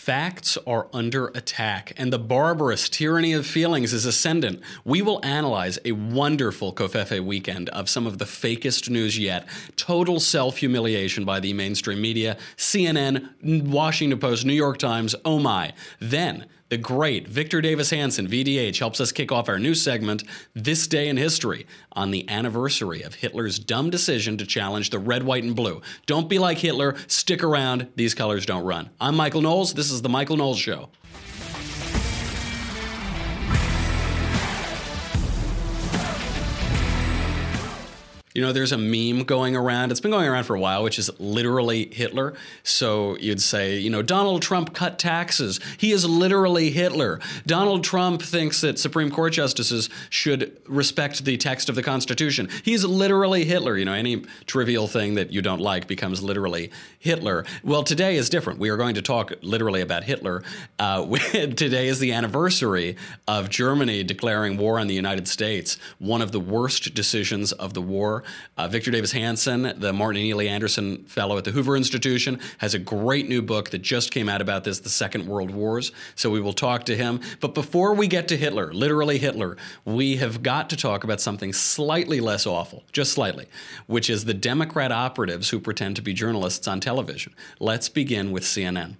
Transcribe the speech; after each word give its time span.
Facts 0.00 0.56
are 0.66 0.88
under 0.94 1.26
attack, 1.34 1.92
and 1.98 2.10
the 2.10 2.18
barbarous 2.18 2.88
tyranny 2.88 3.34
of 3.34 3.46
feelings 3.46 3.92
is 3.92 4.06
ascendant. 4.06 4.62
We 4.82 5.02
will 5.02 5.22
analyze 5.22 5.78
a 5.84 5.92
wonderful 5.92 6.72
Covfefe 6.72 7.22
weekend 7.22 7.68
of 7.68 7.90
some 7.90 8.06
of 8.06 8.16
the 8.16 8.24
fakest 8.24 8.88
news 8.88 9.18
yet. 9.18 9.46
Total 9.76 10.18
self 10.18 10.56
humiliation 10.56 11.26
by 11.26 11.38
the 11.38 11.52
mainstream 11.52 12.00
media, 12.00 12.38
CNN, 12.56 13.66
Washington 13.68 14.18
Post, 14.18 14.46
New 14.46 14.54
York 14.54 14.78
Times, 14.78 15.14
oh 15.26 15.38
my. 15.38 15.74
Then, 16.00 16.46
the 16.70 16.78
great 16.78 17.26
Victor 17.26 17.60
Davis 17.60 17.90
Hanson, 17.90 18.28
VDH, 18.28 18.78
helps 18.78 19.00
us 19.00 19.10
kick 19.10 19.32
off 19.32 19.48
our 19.48 19.58
new 19.58 19.74
segment, 19.74 20.22
This 20.54 20.86
Day 20.86 21.08
in 21.08 21.16
History, 21.16 21.66
on 21.92 22.12
the 22.12 22.28
anniversary 22.30 23.02
of 23.02 23.16
Hitler's 23.16 23.58
dumb 23.58 23.90
decision 23.90 24.38
to 24.38 24.46
challenge 24.46 24.90
the 24.90 25.00
red, 25.00 25.24
white, 25.24 25.42
and 25.42 25.56
blue. 25.56 25.82
Don't 26.06 26.28
be 26.28 26.38
like 26.38 26.58
Hitler. 26.58 26.94
Stick 27.08 27.42
around. 27.42 27.88
These 27.96 28.14
colors 28.14 28.46
don't 28.46 28.64
run. 28.64 28.88
I'm 29.00 29.16
Michael 29.16 29.42
Knowles. 29.42 29.74
This 29.74 29.90
is 29.90 30.00
The 30.00 30.08
Michael 30.08 30.36
Knowles 30.36 30.60
Show. 30.60 30.90
You 38.32 38.42
know, 38.42 38.52
there's 38.52 38.70
a 38.70 38.78
meme 38.78 39.24
going 39.24 39.56
around. 39.56 39.90
It's 39.90 39.98
been 39.98 40.12
going 40.12 40.28
around 40.28 40.44
for 40.44 40.54
a 40.54 40.60
while, 40.60 40.84
which 40.84 41.00
is 41.00 41.10
literally 41.18 41.92
Hitler. 41.92 42.34
So 42.62 43.16
you'd 43.16 43.42
say, 43.42 43.78
you 43.78 43.90
know, 43.90 44.02
Donald 44.02 44.40
Trump 44.40 44.72
cut 44.72 45.00
taxes. 45.00 45.58
He 45.78 45.90
is 45.90 46.04
literally 46.04 46.70
Hitler. 46.70 47.18
Donald 47.44 47.82
Trump 47.82 48.22
thinks 48.22 48.60
that 48.60 48.78
Supreme 48.78 49.10
Court 49.10 49.32
justices 49.32 49.90
should 50.10 50.56
respect 50.68 51.24
the 51.24 51.38
text 51.38 51.68
of 51.68 51.74
the 51.74 51.82
Constitution. 51.82 52.48
He's 52.62 52.84
literally 52.84 53.44
Hitler. 53.44 53.76
You 53.76 53.84
know, 53.84 53.94
any 53.94 54.22
trivial 54.46 54.86
thing 54.86 55.14
that 55.14 55.32
you 55.32 55.42
don't 55.42 55.60
like 55.60 55.88
becomes 55.88 56.22
literally 56.22 56.70
Hitler. 57.00 57.44
Well, 57.64 57.82
today 57.82 58.14
is 58.14 58.30
different. 58.30 58.60
We 58.60 58.68
are 58.68 58.76
going 58.76 58.94
to 58.94 59.02
talk 59.02 59.32
literally 59.42 59.80
about 59.80 60.04
Hitler. 60.04 60.44
Uh, 60.78 61.16
today 61.32 61.88
is 61.88 61.98
the 61.98 62.12
anniversary 62.12 62.94
of 63.26 63.48
Germany 63.48 64.04
declaring 64.04 64.56
war 64.56 64.78
on 64.78 64.86
the 64.86 64.94
United 64.94 65.26
States, 65.26 65.78
one 65.98 66.22
of 66.22 66.30
the 66.30 66.38
worst 66.38 66.94
decisions 66.94 67.50
of 67.50 67.74
the 67.74 67.82
war 67.82 68.19
uh, 68.56 68.68
Victor 68.68 68.90
Davis 68.90 69.12
Hanson, 69.12 69.72
the 69.76 69.92
Martin 69.92 70.20
and 70.20 70.30
Illie 70.30 70.48
Anderson 70.48 71.04
Fellow 71.04 71.38
at 71.38 71.44
the 71.44 71.50
Hoover 71.50 71.76
Institution, 71.76 72.40
has 72.58 72.74
a 72.74 72.78
great 72.78 73.28
new 73.28 73.42
book 73.42 73.70
that 73.70 73.82
just 73.82 74.10
came 74.10 74.28
out 74.28 74.40
about 74.40 74.64
this, 74.64 74.80
The 74.80 74.88
Second 74.88 75.26
World 75.26 75.50
Wars. 75.50 75.92
So 76.14 76.30
we 76.30 76.40
will 76.40 76.52
talk 76.52 76.84
to 76.84 76.96
him. 76.96 77.20
But 77.40 77.54
before 77.54 77.94
we 77.94 78.06
get 78.06 78.28
to 78.28 78.36
Hitler, 78.36 78.72
literally 78.72 79.18
Hitler, 79.18 79.56
we 79.84 80.16
have 80.16 80.42
got 80.42 80.70
to 80.70 80.76
talk 80.76 81.04
about 81.04 81.20
something 81.20 81.52
slightly 81.52 82.20
less 82.20 82.46
awful, 82.46 82.84
just 82.92 83.12
slightly, 83.12 83.46
which 83.86 84.10
is 84.10 84.24
the 84.24 84.34
Democrat 84.34 84.92
operatives 84.92 85.50
who 85.50 85.60
pretend 85.60 85.96
to 85.96 86.02
be 86.02 86.12
journalists 86.12 86.66
on 86.68 86.80
television. 86.80 87.34
Let's 87.58 87.88
begin 87.88 88.30
with 88.30 88.42
CNN. 88.44 88.96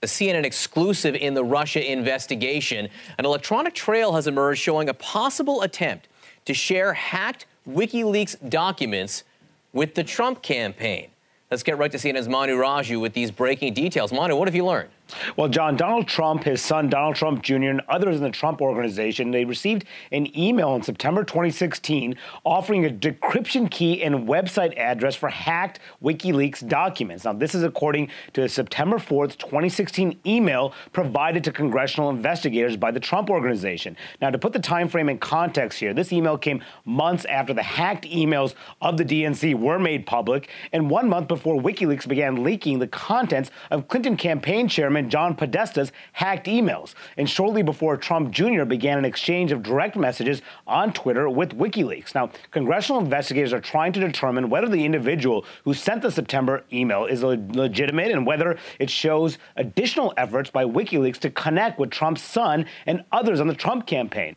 A 0.00 0.06
CNN 0.06 0.44
exclusive 0.44 1.16
in 1.16 1.34
the 1.34 1.42
Russia 1.42 1.90
investigation. 1.90 2.88
An 3.18 3.24
electronic 3.24 3.74
trail 3.74 4.12
has 4.12 4.28
emerged 4.28 4.60
showing 4.60 4.88
a 4.88 4.94
possible 4.94 5.62
attempt 5.62 6.06
to 6.44 6.54
share 6.54 6.92
hacked 6.92 7.46
WikiLeaks 7.68 8.48
documents 8.48 9.24
with 9.72 9.94
the 9.94 10.02
Trump 10.02 10.42
campaign. 10.42 11.08
Let's 11.50 11.62
get 11.62 11.78
right 11.78 11.90
to 11.92 11.98
CNN's 11.98 12.28
Manu 12.28 12.56
Raju 12.56 13.00
with 13.00 13.12
these 13.12 13.30
breaking 13.30 13.74
details. 13.74 14.12
Manu, 14.12 14.36
what 14.36 14.48
have 14.48 14.54
you 14.54 14.64
learned? 14.64 14.90
Well, 15.36 15.48
John, 15.48 15.76
Donald 15.76 16.06
Trump, 16.06 16.44
his 16.44 16.60
son 16.60 16.88
Donald 16.88 17.16
Trump 17.16 17.42
Jr., 17.42 17.54
and 17.54 17.82
others 17.88 18.16
in 18.16 18.22
the 18.22 18.30
Trump 18.30 18.60
organization, 18.60 19.30
they 19.30 19.44
received 19.44 19.84
an 20.12 20.36
email 20.38 20.74
in 20.74 20.82
September 20.82 21.24
2016 21.24 22.16
offering 22.44 22.84
a 22.84 22.90
decryption 22.90 23.70
key 23.70 24.02
and 24.02 24.28
website 24.28 24.76
address 24.76 25.14
for 25.14 25.28
hacked 25.28 25.80
WikiLeaks 26.02 26.66
documents. 26.68 27.24
Now, 27.24 27.32
this 27.32 27.54
is 27.54 27.62
according 27.62 28.10
to 28.34 28.42
a 28.42 28.48
September 28.48 28.98
4th, 28.98 29.38
2016 29.38 30.18
email 30.26 30.72
provided 30.92 31.44
to 31.44 31.52
congressional 31.52 32.10
investigators 32.10 32.76
by 32.76 32.90
the 32.90 33.00
Trump 33.00 33.30
organization. 33.30 33.96
Now, 34.20 34.30
to 34.30 34.38
put 34.38 34.52
the 34.52 34.58
time 34.58 34.88
frame 34.88 35.08
in 35.08 35.18
context 35.18 35.78
here, 35.78 35.94
this 35.94 36.12
email 36.12 36.38
came 36.38 36.62
months 36.84 37.24
after 37.26 37.54
the 37.54 37.62
hacked 37.62 38.04
emails 38.04 38.54
of 38.80 38.96
the 38.96 39.04
DNC 39.04 39.54
were 39.54 39.78
made 39.78 40.06
public 40.06 40.50
and 40.72 40.90
one 40.90 41.08
month 41.08 41.28
before 41.28 41.60
WikiLeaks 41.60 42.06
began 42.06 42.42
leaking 42.42 42.78
the 42.78 42.86
contents 42.86 43.50
of 43.70 43.88
Clinton 43.88 44.16
campaign 44.16 44.68
chairman 44.68 44.97
John 45.02 45.36
Podesta's 45.36 45.92
hacked 46.12 46.46
emails, 46.46 46.94
and 47.16 47.28
shortly 47.28 47.62
before 47.62 47.96
Trump 47.96 48.30
Jr. 48.30 48.64
began 48.64 48.98
an 48.98 49.04
exchange 49.04 49.52
of 49.52 49.62
direct 49.62 49.96
messages 49.96 50.42
on 50.66 50.92
Twitter 50.92 51.28
with 51.28 51.56
WikiLeaks. 51.56 52.14
Now, 52.14 52.30
congressional 52.50 53.00
investigators 53.00 53.52
are 53.52 53.60
trying 53.60 53.92
to 53.92 54.00
determine 54.00 54.50
whether 54.50 54.68
the 54.68 54.84
individual 54.84 55.44
who 55.64 55.74
sent 55.74 56.02
the 56.02 56.10
September 56.10 56.64
email 56.72 57.04
is 57.04 57.22
legitimate 57.22 58.10
and 58.10 58.26
whether 58.26 58.58
it 58.78 58.90
shows 58.90 59.38
additional 59.56 60.12
efforts 60.16 60.50
by 60.50 60.64
WikiLeaks 60.64 61.18
to 61.18 61.30
connect 61.30 61.78
with 61.78 61.90
Trump's 61.90 62.22
son 62.22 62.66
and 62.86 63.04
others 63.12 63.40
on 63.40 63.46
the 63.46 63.54
Trump 63.54 63.86
campaign. 63.86 64.36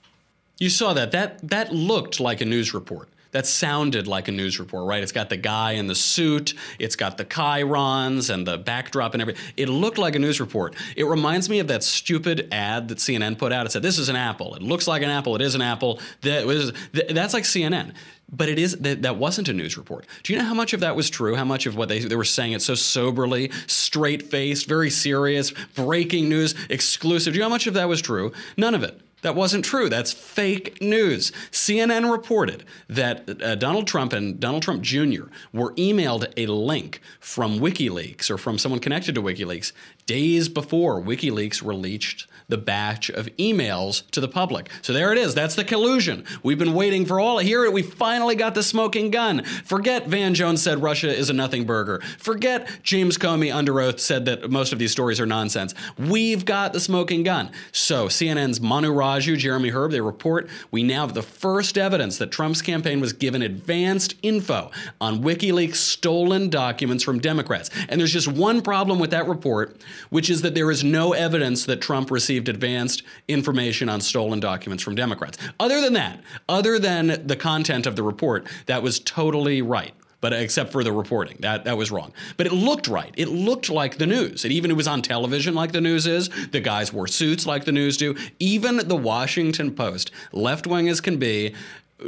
You 0.60 0.70
saw 0.70 0.94
that. 0.94 1.12
That 1.12 1.40
that 1.50 1.74
looked 1.74 2.20
like 2.20 2.40
a 2.40 2.46
news 2.46 2.74
report 2.74 3.10
that 3.32 3.48
sounded 3.48 4.08
like 4.08 4.28
a 4.28 4.32
news 4.32 4.60
report, 4.60 4.86
right? 4.86 5.02
It's 5.02 5.12
got 5.12 5.30
the 5.30 5.38
guy 5.38 5.74
in 5.74 5.88
the 5.88 5.96
suit, 5.96 6.54
it's 6.80 6.96
got 6.96 7.18
the 7.18 7.26
chyrons 7.26 8.34
and 8.34 8.46
the 8.46 8.58
backdrop 8.58 9.14
and 9.14 9.22
everything. 9.22 9.44
It 9.58 9.70
looked 9.70 9.98
like 9.98 10.16
a 10.16 10.20
news 10.20 10.40
report. 10.40 10.76
It 10.96 11.06
reminds 11.06 11.50
me 11.50 11.60
of 11.60 11.68
that 11.68 11.84
stupid 11.84 12.48
ad 12.52 12.88
that 12.90 12.98
CNN 12.98 13.38
put 13.38 13.52
out. 13.52 13.66
It 13.66 13.72
said, 13.72 13.82
"This 13.82 13.98
is 13.98 14.10
an 14.10 14.16
apple. 14.16 14.56
It 14.56 14.62
looks 14.62 14.88
like 14.88 15.02
an 15.02 15.10
apple. 15.10 15.36
It 15.36 15.42
is 15.42 15.56
an 15.56 15.62
apple." 15.62 16.00
That 16.22 16.46
was 16.46 16.74
that's 16.94 17.34
like 17.34 17.44
CNN 17.44 17.94
but 18.32 18.48
it 18.48 18.58
is 18.58 18.78
that, 18.78 19.02
that 19.02 19.18
wasn't 19.18 19.50
a 19.50 19.54
news 19.54 19.78
report. 19.78 20.06
Do 20.24 20.34
you 20.34 20.40
know 20.40 20.46
how 20.46 20.54
much 20.54 20.74
of 20.74 20.80
that 20.80 20.96
was 20.96 21.10
true? 21.10 21.36
How 21.36 21.44
much 21.44 21.66
of 21.66 21.76
what 21.76 21.90
they, 21.90 22.00
they 22.00 22.16
were 22.16 22.24
saying 22.24 22.54
it 22.54 22.62
so 22.62 22.76
soberly, 22.76 23.52
straight 23.68 24.24
faced, 24.24 24.68
very 24.68 24.90
serious, 24.90 25.52
breaking 25.76 26.30
news, 26.30 26.56
exclusive? 26.70 27.34
Do 27.34 27.38
you 27.38 27.42
know 27.42 27.50
how 27.50 27.56
much 27.56 27.68
of 27.68 27.74
that 27.74 27.90
was 27.90 28.02
true? 28.02 28.32
None 28.56 28.74
of 28.74 28.84
it. 28.84 29.00
That 29.22 29.36
wasn't 29.36 29.66
true. 29.66 29.90
That's 29.90 30.12
fake 30.12 30.82
news. 30.82 31.32
CNN 31.52 32.12
reported 32.12 32.64
that 32.90 33.42
uh, 33.42 33.56
Donald 33.56 33.88
Trump 33.88 34.14
and 34.14 34.40
Donald 34.40 34.64
Trump 34.64 34.82
Jr. 34.82 35.26
were 35.54 35.74
emailed 35.76 36.32
a 36.38 36.48
link 36.48 37.02
from 37.20 37.60
WikiLeaks 37.60 38.30
or 38.30 38.38
from 38.38 38.58
someone 38.58 38.80
connected 38.80 39.16
to 39.16 39.22
WikiLeaks 39.22 39.72
days 40.06 40.50
before 40.50 41.02
WikiLeaks 41.02 41.66
released 41.66 42.28
the 42.50 42.58
batch 42.58 43.10
of 43.10 43.28
emails 43.38 44.10
to 44.12 44.20
the 44.20 44.28
public. 44.28 44.70
So 44.82 44.92
there 44.92 45.14
it 45.14 45.18
is. 45.18 45.34
That's 45.34 45.56
the 45.56 45.64
collusion. 45.64 46.26
We've 46.44 46.60
been 46.60 46.74
waiting 46.74 47.06
for 47.06 47.20
all. 47.20 47.40
Of 47.40 47.46
here 47.46 47.70
we 47.72 47.82
finally 47.82 48.36
got 48.36 48.54
the 48.54 48.64
smoking 48.64 49.10
gun. 49.10 49.44
Forget 49.44 50.08
Van 50.08 50.34
Jones 50.34 50.62
said 50.62 50.82
Russia 50.82 51.16
is 51.16 51.30
a 51.30 51.34
nothing 51.34 51.66
burger. 51.66 52.02
Forget 52.18 52.70
James 52.84 53.18
Comey 53.18 53.56
under 53.56 53.80
oath 53.80 54.02
said 54.02 54.26
that 54.26 54.52
most 54.52 54.74
of 54.74 54.80
these 54.80 54.92
stories 54.92 55.22
are 55.22 55.26
nonsense. 55.26 55.74
We've 55.98 56.44
got 56.44 56.74
the 56.74 56.82
smoking 56.82 57.24
gun. 57.24 57.52
So 57.72 58.08
CNN's 58.08 58.60
Manu 58.60 58.92
Raju, 59.12 59.38
Jeremy 59.38 59.70
Herb, 59.70 59.92
they 59.92 60.02
report 60.02 60.50
we 60.72 60.84
now 60.84 61.02
have 61.02 61.14
the 61.14 61.22
first 61.22 61.78
evidence 61.78 62.18
that 62.18 62.32
Trump's 62.32 62.62
campaign 62.62 63.00
was 63.00 63.14
given 63.14 63.42
advanced 63.42 64.16
info 64.22 64.72
on 65.00 65.22
WikiLeaks 65.22 65.76
stolen 65.76 66.50
documents 66.50 67.04
from 67.04 67.20
Democrats. 67.20 67.70
And 67.90 68.00
there's 68.00 68.14
just 68.14 68.28
one 68.28 68.62
problem 68.62 69.00
with 69.00 69.12
that 69.12 69.28
report, 69.28 69.78
which 70.10 70.30
is 70.30 70.42
that 70.42 70.56
there 70.56 70.72
is 70.72 70.84
no 70.84 71.14
evidence 71.14 71.66
that 71.66 71.82
Trump 71.82 72.10
received 72.10 72.32
received 72.32 72.50
advanced 72.50 73.04
information 73.28 73.90
on 73.90 74.00
stolen 74.00 74.40
documents 74.40 74.84
from 74.84 74.96
Democrats. 74.96 75.38
Other 75.60 75.82
than 75.82 75.94
that, 75.94 76.22
other 76.48 76.80
than 76.80 77.28
the 77.28 77.36
content 77.36 77.86
of 77.86 77.96
the 77.96 78.04
report, 78.04 78.48
that 78.68 78.82
was 78.82 79.00
totally 79.00 79.62
right 79.62 79.94
but 80.22 80.34
except 80.34 80.72
for 80.72 80.84
the 80.84 80.92
reporting. 80.92 81.38
That 81.40 81.66
that 81.66 81.78
was 81.78 81.92
wrong. 81.92 82.14
But 82.38 82.48
it 82.48 82.54
looked 82.54 82.88
right. 82.88 83.14
It 83.18 83.28
looked 83.28 83.70
like 83.70 83.98
the 83.98 84.08
news. 84.08 84.46
It 84.46 84.52
even 84.52 84.72
it 84.72 84.78
was 84.78 84.88
on 84.88 85.02
television 85.02 85.54
like 85.56 85.72
the 85.72 85.82
news 85.82 86.08
is. 86.08 86.30
The 86.52 86.62
guys 86.62 86.94
wore 86.94 87.08
suits 87.08 87.46
like 87.46 87.66
the 87.66 87.72
news 87.72 87.98
do. 87.98 88.16
Even 88.40 88.88
the 88.88 88.96
Washington 88.96 89.74
Post, 89.74 90.12
left 90.32 90.68
wing 90.68 90.88
as 90.88 91.02
can 91.02 91.18
be, 91.18 91.54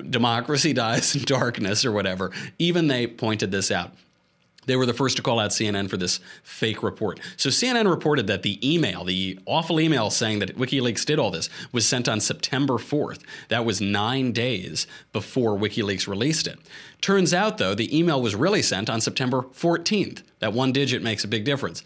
democracy 0.10 0.74
dies 0.74 1.16
in 1.16 1.24
darkness 1.24 1.84
or 1.84 1.92
whatever. 1.92 2.32
Even 2.60 2.88
they 2.88 3.08
pointed 3.08 3.52
this 3.52 3.72
out. 3.72 3.92
They 4.66 4.76
were 4.76 4.86
the 4.86 4.94
first 4.94 5.18
to 5.18 5.24
call 5.24 5.40
out 5.40 5.52
CNN 5.52 5.90
for 5.90 5.98
this 5.98 6.20
fake 6.44 6.84
report. 6.84 7.20
So 7.38 7.50
CNN 7.50 7.90
reported 7.90 8.28
that 8.28 8.44
the 8.44 8.60
email, 8.68 9.04
the 9.04 9.40
awful 9.46 9.80
email 9.80 10.10
saying 10.10 10.40
that 10.40 10.58
WikiLeaks 10.58 11.06
did 11.06 11.20
all 11.20 11.32
this, 11.32 11.50
was 11.72 11.88
sent 11.88 12.08
on 12.08 12.20
September 12.20 12.76
4th. 12.76 13.22
That 13.50 13.66
was 13.66 13.82
nine 13.82 14.32
days 14.32 14.88
before 15.12 15.58
WikiLeaks 15.58 16.08
released 16.08 16.48
it. 16.48 16.60
Turns 17.02 17.34
out, 17.34 17.58
though, 17.58 17.76
the 17.76 17.98
email 17.98 18.22
was 18.22 18.36
really 18.36 18.62
sent 18.62 18.90
on 18.90 19.02
September 19.02 19.42
14th. 19.42 20.24
That 20.40 20.54
one 20.54 20.72
digit 20.72 21.02
makes 21.02 21.24
a 21.24 21.28
big 21.28 21.44
difference. 21.44 21.84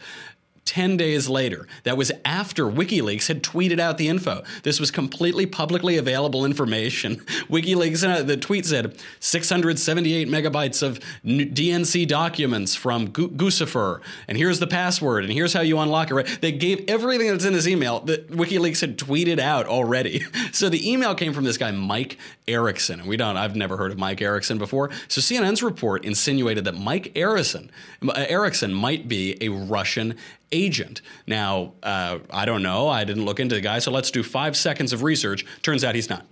10 0.67 0.97
days 0.97 1.29
later. 1.29 1.65
That 1.83 1.97
was 1.97 2.11
after 2.25 2.65
WikiLeaks 2.65 3.27
had 3.27 3.41
tweeted 3.41 3.79
out 3.79 3.97
the 3.97 4.09
info. 4.09 4.43
This 4.63 4.79
was 4.79 4.91
completely 4.91 5.45
publicly 5.45 5.97
available 5.97 6.45
information. 6.45 7.15
WikiLeaks, 7.49 8.07
uh, 8.07 8.21
the 8.21 8.35
tweet 8.35 8.65
said 8.65 8.97
678 9.21 10.27
megabytes 10.27 10.83
of 10.83 10.99
DNC 11.25 12.07
documents 12.07 12.75
from 12.75 13.07
Guccifer, 13.07 14.01
and 14.27 14.37
here's 14.37 14.59
the 14.59 14.67
password, 14.67 15.23
and 15.23 15.31
here's 15.31 15.53
how 15.53 15.61
you 15.61 15.79
unlock 15.79 16.11
it. 16.11 16.15
Right? 16.15 16.41
They 16.41 16.51
gave 16.51 16.83
everything 16.89 17.29
that's 17.29 17.45
in 17.45 17.53
this 17.53 17.65
email 17.65 18.01
that 18.01 18.29
WikiLeaks 18.29 18.81
had 18.81 18.97
tweeted 18.97 19.39
out 19.39 19.65
already. 19.65 20.23
So 20.53 20.69
the 20.69 20.91
email 20.91 21.13
came 21.13 21.33
from 21.33 21.43
this 21.43 21.57
guy, 21.57 21.71
Mike 21.71 22.17
Erickson. 22.47 22.99
And 23.01 23.09
we 23.09 23.17
don't, 23.17 23.37
I've 23.37 23.55
never 23.55 23.77
heard 23.77 23.91
of 23.91 23.97
Mike 23.97 24.21
Erickson 24.21 24.57
before. 24.57 24.89
So 25.07 25.21
CNN's 25.21 25.61
report 25.61 26.05
insinuated 26.05 26.65
that 26.65 26.75
Mike 26.75 27.11
Erickson, 27.15 27.69
uh, 28.07 28.25
Erickson 28.27 28.73
might 28.73 29.07
be 29.07 29.37
a 29.41 29.49
Russian 29.49 30.15
agent. 30.51 31.01
Now, 31.25 31.73
uh, 31.83 32.19
I 32.29 32.45
don't 32.45 32.63
know. 32.63 32.87
I 32.87 33.03
didn't 33.03 33.25
look 33.25 33.39
into 33.39 33.55
the 33.55 33.61
guy, 33.61 33.79
so 33.79 33.91
let's 33.91 34.11
do 34.11 34.23
five 34.23 34.55
seconds 34.55 34.93
of 34.93 35.03
research. 35.03 35.45
Turns 35.61 35.83
out 35.83 35.95
he's 35.95 36.09
not. 36.09 36.25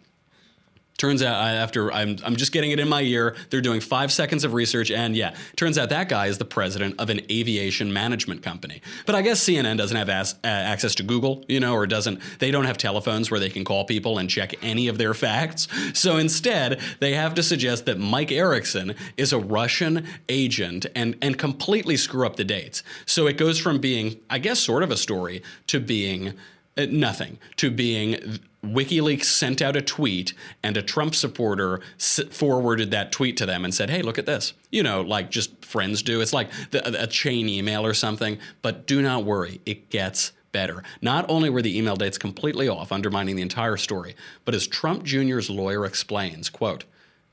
Turns 0.97 1.21
out 1.21 1.35
after 1.43 1.91
I'm, 1.91 2.17
I'm 2.23 2.37
just 2.37 2.53
getting 2.53 2.71
it 2.71 2.79
in 2.79 2.87
my 2.87 3.01
ear, 3.01 3.35
they're 3.49 3.59
doing 3.59 3.81
five 3.81 4.13
seconds 4.13 4.45
of 4.45 4.53
research, 4.53 4.91
and 4.91 5.13
yeah, 5.13 5.35
turns 5.57 5.77
out 5.77 5.89
that 5.89 6.07
guy 6.07 6.27
is 6.27 6.37
the 6.37 6.45
president 6.45 6.95
of 6.99 7.09
an 7.09 7.19
aviation 7.29 7.91
management 7.91 8.41
company. 8.41 8.81
But 9.05 9.15
I 9.15 9.21
guess 9.21 9.43
CNN 9.43 9.77
doesn't 9.77 9.97
have 9.97 10.07
as, 10.07 10.35
uh, 10.43 10.47
access 10.47 10.95
to 10.95 11.03
Google, 11.03 11.43
you 11.49 11.59
know, 11.59 11.73
or 11.73 11.85
doesn't. 11.85 12.21
They 12.39 12.49
don't 12.49 12.63
have 12.63 12.77
telephones 12.77 13.29
where 13.29 13.41
they 13.41 13.49
can 13.49 13.65
call 13.65 13.83
people 13.83 14.17
and 14.17 14.29
check 14.29 14.53
any 14.63 14.87
of 14.87 14.97
their 14.97 15.13
facts. 15.13 15.67
So 15.93 16.15
instead, 16.15 16.79
they 16.99 17.13
have 17.13 17.33
to 17.35 17.43
suggest 17.43 17.85
that 17.87 17.99
Mike 17.99 18.31
Erickson 18.31 18.95
is 19.17 19.33
a 19.33 19.39
Russian 19.39 20.05
agent 20.29 20.85
and 20.95 21.17
and 21.21 21.37
completely 21.37 21.97
screw 21.97 22.25
up 22.25 22.37
the 22.37 22.45
dates. 22.45 22.83
So 23.05 23.27
it 23.27 23.37
goes 23.37 23.59
from 23.59 23.79
being, 23.79 24.21
I 24.29 24.39
guess, 24.39 24.59
sort 24.59 24.81
of 24.81 24.91
a 24.91 24.97
story 24.97 25.43
to 25.67 25.81
being 25.81 26.35
Uh, 26.77 26.85
nothing 26.89 27.37
to 27.55 27.71
being 27.71 28.39
WikiLeaks 28.63 29.25
sent 29.25 29.61
out 29.61 29.75
a 29.75 29.81
tweet 29.81 30.33
and 30.63 30.75
a 30.75 30.81
Trump 30.81 31.15
supporter 31.15 31.81
forwarded 31.97 32.91
that 32.91 33.11
tweet 33.11 33.37
to 33.37 33.45
them 33.45 33.63
and 33.63 33.73
said, 33.73 33.89
"Hey, 33.89 34.01
look 34.01 34.17
at 34.17 34.25
this." 34.25 34.53
You 34.71 34.83
know, 34.83 35.01
like 35.01 35.31
just 35.31 35.63
friends 35.63 36.01
do. 36.01 36.21
It's 36.21 36.33
like 36.33 36.49
the, 36.71 37.01
a 37.01 37.07
chain 37.07 37.47
email 37.47 37.85
or 37.85 37.93
something. 37.93 38.39
But 38.61 38.87
do 38.87 39.01
not 39.01 39.23
worry, 39.23 39.61
it 39.65 39.89
gets 39.89 40.31
better. 40.51 40.83
Not 41.01 41.25
only 41.29 41.49
were 41.49 41.61
the 41.61 41.77
email 41.77 41.95
dates 41.95 42.17
completely 42.17 42.67
off, 42.67 42.91
undermining 42.91 43.35
the 43.35 43.41
entire 43.41 43.77
story, 43.77 44.15
but 44.45 44.55
as 44.55 44.67
Trump 44.67 45.03
Jr.'s 45.03 45.49
lawyer 45.49 45.85
explains, 45.85 46.49
quote, 46.49 46.85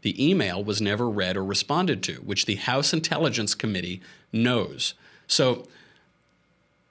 the 0.02 0.28
email 0.28 0.62
was 0.62 0.82
never 0.82 1.08
read 1.08 1.36
or 1.36 1.44
responded 1.44 2.02
to, 2.02 2.14
which 2.14 2.46
the 2.46 2.56
House 2.56 2.92
Intelligence 2.92 3.54
Committee 3.54 4.02
knows. 4.32 4.94
So 5.28 5.68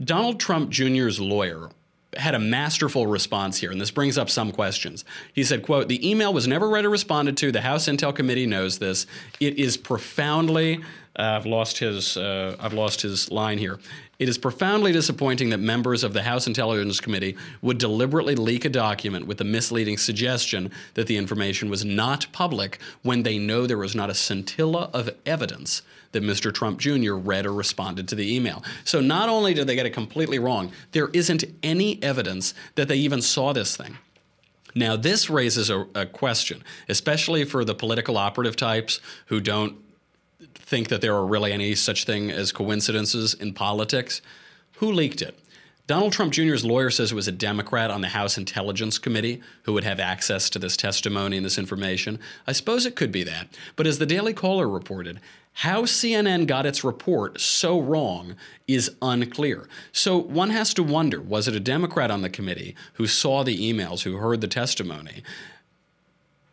Donald 0.01 0.39
Trump 0.39 0.69
Jr.'s 0.69 1.19
lawyer 1.19 1.69
had 2.17 2.35
a 2.35 2.39
masterful 2.39 3.07
response 3.07 3.57
here, 3.57 3.71
and 3.71 3.79
this 3.79 3.91
brings 3.91 4.17
up 4.17 4.29
some 4.29 4.51
questions. 4.51 5.05
He 5.33 5.43
said, 5.43 5.63
quote, 5.63 5.87
the 5.87 6.09
email 6.09 6.33
was 6.33 6.47
never 6.47 6.67
read 6.67 6.85
or 6.85 6.89
responded 6.89 7.37
to. 7.37 7.51
The 7.51 7.61
House 7.61 7.87
Intel 7.87 8.13
Committee 8.13 8.45
knows 8.45 8.79
this. 8.79 9.05
It 9.39 9.57
is 9.57 9.77
profoundly 9.77 10.81
uh, 11.15 11.23
I've 11.23 11.45
lost 11.45 11.79
his 11.79 12.15
uh, 12.15 12.55
I've 12.59 12.73
lost 12.73 13.01
his 13.01 13.29
line 13.31 13.57
here. 13.57 13.79
It 14.21 14.29
is 14.29 14.38
profoundly 14.38 14.91
disappointing 14.91 15.50
that 15.50 15.57
members 15.57 16.03
of 16.03 16.13
the 16.13 16.21
House 16.21 16.45
Intelligence 16.45 17.00
Committee 17.00 17.35
would 17.63 17.79
deliberately 17.79 18.35
leak 18.35 18.65
a 18.65 18.69
document 18.69 19.25
with 19.25 19.39
the 19.39 19.44
misleading 19.44 19.97
suggestion 19.97 20.69
that 20.94 21.07
the 21.07 21.18
information 21.18 21.71
was 21.71 21.83
not 21.83 22.27
public 22.31 22.77
when 23.01 23.23
they 23.23 23.39
know 23.39 23.65
there 23.65 23.79
was 23.79 23.95
not 23.95 24.12
a 24.12 24.13
scintilla 24.13 24.91
of 24.94 25.09
evidence 25.25 25.81
that 26.12 26.21
Mr. 26.21 26.53
Trump 26.53 26.77
Jr. 26.77 27.15
read 27.15 27.47
or 27.47 27.53
responded 27.53 28.07
to 28.09 28.15
the 28.15 28.35
email. 28.35 28.63
So 28.83 29.01
not 29.01 29.27
only 29.27 29.56
did 29.56 29.65
they 29.65 29.73
get 29.73 29.88
it 29.88 29.89
completely 29.89 30.38
wrong, 30.38 30.71
there 30.91 31.07
isn't 31.13 31.44
any 31.63 31.97
evidence 32.03 32.53
that 32.75 32.88
they 32.88 32.97
even 32.97 33.24
saw 33.24 33.53
this 33.53 33.75
thing. 33.75 33.97
Now, 34.75 34.95
this 34.95 35.31
raises 35.31 35.71
a, 35.71 35.88
a, 35.95 36.06
question, 36.06 36.63
especially 36.88 37.44
for 37.44 37.65
the 37.65 37.74
political 37.74 38.19
operative 38.19 38.56
types 38.56 39.00
who 39.25 39.39
don't 39.39 39.77
think 40.55 40.89
that 40.89 41.01
there 41.01 41.15
are 41.15 41.25
really 41.25 41.51
any 41.51 41.75
such 41.75 42.05
thing 42.05 42.31
as 42.31 42.51
coincidences 42.51 43.33
in 43.33 43.53
politics. 43.53 44.21
Who 44.77 44.91
leaked 44.91 45.21
it? 45.21 45.38
Donald 45.88 46.13
Trump 46.13 46.31
Jr.'s 46.31 46.63
lawyer 46.63 46.89
says 46.89 47.11
it 47.11 47.15
was 47.15 47.27
a 47.27 47.33
Democrat 47.33 47.91
on 47.91 48.01
the 48.01 48.07
House 48.07 48.38
Intelligence 48.38 48.97
Committee 48.97 49.41
who 49.63 49.73
would 49.73 49.83
have 49.83 49.99
access 49.99 50.49
to 50.51 50.59
this 50.59 50.77
testimony 50.77 51.35
and 51.35 51.45
this 51.45 51.57
information. 51.57 52.19
I 52.47 52.53
suppose 52.53 52.85
it 52.85 52.95
could 52.95 53.11
be 53.11 53.23
that. 53.23 53.49
But 53.75 53.88
as 53.88 53.99
the 53.99 54.05
Daily 54.05 54.33
Caller 54.33 54.69
reported, 54.69 55.19
how 55.53 55.81
CNN 55.83 56.47
got 56.47 56.65
its 56.65 56.83
report 56.83 57.41
so 57.41 57.79
wrong 57.79 58.35
is 58.67 58.91
unclear. 59.01 59.67
So 59.91 60.17
one 60.17 60.51
has 60.51 60.73
to 60.75 60.83
wonder 60.83 61.19
was 61.19 61.47
it 61.47 61.55
a 61.55 61.59
Democrat 61.59 62.09
on 62.09 62.21
the 62.21 62.29
committee 62.29 62.75
who 62.93 63.05
saw 63.05 63.43
the 63.43 63.59
emails, 63.59 64.03
who 64.03 64.15
heard 64.15 64.39
the 64.39 64.47
testimony? 64.47 65.23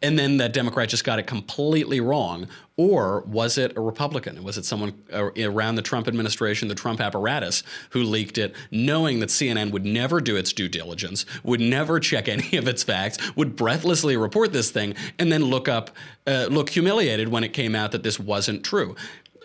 And 0.00 0.18
then 0.18 0.36
that 0.36 0.52
Democrat 0.52 0.88
just 0.88 1.04
got 1.04 1.18
it 1.18 1.26
completely 1.26 2.00
wrong, 2.00 2.46
or 2.76 3.22
was 3.22 3.58
it 3.58 3.76
a 3.76 3.80
Republican? 3.80 4.42
Was 4.44 4.56
it 4.56 4.64
someone 4.64 5.02
uh, 5.12 5.30
around 5.36 5.74
the 5.74 5.82
Trump 5.82 6.06
administration, 6.06 6.68
the 6.68 6.74
Trump 6.74 7.00
apparatus, 7.00 7.64
who 7.90 8.04
leaked 8.04 8.38
it, 8.38 8.54
knowing 8.70 9.18
that 9.20 9.28
CNN 9.30 9.72
would 9.72 9.84
never 9.84 10.20
do 10.20 10.36
its 10.36 10.52
due 10.52 10.68
diligence, 10.68 11.26
would 11.42 11.60
never 11.60 11.98
check 11.98 12.28
any 12.28 12.56
of 12.56 12.68
its 12.68 12.84
facts, 12.84 13.18
would 13.36 13.56
breathlessly 13.56 14.16
report 14.16 14.52
this 14.52 14.70
thing, 14.70 14.94
and 15.18 15.32
then 15.32 15.44
look 15.44 15.68
up, 15.68 15.90
uh, 16.26 16.46
look 16.50 16.70
humiliated 16.70 17.28
when 17.28 17.42
it 17.42 17.52
came 17.52 17.74
out 17.74 17.92
that 17.92 18.04
this 18.04 18.20
wasn't 18.20 18.64
true? 18.64 18.94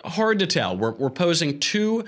Hard 0.05 0.37
to 0.39 0.47
tell. 0.47 0.77
We're, 0.77 0.91
we're 0.91 1.09
posing 1.09 1.59
two 1.59 2.03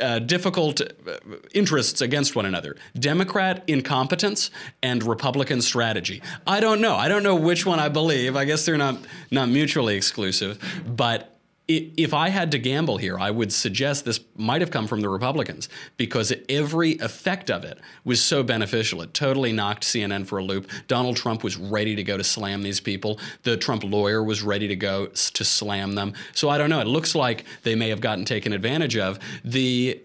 uh, 0.00 0.18
difficult 0.20 0.80
uh, 0.80 1.18
interests 1.54 2.00
against 2.00 2.36
one 2.36 2.44
another 2.44 2.76
Democrat 2.98 3.64
incompetence 3.66 4.50
and 4.82 5.02
Republican 5.02 5.62
strategy. 5.62 6.22
I 6.46 6.60
don't 6.60 6.80
know. 6.80 6.94
I 6.94 7.08
don't 7.08 7.22
know 7.22 7.34
which 7.34 7.64
one 7.64 7.80
I 7.80 7.88
believe. 7.88 8.36
I 8.36 8.44
guess 8.44 8.66
they're 8.66 8.76
not, 8.76 8.98
not 9.30 9.48
mutually 9.48 9.96
exclusive. 9.96 10.58
But 10.86 11.37
if 11.68 12.14
I 12.14 12.30
had 12.30 12.50
to 12.52 12.58
gamble 12.58 12.96
here, 12.96 13.18
I 13.18 13.30
would 13.30 13.52
suggest 13.52 14.06
this 14.06 14.20
might 14.36 14.62
have 14.62 14.70
come 14.70 14.86
from 14.86 15.02
the 15.02 15.08
Republicans 15.10 15.68
because 15.98 16.32
every 16.48 16.92
effect 16.98 17.50
of 17.50 17.62
it 17.62 17.78
was 18.04 18.22
so 18.22 18.42
beneficial. 18.42 19.02
It 19.02 19.12
totally 19.12 19.52
knocked 19.52 19.84
CNN 19.84 20.26
for 20.26 20.38
a 20.38 20.44
loop. 20.44 20.70
Donald 20.86 21.16
Trump 21.16 21.44
was 21.44 21.58
ready 21.58 21.94
to 21.94 22.02
go 22.02 22.16
to 22.16 22.24
slam 22.24 22.62
these 22.62 22.80
people. 22.80 23.20
The 23.42 23.58
Trump 23.58 23.84
lawyer 23.84 24.24
was 24.24 24.42
ready 24.42 24.66
to 24.68 24.76
go 24.76 25.06
to 25.08 25.44
slam 25.44 25.94
them. 25.94 26.14
So 26.32 26.48
I 26.48 26.56
don't 26.56 26.70
know. 26.70 26.80
It 26.80 26.86
looks 26.86 27.14
like 27.14 27.44
they 27.64 27.74
may 27.74 27.90
have 27.90 28.00
gotten 28.00 28.24
taken 28.24 28.54
advantage 28.54 28.96
of. 28.96 29.18
The 29.44 30.00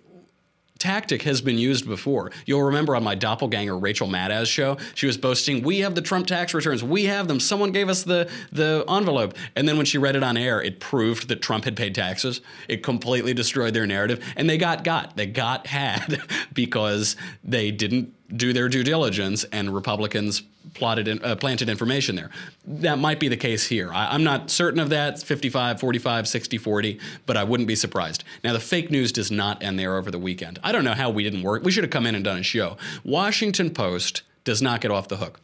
tactic 0.83 1.21
has 1.21 1.41
been 1.41 1.57
used 1.57 1.87
before. 1.87 2.29
You'll 2.45 2.63
remember 2.63 2.93
on 2.93 3.05
my 3.05 3.15
doppelganger 3.15 3.77
Rachel 3.77 4.05
Maddow's 4.05 4.49
show, 4.49 4.75
she 4.95 5.07
was 5.07 5.15
boasting, 5.15 5.63
"We 5.63 5.79
have 5.79 5.95
the 5.95 6.01
Trump 6.01 6.27
tax 6.27 6.53
returns. 6.53 6.83
We 6.83 7.05
have 7.05 7.29
them. 7.29 7.39
Someone 7.39 7.71
gave 7.71 7.87
us 7.87 8.03
the 8.03 8.29
the 8.51 8.83
envelope." 8.89 9.33
And 9.55 9.65
then 9.65 9.77
when 9.77 9.85
she 9.85 9.97
read 9.97 10.17
it 10.17 10.23
on 10.23 10.35
air, 10.35 10.61
it 10.61 10.81
proved 10.81 11.29
that 11.29 11.41
Trump 11.41 11.63
had 11.63 11.77
paid 11.77 11.95
taxes. 11.95 12.41
It 12.67 12.83
completely 12.83 13.33
destroyed 13.33 13.73
their 13.73 13.87
narrative, 13.87 14.19
and 14.35 14.49
they 14.49 14.57
got 14.57 14.83
got. 14.83 15.15
They 15.15 15.25
got 15.25 15.67
had 15.67 16.21
because 16.53 17.15
they 17.45 17.71
didn't 17.71 18.13
do 18.35 18.53
their 18.53 18.69
due 18.69 18.83
diligence 18.83 19.43
and 19.45 19.73
Republicans 19.73 20.43
plotted 20.73 21.07
in, 21.07 21.23
uh, 21.23 21.35
planted 21.35 21.69
information 21.69 22.15
there. 22.15 22.29
That 22.65 22.97
might 22.97 23.19
be 23.19 23.27
the 23.27 23.37
case 23.37 23.67
here. 23.67 23.91
I, 23.93 24.15
am 24.15 24.23
not 24.23 24.49
certain 24.49 24.79
of 24.79 24.89
that. 24.89 25.21
55, 25.21 25.79
45, 25.79 26.27
60, 26.27 26.57
40, 26.57 26.99
but 27.25 27.37
I 27.37 27.43
wouldn't 27.43 27.67
be 27.67 27.75
surprised. 27.75 28.23
Now, 28.43 28.53
the 28.53 28.59
fake 28.59 28.89
news 28.89 29.11
does 29.11 29.31
not 29.31 29.61
end 29.61 29.77
there 29.77 29.97
over 29.97 30.09
the 30.09 30.19
weekend. 30.19 30.59
I 30.63 30.71
don't 30.71 30.83
know 30.83 30.93
how 30.93 31.09
we 31.09 31.23
didn't 31.23 31.43
work. 31.43 31.63
We 31.63 31.71
should 31.71 31.83
have 31.83 31.91
come 31.91 32.07
in 32.07 32.15
and 32.15 32.23
done 32.23 32.39
a 32.39 32.43
show. 32.43 32.77
Washington 33.03 33.69
Post 33.69 34.23
does 34.43 34.61
not 34.61 34.81
get 34.81 34.91
off 34.91 35.07
the 35.07 35.17
hook. 35.17 35.39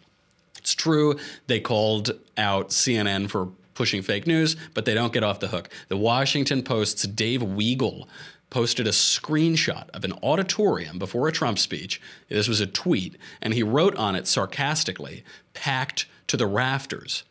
It's 0.57 0.73
true 0.73 1.17
they 1.47 1.59
called 1.59 2.11
out 2.37 2.69
CNN 2.69 3.29
for 3.29 3.49
pushing 3.75 4.01
fake 4.01 4.27
news, 4.27 4.57
but 4.73 4.83
they 4.83 4.93
don't 4.93 5.13
get 5.13 5.23
off 5.23 5.39
the 5.39 5.47
hook. 5.47 5.69
The 5.87 5.95
Washington 5.95 6.63
Post's 6.63 7.03
Dave 7.03 7.41
Weigel 7.41 8.07
posted 8.49 8.87
a 8.87 8.91
screenshot 8.91 9.89
of 9.91 10.03
an 10.03 10.13
auditorium 10.23 10.97
before 10.97 11.27
a 11.27 11.31
Trump 11.31 11.59
speech. 11.59 12.01
This 12.29 12.47
was 12.47 12.59
a 12.59 12.67
tweet, 12.67 13.15
and 13.41 13.53
he 13.53 13.63
wrote 13.63 13.95
on 13.95 14.15
it 14.15 14.27
sarcastically, 14.27 15.23
packed 15.53 16.07
to 16.27 16.37
the 16.37 16.47
rafters. 16.47 17.23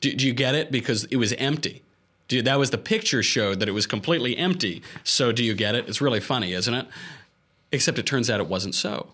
Do, 0.00 0.14
do 0.14 0.26
you 0.26 0.32
get 0.32 0.54
it? 0.54 0.70
Because 0.70 1.04
it 1.04 1.16
was 1.16 1.32
empty. 1.34 1.82
You, 2.28 2.42
that 2.42 2.58
was 2.58 2.70
the 2.70 2.78
picture 2.78 3.22
showed 3.22 3.60
that 3.60 3.68
it 3.68 3.72
was 3.72 3.86
completely 3.86 4.36
empty. 4.36 4.82
So 5.02 5.32
do 5.32 5.42
you 5.42 5.54
get 5.54 5.74
it? 5.74 5.88
It's 5.88 6.00
really 6.00 6.20
funny, 6.20 6.52
isn't 6.52 6.72
it? 6.72 6.86
Except 7.72 7.98
it 7.98 8.06
turns 8.06 8.30
out 8.30 8.40
it 8.40 8.46
wasn't 8.46 8.74
so. 8.74 9.12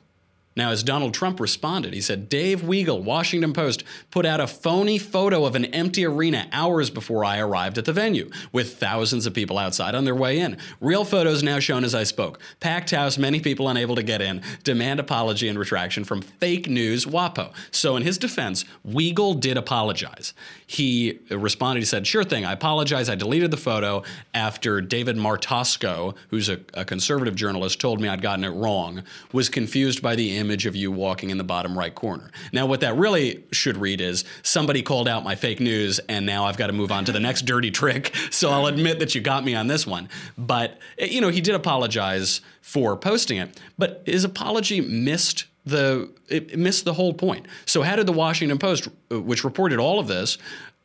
Now, 0.57 0.71
as 0.71 0.83
Donald 0.83 1.13
Trump 1.13 1.39
responded, 1.39 1.93
he 1.93 2.01
said 2.01 2.31
Dave 2.31 2.63
Weigel, 2.63 3.03
Washington 3.03 3.53
Post, 3.53 3.85
put 4.11 4.25
out 4.25 4.41
a 4.41 4.47
phony 4.47 4.97
photo 4.97 5.45
of 5.45 5.55
an 5.55 5.67
empty 5.67 6.07
arena 6.07 6.49
hours 6.51 6.89
before 6.89 7.27
I 7.27 7.39
arrived 7.39 7.77
at 7.77 7.85
the 7.85 7.93
venue, 7.93 8.31
with 8.53 8.79
thousands 8.79 9.27
of 9.27 9.35
people 9.35 9.59
outside 9.59 9.95
on 9.95 10.05
their 10.05 10.15
way 10.15 10.39
in. 10.39 10.57
Real 10.81 11.05
photos 11.05 11.43
now 11.43 11.59
shown 11.59 11.85
as 11.85 11.95
I 11.95 12.05
spoke. 12.05 12.41
Packed 12.59 12.93
house, 12.93 13.19
many 13.19 13.39
people 13.39 13.69
unable 13.69 13.97
to 13.97 14.03
get 14.03 14.23
in. 14.23 14.43
Demand 14.65 14.99
apology 14.99 15.47
and 15.47 15.59
retraction 15.59 16.05
from 16.05 16.23
fake 16.23 16.71
news 16.71 17.05
WAPO. 17.05 17.53
So, 17.71 17.95
in 17.97 18.03
his 18.03 18.17
defense, 18.17 18.65
Weigel 18.89 19.39
did 19.39 19.59
apologize. 19.59 20.33
He 20.67 21.19
responded, 21.31 21.81
he 21.81 21.87
said, 21.87 22.07
Sure 22.07 22.25
thing, 22.25 22.47
I 22.47 22.55
apologize. 22.55 23.11
I 23.11 23.15
deleted 23.15 23.51
the 23.51 23.59
photo 23.59 24.05
after 24.33 24.81
David 24.81 25.17
Martosko, 25.17 26.17
who's 26.31 26.49
a, 26.49 26.61
a 26.73 26.87
conservative 26.87 27.35
journalist, 27.35 27.79
told 27.79 28.01
me 28.01 28.09
I'd 28.09 28.23
gotten 28.23 28.45
it 28.45 28.51
wrong, 28.51 29.03
was 29.33 29.51
confused 29.51 30.01
by 30.01 30.17
the 30.17 30.35
image 30.37 30.46
image 30.47 30.65
of 30.67 30.77
you 30.77 30.93
walking 30.93 31.31
in 31.31 31.39
the 31.39 31.45
bottom 31.45 31.77
right 31.77 31.93
corner. 31.95 32.31
Now, 32.53 32.67
what 32.67 32.81
that 32.81 32.97
really 32.97 33.45
should 33.51 33.77
read 33.77 34.01
is 34.01 34.25
somebody 34.43 34.83
called 34.83 35.09
out 35.09 35.25
my 35.25 35.35
fake 35.35 35.59
news, 35.59 35.99
and 36.09 36.25
now 36.25 36.45
I've 36.45 36.57
got 36.57 36.69
to 36.69 36.73
move 36.73 36.93
on 36.93 37.05
to 37.07 37.13
the 37.13 37.21
next 37.21 37.43
dirty 37.43 37.71
trick. 37.71 38.15
So 38.37 38.51
I'll 38.51 38.67
admit 38.67 38.99
that 38.99 39.15
you 39.15 39.23
got 39.23 39.45
me 39.45 39.55
on 39.55 39.67
this 39.67 39.87
one. 39.87 40.11
But, 40.37 40.79
you 40.99 41.23
know, 41.23 41.31
he 41.31 41.41
did 41.41 41.55
apologize 41.55 42.43
for 42.61 42.97
posting 42.97 43.39
it, 43.39 43.59
but 43.79 44.03
his 44.05 44.25
apology 44.25 44.81
missed 44.83 45.47
the 45.65 46.11
it 46.29 46.59
missed 46.59 46.85
the 46.85 46.93
whole 46.93 47.15
point. 47.15 47.47
So 47.65 47.83
how 47.83 47.97
did 47.97 48.07
the 48.07 48.13
Washington 48.13 48.59
Post, 48.59 48.89
which 49.11 49.43
reported 49.43 49.79
all 49.79 49.99
of 49.99 50.07
this, 50.07 50.37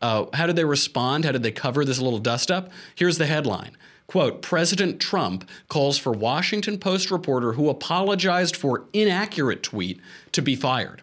uh, 0.02 0.26
how 0.34 0.48
did 0.48 0.56
they 0.56 0.66
respond? 0.66 1.26
How 1.26 1.32
did 1.32 1.44
they 1.44 1.52
cover 1.52 1.84
this 1.84 2.00
little 2.00 2.20
dust 2.20 2.50
up? 2.50 2.72
Here's 2.96 3.18
the 3.18 3.28
headline. 3.28 3.76
Quote, 4.12 4.42
President 4.42 5.00
Trump 5.00 5.50
calls 5.70 5.98
for 5.98 6.12
Washington 6.12 6.78
Post 6.78 7.12
reporter 7.12 7.54
who 7.54 7.70
apologized 7.70 8.58
for 8.58 8.84
inaccurate 8.92 9.64
tweet 9.64 10.02
to 10.34 10.42
be 10.42 10.54
fired. 10.54 11.02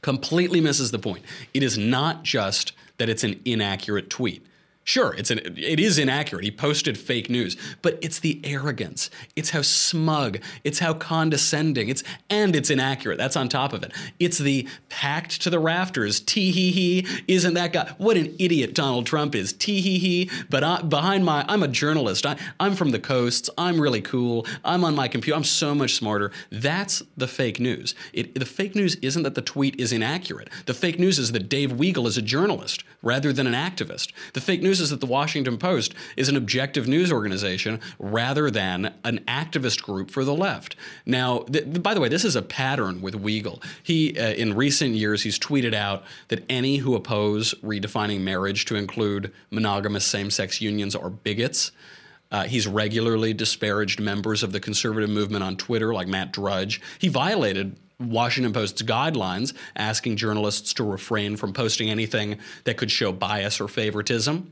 Completely 0.00 0.60
misses 0.60 0.92
the 0.92 0.98
point. 1.00 1.24
It 1.52 1.64
is 1.64 1.76
not 1.76 2.22
just 2.22 2.72
that 2.98 3.08
it's 3.08 3.24
an 3.24 3.40
inaccurate 3.44 4.10
tweet. 4.10 4.46
Sure, 4.82 5.14
it's 5.14 5.30
an, 5.30 5.38
it 5.56 5.78
is 5.78 5.98
inaccurate. 5.98 6.42
He 6.42 6.50
posted 6.50 6.98
fake 6.98 7.30
news, 7.30 7.56
but 7.82 7.98
it's 8.00 8.18
the 8.18 8.40
arrogance. 8.42 9.10
It's 9.36 9.50
how 9.50 9.62
smug. 9.62 10.38
It's 10.64 10.78
how 10.78 10.94
condescending. 10.94 11.88
It's 11.88 12.02
and 12.28 12.56
it's 12.56 12.70
inaccurate. 12.70 13.18
That's 13.18 13.36
on 13.36 13.48
top 13.48 13.72
of 13.72 13.84
it. 13.84 13.92
It's 14.18 14.38
the 14.38 14.66
packed 14.88 15.42
to 15.42 15.50
the 15.50 15.58
rafters. 15.58 16.18
Tee 16.18 16.50
hee 16.50 16.72
hee. 16.72 17.22
Isn't 17.28 17.54
that 17.54 17.72
guy? 17.72 17.92
What 17.98 18.16
an 18.16 18.34
idiot 18.38 18.74
Donald 18.74 19.06
Trump 19.06 19.34
is. 19.34 19.52
Tee 19.52 19.80
hee 19.80 19.98
hee. 19.98 20.30
But 20.48 20.64
I, 20.64 20.82
behind 20.82 21.24
my, 21.24 21.44
I'm 21.46 21.62
a 21.62 21.68
journalist. 21.68 22.26
I, 22.26 22.36
I'm 22.58 22.74
from 22.74 22.90
the 22.90 22.98
coasts. 22.98 23.50
I'm 23.58 23.80
really 23.80 24.00
cool. 24.00 24.46
I'm 24.64 24.82
on 24.82 24.96
my 24.96 25.08
computer. 25.08 25.36
I'm 25.36 25.44
so 25.44 25.74
much 25.74 25.94
smarter. 25.94 26.32
That's 26.50 27.02
the 27.16 27.28
fake 27.28 27.60
news. 27.60 27.94
It, 28.12 28.34
the 28.34 28.46
fake 28.46 28.74
news 28.74 28.96
isn't 28.96 29.22
that 29.22 29.34
the 29.34 29.42
tweet 29.42 29.78
is 29.78 29.92
inaccurate. 29.92 30.48
The 30.66 30.74
fake 30.74 30.98
news 30.98 31.18
is 31.18 31.32
that 31.32 31.48
Dave 31.48 31.72
Weigel 31.72 32.06
is 32.06 32.16
a 32.16 32.22
journalist 32.22 32.82
rather 33.02 33.32
than 33.32 33.46
an 33.46 33.54
activist. 33.54 34.12
The 34.32 34.40
fake 34.40 34.62
news 34.62 34.79
is 34.80 34.90
that 34.90 35.00
the 35.00 35.06
Washington 35.06 35.58
Post 35.58 35.94
is 36.16 36.28
an 36.28 36.36
objective 36.36 36.88
news 36.88 37.12
organization 37.12 37.80
rather 37.98 38.50
than 38.50 38.94
an 39.04 39.20
activist 39.28 39.82
group 39.82 40.10
for 40.10 40.24
the 40.24 40.34
left. 40.34 40.76
Now, 41.06 41.40
th- 41.40 41.82
by 41.82 41.94
the 41.94 42.00
way, 42.00 42.08
this 42.08 42.24
is 42.24 42.36
a 42.36 42.42
pattern 42.42 43.00
with 43.02 43.14
Weigel. 43.14 43.62
He, 43.82 44.18
uh, 44.18 44.32
in 44.32 44.54
recent 44.54 44.94
years, 44.94 45.22
he's 45.22 45.38
tweeted 45.38 45.74
out 45.74 46.04
that 46.28 46.44
any 46.48 46.78
who 46.78 46.94
oppose 46.94 47.54
redefining 47.62 48.20
marriage 48.20 48.64
to 48.66 48.76
include 48.76 49.32
monogamous 49.50 50.04
same-sex 50.04 50.60
unions 50.60 50.96
are 50.96 51.10
bigots. 51.10 51.72
Uh, 52.32 52.44
he's 52.44 52.66
regularly 52.66 53.34
disparaged 53.34 54.00
members 54.00 54.42
of 54.42 54.52
the 54.52 54.60
conservative 54.60 55.10
movement 55.10 55.42
on 55.42 55.56
Twitter, 55.56 55.92
like 55.92 56.06
Matt 56.06 56.32
Drudge. 56.32 56.80
He 56.98 57.08
violated 57.08 57.76
Washington 57.98 58.52
Post's 58.52 58.82
guidelines 58.82 59.52
asking 59.76 60.16
journalists 60.16 60.72
to 60.74 60.84
refrain 60.84 61.36
from 61.36 61.52
posting 61.52 61.90
anything 61.90 62.38
that 62.64 62.76
could 62.76 62.90
show 62.90 63.12
bias 63.12 63.60
or 63.60 63.68
favoritism. 63.68 64.50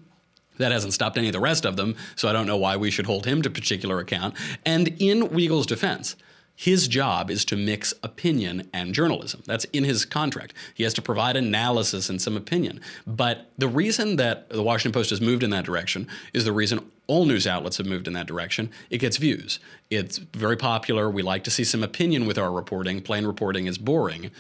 That 0.59 0.73
hasn't 0.73 0.93
stopped 0.93 1.17
any 1.17 1.29
of 1.29 1.33
the 1.33 1.41
rest 1.41 1.65
of 1.65 1.77
them, 1.77 1.97
so 2.17 2.29
I 2.29 2.33
don't 2.33 2.47
know 2.47 2.57
why 2.57 2.77
we 2.77 2.91
should 2.91 3.07
hold 3.07 3.27
him 3.27 3.43
to 3.43 3.51
particular 3.51 3.99
account. 3.99 4.35
And 4.65 4.89
in 4.99 5.31
Weigel's 5.31 5.67
defense, 5.67 6.17
his 6.59 6.89
job 6.89 7.31
is 7.31 7.45
to 7.45 7.57
mix 7.57 7.95
opinion 8.03 8.69
and 8.73 8.93
journalism. 8.93 9.45
That's 9.47 9.65
in 9.67 9.85
his 9.85 10.05
contract. 10.05 10.55
He 10.75 10.83
has 10.83 10.93
to 10.95 11.03
provide 11.03 11.37
analysis 11.37 12.11
and 12.11 12.21
some 12.21 12.37
opinion. 12.37 12.81
But 13.07 13.53
the 13.57 13.69
reason 13.69 14.17
that 14.17 14.49
the 14.49 14.65
Washington 14.65 14.91
Post 14.91 15.11
has 15.11 15.21
moved 15.21 15.45
in 15.45 15.51
that 15.51 15.65
direction 15.65 16.09
is 16.33 16.45
the 16.45 16.53
reason 16.53 16.91
all 17.07 17.27
news 17.27 17.47
outlets 17.47 17.77
have 17.77 17.87
moved 17.87 18.09
in 18.09 18.13
that 18.15 18.27
direction. 18.27 18.73
It 18.91 18.99
gets 18.99 19.19
views. 19.19 19.61
It's 19.89 20.19
very 20.19 20.57
popular. 20.57 21.09
We 21.09 21.23
like 21.23 21.45
to 21.45 21.51
see 21.53 21.63
some 21.63 21.85
opinion 21.85 22.27
with 22.27 22.39
our 22.39 22.51
reporting. 22.51 23.03
Plain 23.03 23.25
reporting 23.25 23.67
is 23.67 23.79
boring. 23.79 24.33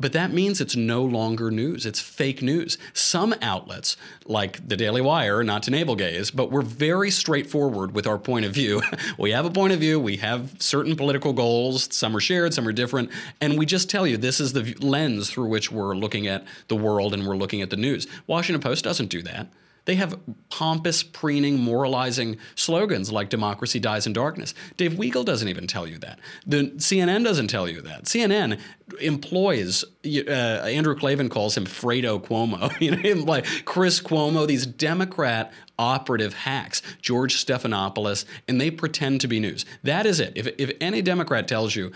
But 0.00 0.12
that 0.14 0.32
means 0.32 0.60
it's 0.60 0.74
no 0.74 1.04
longer 1.04 1.50
news. 1.50 1.84
It's 1.84 2.00
fake 2.00 2.40
news. 2.40 2.78
Some 2.94 3.34
outlets, 3.42 3.98
like 4.24 4.66
the 4.66 4.76
Daily 4.76 5.02
Wire, 5.02 5.44
not 5.44 5.62
to 5.64 5.70
navel 5.70 5.94
gaze, 5.94 6.30
but 6.30 6.50
we're 6.50 6.62
very 6.62 7.10
straightforward 7.10 7.94
with 7.94 8.06
our 8.06 8.16
point 8.16 8.46
of 8.46 8.52
view. 8.52 8.80
we 9.18 9.32
have 9.32 9.44
a 9.44 9.50
point 9.50 9.74
of 9.74 9.80
view, 9.80 10.00
we 10.00 10.16
have 10.16 10.56
certain 10.58 10.96
political 10.96 11.34
goals, 11.34 11.94
some 11.94 12.16
are 12.16 12.20
shared, 12.20 12.54
some 12.54 12.66
are 12.66 12.72
different, 12.72 13.10
and 13.42 13.58
we 13.58 13.66
just 13.66 13.90
tell 13.90 14.06
you 14.06 14.16
this 14.16 14.40
is 14.40 14.54
the 14.54 14.74
lens 14.80 15.28
through 15.28 15.48
which 15.48 15.70
we're 15.70 15.94
looking 15.94 16.26
at 16.26 16.44
the 16.68 16.76
world 16.76 17.12
and 17.12 17.26
we're 17.26 17.36
looking 17.36 17.60
at 17.60 17.68
the 17.68 17.76
news. 17.76 18.06
Washington 18.26 18.62
Post 18.62 18.84
doesn't 18.84 19.08
do 19.08 19.20
that. 19.22 19.48
They 19.90 19.96
have 19.96 20.20
pompous, 20.50 21.02
preening, 21.02 21.58
moralizing 21.58 22.36
slogans 22.54 23.10
like 23.10 23.28
democracy 23.28 23.80
dies 23.80 24.06
in 24.06 24.12
darkness. 24.12 24.54
Dave 24.76 24.92
Weigel 24.92 25.24
doesn't 25.24 25.48
even 25.48 25.66
tell 25.66 25.84
you 25.84 25.98
that. 25.98 26.20
The 26.46 26.70
CNN 26.76 27.24
doesn't 27.24 27.48
tell 27.48 27.68
you 27.68 27.80
that. 27.80 28.04
CNN 28.04 28.60
employs 29.00 29.84
uh, 30.06 30.30
Andrew 30.30 30.94
Klavan 30.94 31.28
calls 31.28 31.56
him 31.56 31.64
Fredo 31.64 32.24
Cuomo, 32.24 32.72
you 32.80 32.92
know, 32.92 33.24
like 33.24 33.44
Chris 33.64 34.00
Cuomo, 34.00 34.46
these 34.46 34.64
Democrat 34.64 35.52
operative 35.76 36.34
hacks, 36.34 36.82
George 37.02 37.44
Stephanopoulos, 37.44 38.24
and 38.46 38.60
they 38.60 38.70
pretend 38.70 39.20
to 39.22 39.26
be 39.26 39.40
news. 39.40 39.64
That 39.82 40.06
is 40.06 40.20
it. 40.20 40.34
If, 40.36 40.46
if 40.56 40.70
any 40.80 41.02
Democrat 41.02 41.48
tells 41.48 41.74
you 41.74 41.90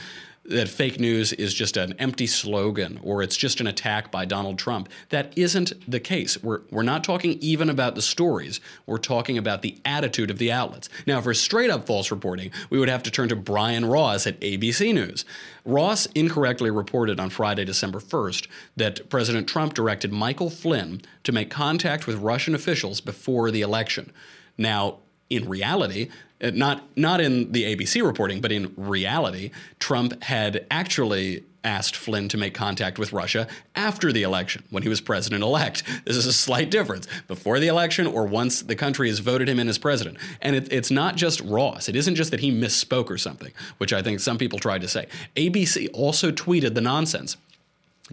that 0.47 0.69
fake 0.69 1.01
news 1.01 1.33
is 1.33 1.55
just 1.55 1.77
an 1.77 1.95
empty 1.99 2.27
slogan 2.27 3.01
or 3.03 3.23
it's 3.23 3.37
just 3.37 3.61
an 3.61 3.67
attack 3.67 4.11
by 4.11 4.25
Donald 4.25 4.59
Trump. 4.59 4.89
That 5.09 5.37
isn't 5.37 5.73
the 5.91 6.01
case. 6.01 6.43
We're, 6.43 6.61
we're 6.71 6.83
not 6.83 7.03
talking 7.03 7.39
even 7.41 7.71
about 7.71 7.95
the 7.95 8.03
stories, 8.03 8.61
we're 8.87 8.99
talking 8.99 9.39
about 9.39 9.63
the 9.63 9.79
attitude 9.85 10.31
of 10.31 10.39
the 10.39 10.53
outlets. 10.53 10.89
Now, 11.07 11.21
for 11.21 11.33
straight 11.33 11.71
up 11.71 11.87
false 11.87 12.11
reporting, 12.11 12.51
we 12.69 12.79
would 12.79 12.89
have 12.91 13.03
to 13.05 13.11
turn 13.11 13.29
to 13.31 13.37
Brian 13.37 13.87
Ross 13.87 14.27
at 14.27 14.41
ABC 14.41 14.93
News. 14.93 15.25
Ross 15.65 16.07
incorrectly 16.15 16.71
reported 16.71 17.19
on 17.19 17.31
Friday, 17.31 17.65
December 17.65 17.99
1st, 17.99 18.47
that 18.77 19.09
President 19.09 19.49
Trump 19.49 19.73
directed 19.73 20.13
Michael 20.13 20.51
Flynn 20.51 21.01
to 21.23 21.33
make 21.33 21.51
contact 21.51 22.07
with 22.07 22.17
Russian 22.17 22.55
officials 22.55 23.01
before 23.01 23.51
the 23.51 23.63
election. 23.63 24.13
Now, 24.59 24.99
in 25.31 25.49
reality, 25.49 26.11
Uh, 26.45 26.51
not 26.55 26.83
not 26.97 27.21
in 27.21 27.53
the 27.53 27.75
ABC 27.75 28.05
reporting, 28.05 28.41
but 28.41 28.53
in 28.53 28.75
reality, 28.77 29.51
Trump 29.79 30.23
had 30.25 30.67
actually 30.71 31.45
asked 31.65 31.97
Flynn 31.97 32.29
to 32.29 32.37
make 32.37 32.53
contact 32.53 32.99
with 32.99 33.15
Russia 33.15 33.49
after 33.75 34.13
the 34.13 34.23
election 34.23 34.63
when 34.69 34.83
he 34.83 34.89
was 34.91 35.01
president 35.01 35.43
elect. 35.43 35.83
This 36.05 36.17
is 36.17 36.27
a 36.27 36.35
slight 36.35 36.71
difference 36.71 37.07
before 37.27 37.59
the 37.59 37.69
election 37.69 38.07
or 38.07 38.27
once 38.27 38.61
the 38.61 38.77
country 38.77 39.09
has 39.09 39.21
voted 39.21 39.49
him 39.49 39.59
in 39.59 39.69
as 39.69 39.79
president. 39.79 40.19
And 40.43 40.55
it, 40.55 40.71
it's 40.71 40.91
not 40.91 41.17
just 41.17 41.41
Ross. 41.41 41.89
It 41.89 41.97
isn't 41.97 42.17
just 42.17 42.31
that 42.33 42.41
he 42.41 42.53
misspoke 42.53 43.09
or 43.09 43.17
something, 43.17 43.53
which 43.79 43.95
I 43.95 44.03
think 44.03 44.21
some 44.21 44.37
people 44.37 44.59
tried 44.59 44.83
to 44.83 44.89
say. 44.89 45.07
ABC 45.37 45.89
also 45.95 46.31
tweeted 46.31 46.75
the 46.75 46.83
nonsense. 46.83 47.39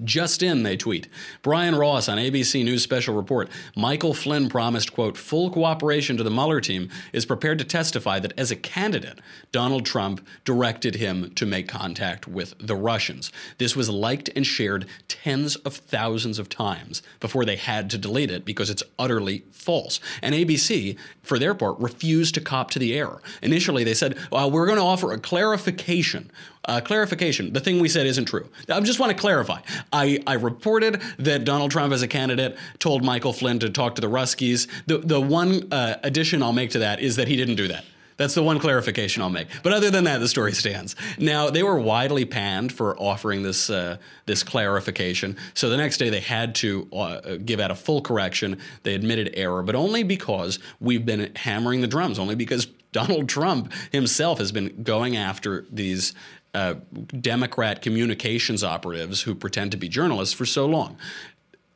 Just 0.06 0.42
in, 0.42 0.64
they 0.64 0.78
tweet. 0.78 1.10
Brian 1.42 1.76
Ross 1.76 2.08
on 2.08 2.18
ABC 2.18 2.64
News 2.64 2.82
special 2.82 3.14
report. 3.14 3.50
Michael 3.76 4.14
Flynn 4.14 4.48
promised, 4.48 4.94
quote, 4.94 5.18
full 5.18 5.52
cooperation 5.52 6.16
to 6.16 6.24
the 6.24 6.32
Mueller 6.32 6.62
team, 6.62 6.88
is 7.12 7.26
prepared 7.26 7.60
to 7.60 7.66
testify 7.66 8.18
that 8.20 8.32
as 8.38 8.52
a 8.52 8.56
candidate, 8.56 9.20
Donald 9.52 9.86
Trump 9.86 10.26
directed 10.46 10.96
him 10.96 11.32
to 11.32 11.46
make 11.46 11.68
contact 11.68 12.26
with 12.26 12.56
the 12.58 12.76
Russians. 12.76 13.34
This 13.58 13.76
was 13.76 13.90
liked 13.90 14.30
and 14.34 14.48
shared 14.48 14.86
tens 15.10 15.58
of 15.58 15.76
thousands 15.76 16.40
of 16.40 16.48
times 16.48 17.04
before 17.20 17.44
they 17.44 17.58
had 17.58 17.90
to 17.90 17.98
delete 17.98 18.32
it 18.32 18.46
because 18.46 18.70
it's 18.70 18.84
utterly 18.98 19.44
false. 19.52 20.00
And 20.22 20.34
ABC, 20.34 20.98
for 21.22 21.38
their 21.38 21.54
part, 21.54 21.78
refused 21.80 22.34
to 22.36 22.42
cop 22.42 22.72
to 22.72 22.80
the 22.80 22.98
error. 22.98 23.22
Initially, 23.42 23.84
they 23.84 23.94
said, 23.94 24.18
well, 24.32 24.50
we're 24.50 24.68
going 24.68 24.80
to 24.80 24.86
offer 24.86 25.12
a 25.12 25.20
clarification 25.20 26.32
uh, 26.66 26.82
clarification. 26.82 27.54
The 27.54 27.60
thing 27.60 27.80
we 27.80 27.90
said 27.90 28.06
isn't 28.06 28.26
true. 28.26 28.48
I 28.70 28.80
just 28.82 29.00
want 29.00 29.12
to 29.12 29.18
clarify. 29.18 29.62
I, 29.92 30.20
I 30.28 30.34
reported 30.34 31.02
that 31.20 31.44
Donald 31.44 31.72
Trump, 31.72 31.94
as 31.94 32.02
a 32.02 32.08
candidate, 32.08 32.58
told 32.80 33.04
Michael 33.04 33.34
Flynn 33.34 33.60
to 33.60 33.70
talk 33.70 33.96
to 33.96 34.02
the 34.02 34.10
Ruskies. 34.10 34.68
The, 34.86 35.00
the 35.00 35.20
one 35.20 35.72
uh, 35.72 35.96
addition 36.04 36.44
I'll 36.44 36.54
make 36.54 36.72
to 36.72 36.80
that 36.80 37.00
is 37.00 37.16
that 37.16 37.28
he 37.28 37.36
didn't 37.36 37.56
do 37.56 37.68
that. 37.70 37.86
That's 38.18 38.36
the 38.36 38.44
one 38.44 38.60
clarification 38.60 39.24
I'll 39.24 39.32
make. 39.32 39.48
But 39.64 39.74
other 39.74 39.90
than 39.90 40.04
that, 40.04 40.20
the 40.20 40.28
story 40.28 40.52
stands. 40.52 40.96
Now 41.18 41.50
they 41.50 41.64
were 41.64 41.80
widely 41.80 42.24
panned 42.24 42.72
for 42.72 42.96
offering 43.00 43.42
this 43.42 43.68
uh, 43.72 43.98
this 44.28 44.44
clarification. 44.44 45.38
So 45.56 45.70
the 45.70 45.78
next 45.78 45.98
day 45.98 46.12
they 46.12 46.20
had 46.20 46.54
to 46.56 46.88
uh, 46.94 47.38
give 47.44 47.60
out 47.60 47.72
a 47.72 47.76
full 47.76 48.00
correction. 48.00 48.60
They 48.84 48.94
admitted 48.94 49.32
error, 49.34 49.64
but 49.64 49.74
only 49.74 50.04
because 50.04 50.60
we've 50.80 51.04
been 51.04 51.32
hammering 51.36 51.82
the 51.82 51.88
drums. 51.88 52.20
Only 52.20 52.36
because 52.36 52.68
Donald 52.92 53.28
Trump 53.28 53.74
himself 53.92 54.38
has 54.38 54.52
been 54.52 54.84
going 54.84 55.16
after 55.18 55.66
these 55.72 56.14
uh, 56.54 56.76
Democrat 57.20 57.82
communications 57.82 58.64
operatives 58.64 59.22
who 59.22 59.36
pretend 59.36 59.72
to 59.72 59.78
be 59.78 59.88
journalists 59.88 60.34
for 60.34 60.46
so 60.46 60.66
long. 60.66 60.98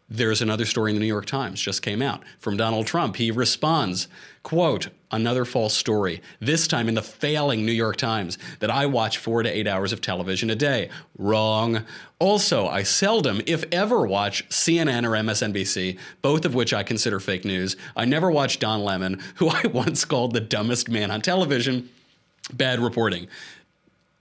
There's 0.07 0.41
another 0.41 0.65
story 0.65 0.91
in 0.91 0.95
the 0.95 0.99
New 0.99 1.07
York 1.07 1.25
Times 1.25 1.59
just 1.59 1.81
came 1.81 2.01
out 2.01 2.21
from 2.37 2.57
Donald 2.57 2.85
Trump. 2.85 3.15
He 3.15 3.31
responds, 3.31 4.07
quote, 4.43 4.89
another 5.09 5.45
false 5.45 5.73
story, 5.73 6.21
this 6.39 6.67
time 6.67 6.87
in 6.87 6.93
the 6.93 7.01
failing 7.01 7.65
New 7.65 7.71
York 7.71 7.95
Times, 7.95 8.37
that 8.59 8.69
I 8.69 8.85
watch 8.85 9.17
four 9.17 9.41
to 9.41 9.49
eight 9.49 9.65
hours 9.65 9.91
of 9.91 10.01
television 10.01 10.51
a 10.51 10.55
day. 10.55 10.89
Wrong. 11.17 11.85
Also, 12.19 12.67
I 12.67 12.83
seldom, 12.83 13.41
if 13.47 13.63
ever, 13.71 14.05
watch 14.05 14.47
CNN 14.49 15.05
or 15.05 15.11
MSNBC, 15.11 15.97
both 16.21 16.45
of 16.45 16.53
which 16.53 16.71
I 16.71 16.83
consider 16.83 17.19
fake 17.19 17.43
news. 17.43 17.75
I 17.95 18.05
never 18.05 18.29
watch 18.29 18.59
Don 18.59 18.83
Lemon, 18.83 19.19
who 19.35 19.49
I 19.49 19.65
once 19.67 20.05
called 20.05 20.33
the 20.33 20.41
dumbest 20.41 20.87
man 20.87 21.09
on 21.09 21.21
television. 21.21 21.89
Bad 22.53 22.79
reporting. 22.79 23.27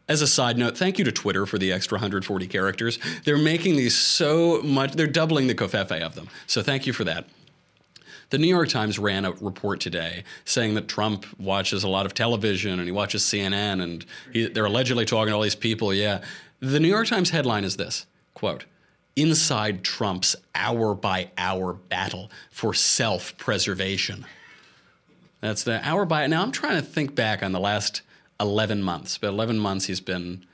As 0.06 0.20
a 0.20 0.26
side 0.26 0.58
note, 0.58 0.76
thank 0.76 0.98
you 0.98 1.04
to 1.04 1.12
Twitter 1.12 1.46
for 1.46 1.56
the 1.56 1.72
extra 1.72 1.96
140 1.96 2.46
characters. 2.46 2.98
They're 3.24 3.38
making 3.38 3.76
these 3.76 3.96
so 3.96 4.60
much, 4.62 4.92
they're 4.92 5.06
doubling 5.06 5.46
the 5.46 5.54
covfefe 5.54 6.00
of 6.02 6.14
them. 6.14 6.28
So 6.46 6.62
thank 6.62 6.86
you 6.86 6.92
for 6.92 7.04
that. 7.04 7.26
The 8.30 8.38
New 8.38 8.48
York 8.48 8.68
Times 8.68 8.98
ran 8.98 9.24
a 9.24 9.32
report 9.32 9.80
today 9.80 10.24
saying 10.44 10.74
that 10.74 10.88
Trump 10.88 11.24
watches 11.38 11.84
a 11.84 11.88
lot 11.88 12.04
of 12.04 12.14
television 12.14 12.78
and 12.78 12.84
he 12.84 12.92
watches 12.92 13.22
CNN 13.22 13.82
and 13.82 14.04
he, 14.32 14.48
they're 14.48 14.64
allegedly 14.64 15.04
talking 15.04 15.28
to 15.28 15.36
all 15.36 15.42
these 15.42 15.54
people. 15.54 15.94
Yeah. 15.94 16.22
The 16.60 16.80
New 16.80 16.88
York 16.88 17.06
Times 17.06 17.30
headline 17.30 17.64
is 17.64 17.76
this 17.76 18.06
quote, 18.34 18.64
Inside 19.16 19.84
Trump's 19.84 20.34
hour 20.54 20.94
by 20.94 21.30
hour 21.38 21.74
battle 21.74 22.30
for 22.50 22.74
self 22.74 23.36
preservation. 23.38 24.26
That's 25.40 25.62
the 25.62 25.86
hour 25.86 26.04
by. 26.04 26.26
Now 26.26 26.42
I'm 26.42 26.52
trying 26.52 26.76
to 26.76 26.82
think 26.82 27.14
back 27.14 27.42
on 27.42 27.52
the 27.52 27.60
last 27.60 28.02
11 28.40 28.82
months. 28.82 29.18
But 29.18 29.28
11 29.28 29.58
months 29.58 29.86
he's 29.86 30.00
been 30.00 30.44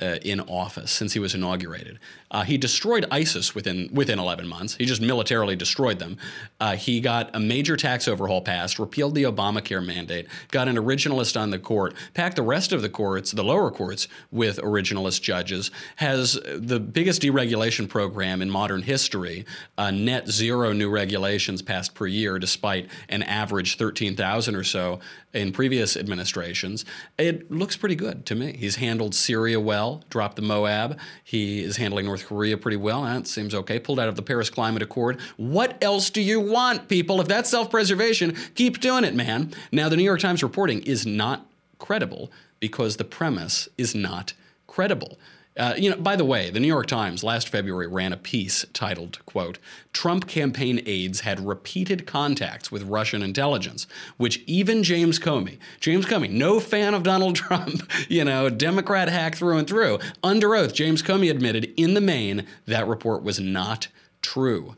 uh, 0.00 0.16
in 0.22 0.40
office 0.40 0.90
since 0.90 1.12
he 1.12 1.20
was 1.20 1.34
inaugurated. 1.34 2.00
Uh, 2.30 2.42
he 2.42 2.58
destroyed 2.58 3.06
ISIS 3.12 3.54
within 3.54 3.88
within 3.92 4.18
11 4.18 4.46
months. 4.48 4.74
He 4.74 4.86
just 4.86 5.00
militarily 5.00 5.54
destroyed 5.54 6.00
them. 6.00 6.18
Uh, 6.58 6.74
he 6.74 7.00
got 7.00 7.34
a 7.34 7.38
major 7.38 7.76
tax 7.76 8.08
overhaul 8.08 8.42
passed, 8.42 8.80
repealed 8.80 9.14
the 9.14 9.22
Obamacare 9.22 9.84
mandate, 9.84 10.26
got 10.50 10.66
an 10.66 10.76
originalist 10.76 11.40
on 11.40 11.50
the 11.50 11.60
court, 11.60 11.94
packed 12.12 12.34
the 12.36 12.42
rest 12.42 12.72
of 12.72 12.82
the 12.82 12.88
courts, 12.88 13.30
the 13.30 13.44
lower 13.44 13.70
courts, 13.70 14.08
with 14.32 14.56
originalist 14.58 15.22
judges. 15.22 15.70
Has 15.96 16.40
the 16.44 16.80
biggest 16.80 17.22
deregulation 17.22 17.88
program 17.88 18.42
in 18.42 18.50
modern 18.50 18.82
history. 18.82 19.46
Uh, 19.78 19.92
net 19.92 20.28
zero 20.28 20.72
new 20.72 20.90
regulations 20.90 21.62
passed 21.62 21.94
per 21.94 22.08
year, 22.08 22.40
despite 22.40 22.88
an 23.08 23.22
average 23.22 23.76
13,000 23.76 24.56
or 24.56 24.64
so 24.64 24.98
in 25.34 25.52
previous 25.52 25.96
administrations. 25.96 26.84
It 27.18 27.50
looks 27.50 27.76
pretty 27.76 27.96
good 27.96 28.24
to 28.26 28.34
me. 28.34 28.56
He's 28.56 28.76
handled 28.76 29.14
Syria 29.14 29.60
well, 29.60 30.02
dropped 30.08 30.36
the 30.36 30.42
MOAB. 30.42 30.96
He 31.24 31.62
is 31.62 31.76
handling 31.76 32.06
North 32.06 32.26
Korea 32.26 32.56
pretty 32.56 32.76
well. 32.76 33.02
That 33.02 33.26
seems 33.26 33.54
okay. 33.54 33.78
Pulled 33.78 33.98
out 34.00 34.08
of 34.08 34.16
the 34.16 34.22
Paris 34.22 34.48
Climate 34.48 34.82
Accord. 34.82 35.20
What 35.36 35.82
else 35.82 36.08
do 36.08 36.22
you 36.22 36.40
want, 36.40 36.88
people? 36.88 37.20
If 37.20 37.28
that's 37.28 37.50
self 37.50 37.70
preservation, 37.70 38.36
keep 38.54 38.80
doing 38.80 39.04
it, 39.04 39.14
man. 39.14 39.52
Now, 39.72 39.88
the 39.88 39.96
New 39.96 40.04
York 40.04 40.20
Times 40.20 40.42
reporting 40.42 40.82
is 40.82 41.04
not 41.04 41.46
credible 41.78 42.30
because 42.60 42.96
the 42.96 43.04
premise 43.04 43.68
is 43.76 43.94
not 43.94 44.32
credible. 44.66 45.18
Uh, 45.56 45.74
you 45.76 45.88
know, 45.88 45.96
by 45.96 46.16
the 46.16 46.24
way, 46.24 46.50
the 46.50 46.58
New 46.58 46.66
York 46.66 46.86
Times 46.86 47.22
last 47.22 47.48
February 47.48 47.86
ran 47.86 48.12
a 48.12 48.16
piece 48.16 48.66
titled, 48.72 49.24
quote, 49.24 49.58
Trump 49.92 50.26
campaign 50.26 50.82
aides 50.84 51.20
had 51.20 51.46
repeated 51.46 52.06
contacts 52.06 52.72
with 52.72 52.82
Russian 52.82 53.22
intelligence, 53.22 53.86
which 54.16 54.42
even 54.46 54.82
James 54.82 55.20
Comey, 55.20 55.58
James 55.78 56.06
Comey, 56.06 56.28
no 56.28 56.58
fan 56.58 56.92
of 56.92 57.04
Donald 57.04 57.36
Trump, 57.36 57.88
you 58.08 58.24
know, 58.24 58.48
Democrat 58.48 59.08
hack 59.08 59.36
through 59.36 59.58
and 59.58 59.68
through, 59.68 60.00
under 60.24 60.56
oath, 60.56 60.74
James 60.74 61.02
Comey 61.02 61.30
admitted 61.30 61.72
in 61.76 61.94
the 61.94 62.00
main 62.00 62.46
that 62.66 62.88
report 62.88 63.22
was 63.22 63.38
not 63.38 63.86
true. 64.22 64.74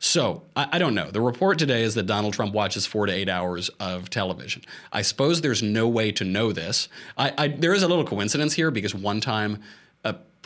So, 0.00 0.42
I, 0.54 0.68
I, 0.72 0.78
don't 0.78 0.94
know. 0.94 1.10
The 1.10 1.20
report 1.20 1.58
today 1.58 1.82
is 1.82 1.94
that 1.94 2.06
Donald 2.06 2.32
Trump 2.32 2.54
watches 2.54 2.86
four 2.86 3.06
to 3.06 3.12
eight 3.12 3.28
hours 3.28 3.68
of 3.80 4.10
television. 4.10 4.62
I 4.92 5.02
suppose 5.02 5.40
there's 5.40 5.62
no 5.62 5.88
way 5.88 6.12
to 6.12 6.24
know 6.24 6.52
this. 6.52 6.88
I, 7.16 7.32
I, 7.36 7.48
there 7.48 7.74
is 7.74 7.82
a 7.82 7.88
little 7.88 8.04
coincidence 8.04 8.52
here 8.52 8.70
because 8.70 8.94
one 8.94 9.20
time 9.20 9.60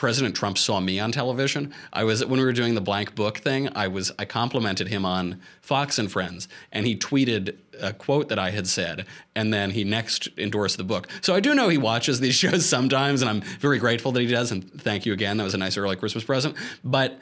President 0.03 0.35
Trump 0.35 0.59
saw 0.59 0.81
me 0.81 0.99
on 0.99 1.13
television. 1.13 1.73
I 1.93 2.03
was 2.03 2.27
when 2.27 2.41
we 2.41 2.45
were 2.45 2.53
doing 2.53 2.75
the 2.75 2.81
blank 2.81 3.15
book 3.15 3.39
thing. 3.39 3.69
I 3.77 3.87
was 3.87 4.11
I 4.19 4.25
complimented 4.25 4.89
him 4.89 5.05
on 5.05 5.41
Fox 5.61 5.97
and 5.97 6.11
Friends, 6.11 6.49
and 6.73 6.85
he 6.85 6.97
tweeted 6.97 7.57
a 7.81 7.93
quote 7.93 8.29
that 8.29 8.37
I 8.37 8.51
had 8.51 8.67
said, 8.67 9.07
and 9.37 9.55
then 9.55 9.71
he 9.71 9.85
next 9.85 10.29
endorsed 10.37 10.77
the 10.77 10.83
book. 10.83 11.07
So 11.21 11.37
I 11.37 11.39
do 11.39 11.55
know 11.55 11.69
he 11.69 11.79
watches 11.79 12.19
these 12.19 12.35
shows 12.45 12.69
sometimes, 12.69 13.23
and 13.23 13.31
I'm 13.31 13.43
very 13.61 13.79
grateful 13.79 14.11
that 14.11 14.23
he 14.23 14.27
does. 14.27 14.51
And 14.51 14.69
thank 14.73 15.07
you 15.07 15.13
again. 15.13 15.37
That 15.37 15.45
was 15.45 15.55
a 15.55 15.59
nice 15.59 15.77
early 15.77 15.95
Christmas 15.95 16.25
present. 16.25 16.57
But 16.83 17.21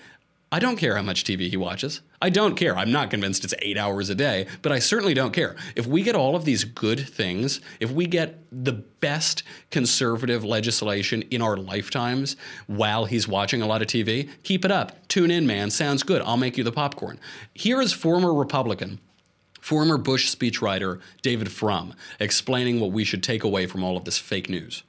I 0.52 0.58
don't 0.58 0.76
care 0.76 0.96
how 0.96 1.02
much 1.02 1.22
TV 1.22 1.48
he 1.48 1.56
watches. 1.56 2.00
I 2.20 2.28
don't 2.28 2.56
care. 2.56 2.76
I'm 2.76 2.90
not 2.90 3.08
convinced 3.08 3.44
it's 3.44 3.54
eight 3.60 3.78
hours 3.78 4.10
a 4.10 4.16
day, 4.16 4.48
but 4.62 4.72
I 4.72 4.80
certainly 4.80 5.14
don't 5.14 5.32
care. 5.32 5.54
If 5.76 5.86
we 5.86 6.02
get 6.02 6.16
all 6.16 6.34
of 6.34 6.44
these 6.44 6.64
good 6.64 7.08
things, 7.08 7.60
if 7.78 7.92
we 7.92 8.08
get 8.08 8.42
the 8.50 8.72
best 8.72 9.44
conservative 9.70 10.42
legislation 10.42 11.22
in 11.30 11.40
our 11.40 11.56
lifetimes 11.56 12.34
while 12.66 13.04
he's 13.04 13.28
watching 13.28 13.62
a 13.62 13.66
lot 13.66 13.80
of 13.80 13.86
TV, 13.86 14.28
keep 14.42 14.64
it 14.64 14.72
up. 14.72 15.06
Tune 15.06 15.30
in, 15.30 15.46
man. 15.46 15.70
Sounds 15.70 16.02
good. 16.02 16.20
I'll 16.22 16.36
make 16.36 16.58
you 16.58 16.64
the 16.64 16.72
popcorn. 16.72 17.20
Here 17.54 17.80
is 17.80 17.92
former 17.92 18.34
Republican 18.34 18.98
former 19.60 19.98
Bush 19.98 20.34
speechwriter 20.34 21.00
David 21.22 21.52
Frum 21.52 21.94
explaining 22.18 22.80
what 22.80 22.90
we 22.90 23.04
should 23.04 23.22
take 23.22 23.44
away 23.44 23.66
from 23.66 23.84
all 23.84 23.96
of 23.96 24.04
this 24.04 24.18
fake 24.18 24.48
news. 24.48 24.82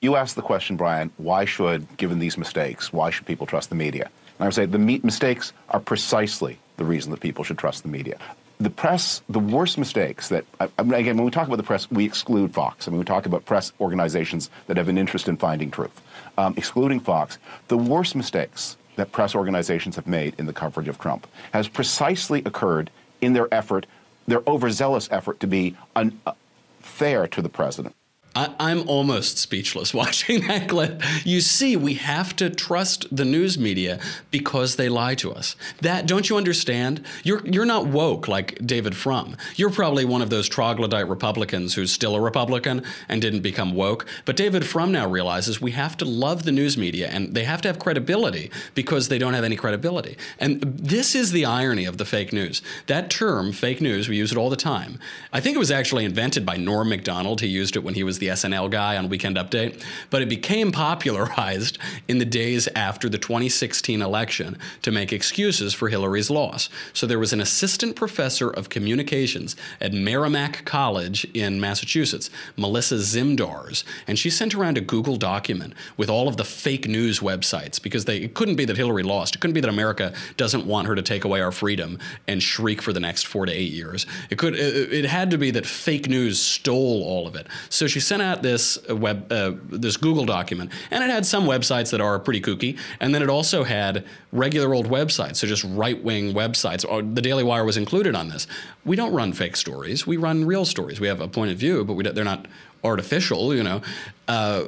You 0.00 0.14
asked 0.14 0.36
the 0.36 0.42
question, 0.42 0.76
Brian, 0.76 1.10
why 1.16 1.44
should, 1.44 1.96
given 1.96 2.20
these 2.20 2.38
mistakes, 2.38 2.92
why 2.92 3.10
should 3.10 3.26
people 3.26 3.44
trust 3.44 3.68
the 3.68 3.74
media? 3.74 4.08
And 4.38 4.44
I 4.44 4.46
would 4.46 4.54
say 4.54 4.66
the 4.66 4.78
mistakes 4.78 5.52
are 5.70 5.80
precisely 5.80 6.58
the 6.76 6.84
reason 6.84 7.10
that 7.10 7.20
people 7.20 7.44
should 7.44 7.58
trust 7.58 7.82
the 7.82 7.88
media. 7.88 8.18
The 8.60 8.70
press, 8.70 9.22
the 9.28 9.38
worst 9.38 9.78
mistakes 9.78 10.28
that, 10.30 10.44
I 10.60 10.82
mean, 10.82 10.94
again, 10.94 11.16
when 11.16 11.24
we 11.24 11.30
talk 11.30 11.46
about 11.46 11.56
the 11.56 11.62
press, 11.62 11.90
we 11.90 12.04
exclude 12.04 12.52
Fox. 12.52 12.88
I 12.88 12.90
mean, 12.90 12.98
we 12.98 13.04
talk 13.04 13.26
about 13.26 13.44
press 13.44 13.72
organizations 13.80 14.50
that 14.66 14.76
have 14.76 14.88
an 14.88 14.98
interest 14.98 15.28
in 15.28 15.36
finding 15.36 15.70
truth. 15.70 16.00
Um, 16.36 16.54
excluding 16.56 17.00
Fox, 17.00 17.38
the 17.68 17.78
worst 17.78 18.16
mistakes 18.16 18.76
that 18.96 19.12
press 19.12 19.34
organizations 19.34 19.94
have 19.94 20.08
made 20.08 20.34
in 20.38 20.46
the 20.46 20.52
coverage 20.52 20.88
of 20.88 20.98
Trump 20.98 21.26
has 21.52 21.68
precisely 21.68 22.42
occurred 22.44 22.90
in 23.20 23.32
their 23.32 23.52
effort, 23.54 23.86
their 24.26 24.42
overzealous 24.46 25.08
effort 25.12 25.38
to 25.40 25.46
be 25.46 25.76
un, 25.94 26.20
uh, 26.26 26.32
fair 26.80 27.28
to 27.28 27.40
the 27.40 27.48
president. 27.48 27.94
I, 28.38 28.70
am 28.70 28.88
almost 28.88 29.38
speechless 29.38 29.92
watching 30.02 30.46
that 30.46 30.68
clip. 30.68 31.02
You 31.24 31.40
see, 31.40 31.76
we 31.76 31.94
have 31.94 32.36
to 32.36 32.50
trust 32.50 33.06
the 33.14 33.24
news 33.24 33.58
media 33.58 33.98
because 34.30 34.76
they 34.76 34.88
lie 34.88 35.16
to 35.16 35.32
us. 35.32 35.56
That 35.80 36.06
don't 36.06 36.28
you 36.28 36.36
understand? 36.36 37.04
You're 37.24 37.44
you're 37.46 37.64
not 37.64 37.86
woke 37.86 38.28
like 38.28 38.64
David 38.64 38.96
Frum. 38.96 39.36
You're 39.56 39.70
probably 39.70 40.04
one 40.04 40.22
of 40.22 40.30
those 40.30 40.48
troglodyte 40.48 41.08
Republicans 41.08 41.74
who's 41.74 41.92
still 41.92 42.14
a 42.14 42.20
Republican 42.20 42.84
and 43.08 43.20
didn't 43.20 43.40
become 43.40 43.74
woke. 43.74 44.06
But 44.24 44.36
David 44.36 44.64
Frum 44.64 44.92
now 44.92 45.08
realizes 45.08 45.60
we 45.60 45.72
have 45.72 45.96
to 45.96 46.04
love 46.04 46.44
the 46.44 46.52
news 46.52 46.78
media 46.78 47.08
and 47.08 47.34
they 47.34 47.44
have 47.44 47.60
to 47.62 47.68
have 47.68 47.78
credibility 47.78 48.50
because 48.74 49.08
they 49.08 49.18
don't 49.18 49.34
have 49.34 49.44
any 49.44 49.56
credibility. 49.56 50.16
And 50.38 50.62
this 50.62 51.14
is 51.14 51.32
the 51.32 51.44
irony 51.44 51.86
of 51.86 51.98
the 51.98 52.04
fake 52.04 52.32
news. 52.32 52.62
That 52.86 53.10
term, 53.10 53.52
fake 53.52 53.80
news, 53.80 54.08
we 54.08 54.16
use 54.16 54.30
it 54.30 54.38
all 54.38 54.50
the 54.50 54.56
time. 54.56 55.00
I 55.32 55.40
think 55.40 55.56
it 55.56 55.58
was 55.58 55.70
actually 55.70 56.04
invented 56.04 56.46
by 56.46 56.56
Norm 56.56 56.88
Macdonald. 56.88 57.40
He 57.40 57.48
used 57.48 57.74
it 57.74 57.82
when 57.82 57.94
he 57.94 58.04
was 58.04 58.18
the 58.18 58.27
SNL 58.28 58.70
guy 58.70 58.96
on 58.96 59.08
Weekend 59.08 59.36
Update, 59.36 59.82
but 60.10 60.22
it 60.22 60.28
became 60.28 60.72
popularized 60.72 61.78
in 62.08 62.18
the 62.18 62.24
days 62.24 62.68
after 62.74 63.08
the 63.08 63.18
2016 63.18 64.00
election 64.02 64.58
to 64.82 64.90
make 64.90 65.12
excuses 65.12 65.74
for 65.74 65.88
Hillary's 65.88 66.30
loss. 66.30 66.68
So 66.92 67.06
there 67.06 67.18
was 67.18 67.32
an 67.32 67.40
assistant 67.40 67.96
professor 67.96 68.50
of 68.50 68.68
communications 68.68 69.56
at 69.80 69.92
Merrimack 69.92 70.64
College 70.64 71.24
in 71.34 71.60
Massachusetts, 71.60 72.30
Melissa 72.56 72.96
Zimdars, 72.96 73.84
and 74.06 74.18
she 74.18 74.30
sent 74.30 74.54
around 74.54 74.78
a 74.78 74.80
Google 74.80 75.16
document 75.16 75.74
with 75.96 76.08
all 76.08 76.28
of 76.28 76.36
the 76.36 76.44
fake 76.44 76.88
news 76.88 77.20
websites 77.20 77.82
because 77.82 78.04
they, 78.04 78.18
it 78.18 78.34
couldn't 78.34 78.56
be 78.56 78.64
that 78.64 78.76
Hillary 78.76 79.02
lost. 79.02 79.34
It 79.34 79.40
couldn't 79.40 79.54
be 79.54 79.60
that 79.60 79.68
America 79.68 80.12
doesn't 80.36 80.66
want 80.66 80.86
her 80.86 80.94
to 80.94 81.02
take 81.02 81.24
away 81.24 81.40
our 81.40 81.52
freedom 81.52 81.98
and 82.26 82.42
shriek 82.42 82.82
for 82.82 82.92
the 82.92 83.00
next 83.00 83.26
four 83.26 83.46
to 83.46 83.52
eight 83.52 83.72
years. 83.72 84.06
It 84.30 84.38
could. 84.38 84.54
It, 84.54 84.92
it 84.92 85.04
had 85.04 85.30
to 85.30 85.38
be 85.38 85.50
that 85.52 85.66
fake 85.66 86.08
news 86.08 86.38
stole 86.40 87.02
all 87.02 87.26
of 87.26 87.34
it. 87.34 87.46
So 87.68 87.86
she 87.86 88.00
sent 88.08 88.22
out 88.22 88.42
this 88.42 88.78
web, 88.88 89.30
uh, 89.30 89.52
this 89.68 89.96
Google 89.96 90.24
document, 90.24 90.72
and 90.90 91.04
it 91.04 91.10
had 91.10 91.26
some 91.26 91.44
websites 91.44 91.90
that 91.90 92.00
are 92.00 92.18
pretty 92.18 92.40
kooky, 92.40 92.78
and 93.00 93.14
then 93.14 93.22
it 93.22 93.28
also 93.28 93.64
had 93.64 94.04
regular 94.32 94.74
old 94.74 94.88
websites, 94.88 95.36
so 95.36 95.46
just 95.46 95.64
right 95.64 96.02
wing 96.02 96.34
websites. 96.34 96.84
Oh, 96.88 97.02
the 97.02 97.22
Daily 97.22 97.44
Wire 97.44 97.64
was 97.64 97.76
included 97.76 98.14
on 98.14 98.28
this. 98.28 98.46
We 98.84 98.96
don't 98.96 99.12
run 99.12 99.32
fake 99.32 99.56
stories; 99.56 100.06
we 100.06 100.16
run 100.16 100.44
real 100.44 100.64
stories. 100.64 100.98
We 100.98 101.06
have 101.06 101.20
a 101.20 101.28
point 101.28 101.52
of 101.52 101.58
view, 101.58 101.84
but 101.84 101.94
we 101.94 102.02
they're 102.02 102.24
not 102.24 102.46
artificial, 102.82 103.54
you 103.54 103.62
know. 103.62 103.82
Uh, 104.26 104.64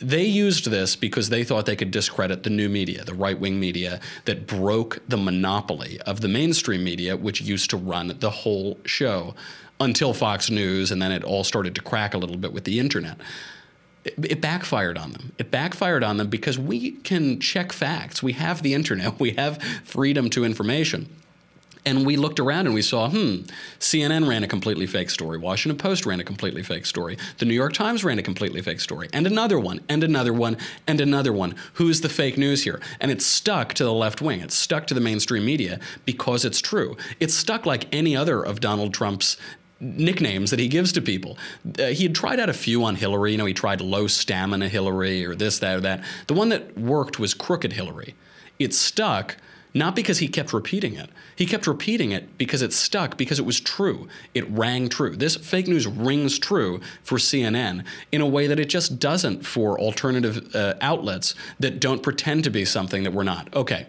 they 0.00 0.24
used 0.24 0.70
this 0.70 0.96
because 0.96 1.28
they 1.28 1.44
thought 1.44 1.66
they 1.66 1.76
could 1.76 1.90
discredit 1.90 2.42
the 2.42 2.50
new 2.50 2.70
media, 2.70 3.04
the 3.04 3.14
right 3.14 3.38
wing 3.38 3.60
media 3.60 4.00
that 4.24 4.46
broke 4.46 4.98
the 5.06 5.18
monopoly 5.18 6.00
of 6.06 6.22
the 6.22 6.28
mainstream 6.28 6.82
media, 6.82 7.16
which 7.16 7.42
used 7.42 7.68
to 7.70 7.76
run 7.76 8.16
the 8.18 8.30
whole 8.30 8.78
show 8.86 9.34
until 9.80 10.12
Fox 10.12 10.50
News, 10.50 10.92
and 10.92 11.00
then 11.00 11.10
it 11.10 11.24
all 11.24 11.42
started 11.42 11.74
to 11.74 11.80
crack 11.80 12.14
a 12.14 12.18
little 12.18 12.36
bit 12.36 12.52
with 12.52 12.64
the 12.64 12.78
internet. 12.78 13.16
It, 14.04 14.14
it, 14.18 14.40
backfired 14.40 14.96
on 14.96 15.12
them. 15.12 15.32
It 15.38 15.50
backfired 15.50 16.04
on 16.04 16.16
them 16.16 16.28
because 16.28 16.58
we 16.58 16.92
can 16.92 17.38
check 17.40 17.72
facts. 17.72 18.22
We 18.22 18.32
have 18.32 18.62
the 18.62 18.74
internet, 18.74 19.18
we 19.20 19.32
have 19.32 19.62
freedom 19.84 20.30
to 20.30 20.44
information. 20.44 21.08
And 21.86 22.04
we 22.04 22.16
looked 22.16 22.38
around 22.38 22.66
and 22.66 22.74
we 22.74 22.82
saw, 22.82 23.08
hmm, 23.08 23.42
CNN 23.78 24.28
ran 24.28 24.44
a 24.44 24.48
completely 24.48 24.86
fake 24.86 25.08
story. 25.08 25.38
Washington 25.38 25.78
Post 25.78 26.04
ran 26.04 26.20
a 26.20 26.24
completely 26.24 26.62
fake 26.62 26.84
story. 26.84 27.16
The 27.38 27.46
New 27.46 27.54
York 27.54 27.72
Times 27.72 28.04
ran 28.04 28.18
a 28.18 28.22
completely 28.22 28.60
fake 28.60 28.80
story. 28.80 29.08
And 29.12 29.26
another 29.26 29.58
one, 29.58 29.80
and 29.88 30.04
another 30.04 30.32
one, 30.32 30.58
and 30.86 31.00
another 31.00 31.32
one. 31.32 31.54
Who's 31.74 32.02
the 32.02 32.10
fake 32.10 32.36
news 32.36 32.64
here? 32.64 32.80
And 33.00 33.10
it's 33.10 33.24
stuck 33.24 33.72
to 33.74 33.84
the 33.84 33.94
left 33.94 34.20
wing. 34.20 34.40
It's 34.40 34.54
stuck 34.54 34.86
to 34.88 34.94
the 34.94 35.00
mainstream 35.00 35.44
media 35.44 35.80
because 36.04 36.44
it's 36.44 36.60
true. 36.60 36.96
It's 37.18 37.34
stuck 37.34 37.64
like 37.64 37.86
any 37.94 38.14
other 38.14 38.42
of 38.42 38.60
Donald 38.60 38.92
Trump's 38.92 39.38
nicknames 39.80 40.50
that 40.50 40.60
he 40.60 40.68
gives 40.68 40.92
to 40.92 41.00
people. 41.00 41.38
Uh, 41.78 41.86
he 41.86 42.04
had 42.04 42.14
tried 42.14 42.38
out 42.38 42.48
a 42.48 42.54
few 42.54 42.84
on 42.84 42.96
Hillary. 42.96 43.32
You 43.32 43.38
know, 43.38 43.46
he 43.46 43.54
tried 43.54 43.80
low 43.80 44.06
stamina 44.06 44.68
Hillary 44.68 45.24
or 45.24 45.34
this, 45.34 45.58
that, 45.60 45.76
or 45.76 45.80
that. 45.80 46.04
The 46.26 46.34
one 46.34 46.50
that 46.50 46.78
worked 46.78 47.18
was 47.18 47.34
crooked 47.34 47.72
Hillary. 47.72 48.14
It 48.58 48.74
stuck 48.74 49.36
not 49.72 49.94
because 49.94 50.18
he 50.18 50.28
kept 50.28 50.52
repeating 50.52 50.94
it. 50.94 51.10
He 51.36 51.46
kept 51.46 51.66
repeating 51.66 52.12
it 52.12 52.36
because 52.36 52.62
it 52.62 52.72
stuck, 52.72 53.16
because 53.16 53.38
it 53.38 53.46
was 53.46 53.60
true. 53.60 54.08
It 54.34 54.48
rang 54.50 54.88
true. 54.88 55.14
This 55.14 55.36
fake 55.36 55.68
news 55.68 55.86
rings 55.86 56.38
true 56.38 56.80
for 57.02 57.18
CNN 57.18 57.84
in 58.10 58.20
a 58.20 58.26
way 58.26 58.46
that 58.46 58.58
it 58.58 58.68
just 58.68 58.98
doesn't 58.98 59.46
for 59.46 59.78
alternative 59.78 60.54
uh, 60.54 60.74
outlets 60.80 61.34
that 61.60 61.80
don't 61.80 62.02
pretend 62.02 62.44
to 62.44 62.50
be 62.50 62.64
something 62.64 63.04
that 63.04 63.12
we're 63.12 63.22
not. 63.22 63.54
Okay. 63.54 63.86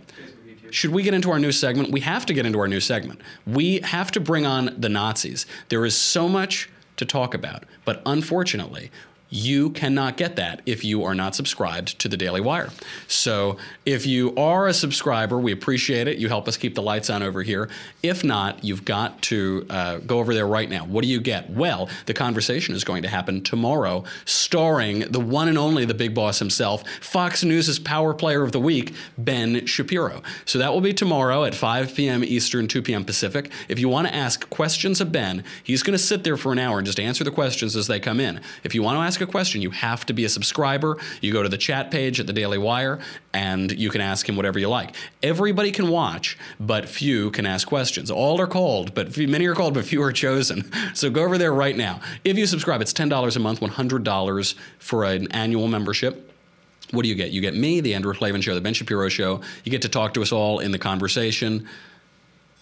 Should 0.72 0.92
we 0.92 1.04
get 1.04 1.14
into 1.14 1.32
our 1.32 1.40
new 1.40 1.52
segment? 1.52 1.92
We 1.92 2.02
have 2.02 2.26
to 2.26 2.34
get 2.34 2.46
into 2.46 2.60
our 2.60 2.68
new 2.68 2.80
segment. 2.80 3.22
We 3.46 3.80
have 3.82 4.12
to 4.12 4.20
bring 4.20 4.46
on 4.46 4.76
the 4.78 4.90
Nazis. 4.90 5.46
There 5.70 5.86
is 5.86 5.96
so 5.96 6.28
much 6.28 6.70
to 6.98 7.06
talk 7.06 7.34
about, 7.34 7.64
but 7.86 8.02
unfortunately, 8.06 8.92
you 9.32 9.70
cannot 9.70 10.18
get 10.18 10.36
that 10.36 10.62
if 10.66 10.84
you 10.84 11.06
are 11.06 11.16
not 11.16 11.34
subscribed 11.34 11.98
to 12.00 12.10
the 12.10 12.18
Daily 12.18 12.42
Wire. 12.42 12.70
So 13.08 13.58
if 13.86 14.06
you 14.06 14.36
are 14.36 14.68
a 14.68 14.74
subscriber, 14.74 15.40
we 15.40 15.54
appreciate 15.54 16.10
it. 16.10 16.18
You 16.18 16.28
help 16.28 16.50
us 16.50 16.58
keep 16.58 16.76
the 16.76 16.82
lights 16.82 17.10
on 17.10 17.24
over 17.24 17.42
here. 17.42 17.70
If 18.04 18.26
not, 18.26 18.64
you've 18.64 18.84
got 18.84 19.22
to 19.24 19.66
uh, 19.70 19.98
go 20.00 20.20
over 20.20 20.34
there 20.34 20.46
right 20.46 20.70
now. 20.70 20.84
What 20.86 21.04
do 21.04 21.08
you 21.08 21.22
get? 21.22 21.50
Well, 21.50 21.90
the 22.08 22.14
conversation 22.14 22.76
is 22.76 22.84
going 22.84 23.04
to 23.04 23.08
happen 23.08 23.42
tomorrow, 23.42 24.04
starring 24.26 25.00
the 25.00 25.22
one 25.22 25.48
and 25.48 25.58
only 25.58 25.86
the 25.86 25.94
big 25.94 26.14
boss 26.14 26.40
himself, 26.40 26.84
Fox 27.00 27.42
News' 27.42 27.80
power 27.80 28.14
player 28.14 28.44
of 28.44 28.52
the 28.52 28.60
week, 28.60 28.94
Ben 29.18 29.66
Shapiro. 29.66 30.22
So 30.44 30.60
that 30.60 30.74
will 30.74 30.82
be 30.82 30.94
tomorrow 30.94 31.46
at 31.46 31.56
5 31.56 31.96
p.m. 31.96 32.22
Eastern, 32.26 32.68
2 32.68 32.82
p.m. 32.82 33.06
Pacific. 33.06 33.50
If 33.70 33.80
you 33.80 33.88
want 33.88 34.10
to 34.10 34.14
ask 34.14 34.50
questions 34.50 35.00
of 35.00 35.14
Ben, 35.14 35.46
he's 35.64 35.84
going 35.84 35.98
to 35.98 36.04
sit 36.04 36.26
there 36.26 36.36
for 36.36 36.52
an 36.52 36.60
hour 36.60 36.80
and 36.80 36.86
just 36.86 37.00
answer 37.00 37.24
the 37.24 37.32
questions 37.32 37.78
as 37.78 37.88
they 37.88 38.00
come 38.02 38.20
in. 38.20 38.42
If 38.66 38.76
you 38.76 38.84
want 38.84 38.98
to 38.98 39.02
ask 39.02 39.21
a 39.22 39.26
question, 39.28 39.62
you 39.62 39.72
have 39.72 40.06
to 40.08 40.14
be 40.14 40.26
a 40.26 40.30
subscriber. 40.30 40.98
You 41.22 41.32
go 41.32 41.44
to 41.44 41.50
the 41.50 41.58
chat 41.58 41.92
page 41.92 42.20
at 42.20 42.28
the 42.28 42.34
Daily 42.34 42.58
Wire 42.58 43.00
and 43.34 43.72
you 43.72 43.90
can 43.90 44.02
ask 44.02 44.28
him 44.28 44.36
whatever 44.36 44.60
you 44.60 44.70
like. 44.70 44.96
Everybody 45.24 45.72
can 45.72 45.90
watch, 45.90 46.38
but 46.60 46.90
few 46.90 47.32
can 47.32 47.46
ask 47.46 47.68
questions. 47.68 48.12
All 48.12 48.42
are 48.42 48.48
called, 48.48 48.94
but 48.94 49.14
few, 49.14 49.28
many 49.28 49.46
are 49.46 49.56
called, 49.56 49.74
but 49.74 49.86
few 49.86 50.02
are 50.02 50.12
chosen. 50.12 50.70
So 50.94 51.10
go 51.10 51.24
over 51.24 51.38
there 51.38 51.54
right 51.54 51.76
now. 51.76 52.02
If 52.24 52.38
you 52.38 52.46
subscribe, 52.46 52.82
it's 52.82 52.92
$10 52.92 53.36
a 53.36 53.40
month, 53.40 53.62
$100 53.62 54.56
for 54.80 55.04
an 55.06 55.32
annual 55.32 55.68
membership. 55.68 56.32
What 56.92 57.04
do 57.04 57.10
you 57.10 57.16
get? 57.16 57.32
You 57.32 57.40
get 57.40 57.56
me, 57.56 57.80
the 57.80 57.94
Andrew 57.94 58.14
Klavan 58.14 58.42
Show, 58.42 58.56
the 58.56 58.62
Ben 58.62 58.74
Shapiro 58.74 59.08
Show. 59.10 59.42
You 59.64 59.72
get 59.72 59.84
to 59.84 59.90
talk 59.90 60.14
to 60.16 60.22
us 60.22 60.32
all 60.32 60.60
in 60.60 60.72
the 60.72 60.80
conversation. 60.80 61.68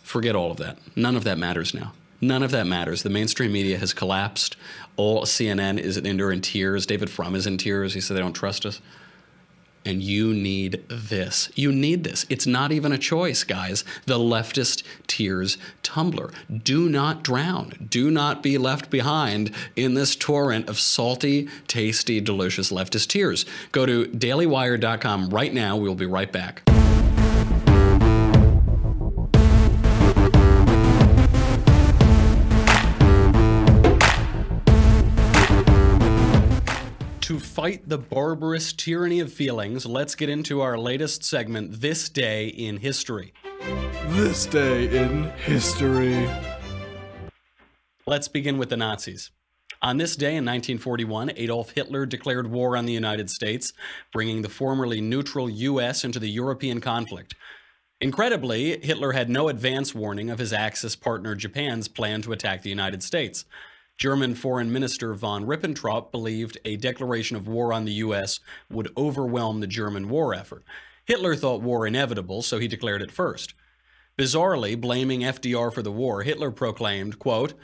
Forget 0.04 0.36
all 0.36 0.52
of 0.52 0.58
that. 0.58 0.78
None 0.96 1.16
of 1.16 1.24
that 1.24 1.38
matters 1.38 1.74
now. 1.74 1.94
None 2.22 2.44
of 2.44 2.52
that 2.52 2.68
matters. 2.68 3.04
The 3.04 3.10
mainstream 3.10 3.52
media 3.52 3.78
has 3.78 3.94
collapsed. 3.94 4.58
All 5.00 5.22
CNN 5.22 5.80
is 5.80 5.96
in, 5.96 6.42
tears. 6.42 6.86
David 6.86 7.10
Frum 7.10 7.34
is 7.34 7.48
in 7.48 7.58
tears. 7.58 7.94
He 7.94 8.02
said 8.02 8.18
they 8.18 8.22
don't 8.22 8.34
trust 8.34 8.66
us. 8.66 8.82
And 9.86 10.04
you 10.04 10.34
need 10.34 10.84
this. 10.90 11.50
You 11.56 11.72
need 11.72 12.04
this. 12.04 12.26
It's 12.28 12.46
not 12.46 12.74
even 12.74 12.92
a 12.92 12.98
choice, 12.98 13.46
guys. 13.46 13.86
The 14.08 14.18
leftist 14.20 14.84
tears 15.08 15.58
tumbler. 15.84 16.32
Do 16.66 16.90
not 16.90 17.24
drown. 17.24 17.88
Do 17.90 18.12
not 18.12 18.44
be 18.44 18.58
left 18.58 18.90
behind 18.90 19.56
in 19.78 19.94
this 19.94 20.18
torrent 20.18 20.68
of 20.68 20.78
salty, 20.78 21.48
tasty, 21.70 22.20
delicious 22.20 22.70
leftist 22.70 23.08
tears. 23.08 23.46
Go 23.72 23.86
to 23.86 24.04
dailywire.com 24.04 25.30
right 25.30 25.54
now. 25.54 25.78
We'll 25.78 25.96
be 25.96 26.08
right 26.08 26.30
back. 26.30 26.64
To 37.30 37.40
fight 37.40 37.88
the 37.88 38.00
barbarous 38.00 38.74
tyranny 38.74 39.20
of 39.20 39.32
feelings, 39.32 39.86
let's 39.86 40.16
get 40.16 40.30
into 40.30 40.62
our 40.62 40.80
latest 40.80 41.24
segment, 41.24 41.80
This 41.80 42.10
Day 42.10 42.48
in 42.48 42.78
History. 42.78 43.34
This 44.08 44.48
day 44.48 44.86
in 44.98 45.26
history. 45.38 46.28
Let's 48.08 48.28
begin 48.28 48.58
with 48.58 48.70
the 48.70 48.78
Nazis. 48.78 49.30
On 49.84 49.98
this 49.98 50.16
day 50.16 50.30
in 50.38 50.44
1941, 50.44 51.34
Adolf 51.36 51.70
Hitler 51.70 52.08
declared 52.08 52.50
war 52.50 52.76
on 52.76 52.88
the 52.88 52.94
United 52.94 53.30
States, 53.30 53.74
bringing 54.12 54.42
the 54.42 54.50
formerly 54.50 55.00
neutral 55.00 55.52
U.S. 55.52 56.04
into 56.04 56.18
the 56.18 56.32
European 56.32 56.82
conflict. 56.82 57.36
Incredibly, 58.02 58.80
Hitler 58.80 59.12
had 59.12 59.30
no 59.30 59.50
advance 59.50 59.94
warning 59.94 60.32
of 60.32 60.40
his 60.40 60.52
Axis 60.52 60.96
partner 60.96 61.36
Japan's 61.36 61.88
plan 61.88 62.24
to 62.24 62.32
attack 62.32 62.64
the 62.64 62.72
United 62.72 63.04
States. 63.04 63.46
German 64.00 64.34
Foreign 64.34 64.72
Minister 64.72 65.14
von 65.14 65.46
Ribbentrop 65.46 66.10
believed 66.10 66.58
a 66.64 66.78
declaration 66.78 67.36
of 67.36 67.50
war 67.50 67.74
on 67.74 67.84
the 67.84 67.92
U.S. 67.96 68.40
would 68.70 68.94
overwhelm 68.96 69.60
the 69.60 69.68
German 69.68 70.08
war 70.08 70.34
effort. 70.34 70.64
Hitler 71.04 71.36
thought 71.36 71.62
war 71.62 71.86
inevitable, 71.86 72.42
so 72.42 72.60
he 72.60 72.68
declared 72.70 73.02
it 73.02 73.12
first. 73.12 73.54
Bizarrely, 74.18 74.80
blaming 74.80 75.20
FDR 75.20 75.74
for 75.74 75.82
the 75.82 75.92
war, 75.92 76.24
Hitler 76.24 76.50
proclaimed, 76.50 77.20
quote, 77.20 77.56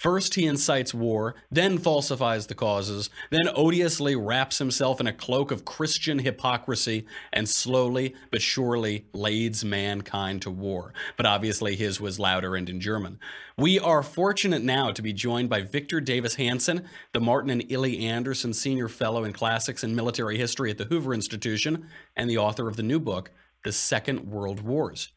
First, 0.00 0.34
he 0.34 0.46
incites 0.46 0.94
war, 0.94 1.34
then 1.50 1.76
falsifies 1.76 2.46
the 2.46 2.54
causes, 2.54 3.10
then 3.28 3.50
odiously 3.54 4.16
wraps 4.16 4.56
himself 4.56 4.98
in 4.98 5.06
a 5.06 5.12
cloak 5.12 5.50
of 5.50 5.66
Christian 5.66 6.20
hypocrisy, 6.20 7.04
and 7.34 7.46
slowly 7.46 8.14
but 8.30 8.40
surely 8.40 9.04
leads 9.12 9.62
mankind 9.62 10.40
to 10.40 10.50
war. 10.50 10.94
But 11.18 11.26
obviously, 11.26 11.76
his 11.76 12.00
was 12.00 12.18
louder 12.18 12.56
and 12.56 12.66
in 12.70 12.80
German. 12.80 13.18
We 13.58 13.78
are 13.78 14.02
fortunate 14.02 14.62
now 14.62 14.90
to 14.90 15.02
be 15.02 15.12
joined 15.12 15.50
by 15.50 15.60
Victor 15.60 16.00
Davis 16.00 16.36
Hanson, 16.36 16.88
the 17.12 17.20
Martin 17.20 17.50
and 17.50 17.70
Illie 17.70 18.06
Anderson 18.06 18.54
Senior 18.54 18.88
Fellow 18.88 19.24
in 19.24 19.34
Classics 19.34 19.84
and 19.84 19.94
Military 19.94 20.38
History 20.38 20.70
at 20.70 20.78
the 20.78 20.86
Hoover 20.86 21.12
Institution, 21.12 21.86
and 22.16 22.30
the 22.30 22.38
author 22.38 22.68
of 22.68 22.76
the 22.76 22.82
new 22.82 23.00
book, 23.00 23.32
The 23.64 23.72
Second 23.72 24.30
World 24.30 24.62
Wars. 24.62 25.12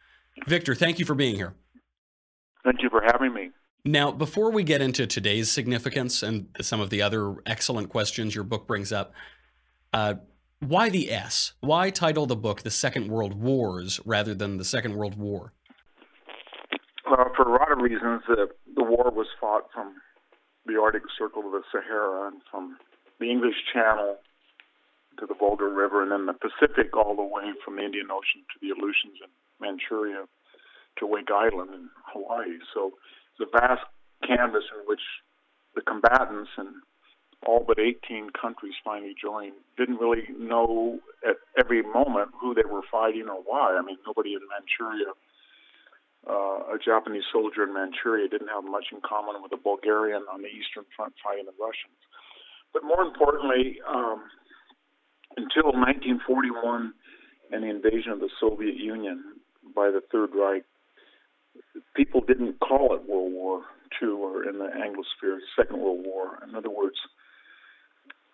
Victor, 0.45 0.75
thank 0.75 0.99
you 0.99 1.05
for 1.05 1.15
being 1.15 1.35
here. 1.35 1.53
Thank 2.65 2.81
you 2.81 2.89
for 2.89 3.01
having 3.01 3.33
me. 3.33 3.51
Now, 3.85 4.11
before 4.11 4.49
we 4.49 4.63
get 4.63 4.81
into 4.81 5.05
today's 5.05 5.51
significance 5.51 6.23
and 6.23 6.47
some 6.61 6.79
of 6.79 6.89
the 6.89 7.01
other 7.01 7.35
excellent 7.45 7.89
questions 7.89 8.33
your 8.33 8.45
book 8.45 8.65
brings 8.65 8.93
up, 8.93 9.13
uh, 9.91 10.15
why 10.59 10.87
the 10.87 11.11
S? 11.11 11.51
Why 11.59 11.89
title 11.89 12.25
the 12.25 12.37
book 12.37 12.61
The 12.61 12.71
Second 12.71 13.09
World 13.09 13.33
Wars 13.33 13.99
rather 14.05 14.33
than 14.33 14.55
The 14.55 14.63
Second 14.63 14.95
World 14.95 15.17
War? 15.17 15.51
Uh, 17.05 17.25
for 17.35 17.43
a 17.43 17.51
lot 17.51 17.73
of 17.73 17.79
reasons. 17.79 18.21
Uh, 18.29 18.45
the 18.73 18.83
war 18.83 19.11
was 19.11 19.27
fought 19.41 19.67
from 19.73 19.95
the 20.65 20.79
Arctic 20.81 21.03
Circle 21.17 21.41
to 21.41 21.51
the 21.51 21.63
Sahara 21.69 22.27
and 22.27 22.41
from 22.49 22.77
the 23.19 23.29
English 23.29 23.57
Channel 23.73 24.15
to 25.19 25.25
the 25.25 25.35
Volga 25.35 25.65
River 25.65 26.01
and 26.01 26.11
then 26.11 26.25
the 26.25 26.33
Pacific 26.33 26.95
all 26.95 27.17
the 27.17 27.21
way 27.21 27.51
from 27.65 27.75
the 27.75 27.83
Indian 27.83 28.07
Ocean 28.09 28.47
to 28.47 28.59
the 28.61 28.69
Aleutians 28.69 29.19
and 29.21 29.31
Manchuria 29.59 30.23
to 30.99 31.05
Wake 31.05 31.29
Island 31.29 31.71
and 31.73 31.89
Hawaii. 32.13 32.59
So 32.73 32.93
a 33.41 33.45
vast 33.51 33.83
canvas 34.25 34.63
in 34.71 34.85
which 34.85 35.01
the 35.75 35.81
combatants 35.81 36.49
and 36.57 36.69
all 37.45 37.63
but 37.65 37.79
18 37.79 38.29
countries 38.39 38.73
finally 38.83 39.15
joined 39.19 39.53
didn't 39.77 39.97
really 39.97 40.23
know 40.37 40.99
at 41.27 41.35
every 41.59 41.81
moment 41.81 42.31
who 42.39 42.53
they 42.53 42.63
were 42.69 42.83
fighting 42.89 43.27
or 43.27 43.41
why. 43.43 43.75
I 43.77 43.81
mean, 43.83 43.97
nobody 44.05 44.33
in 44.33 44.41
Manchuria, 44.47 45.11
uh, 46.27 46.75
a 46.75 46.77
Japanese 46.79 47.23
soldier 47.31 47.63
in 47.63 47.73
Manchuria, 47.73 48.29
didn't 48.29 48.47
have 48.47 48.63
much 48.63 48.85
in 48.91 48.99
common 49.01 49.41
with 49.41 49.51
a 49.51 49.57
Bulgarian 49.57 50.23
on 50.31 50.41
the 50.41 50.47
Eastern 50.47 50.85
Front 50.95 51.13
fighting 51.23 51.45
the 51.45 51.57
Russians. 51.59 51.99
But 52.71 52.83
more 52.83 53.03
importantly, 53.03 53.79
um, 53.87 54.23
until 55.37 55.73
1941 55.73 56.93
and 57.51 57.63
the 57.63 57.69
invasion 57.69 58.11
of 58.11 58.19
the 58.19 58.29
Soviet 58.39 58.75
Union 58.75 59.41
by 59.75 59.91
the 59.91 60.01
Third 60.11 60.31
Reich, 60.33 60.63
people 61.95 62.21
didn't 62.21 62.59
call 62.59 62.93
it 62.95 63.07
World 63.07 63.33
War 63.33 63.63
II 64.01 64.09
or 64.09 64.47
in 64.47 64.59
the 64.59 64.65
Anglosphere, 64.65 65.37
Second 65.55 65.79
World 65.79 66.05
War. 66.05 66.39
In 66.47 66.55
other 66.55 66.69
words, 66.69 66.97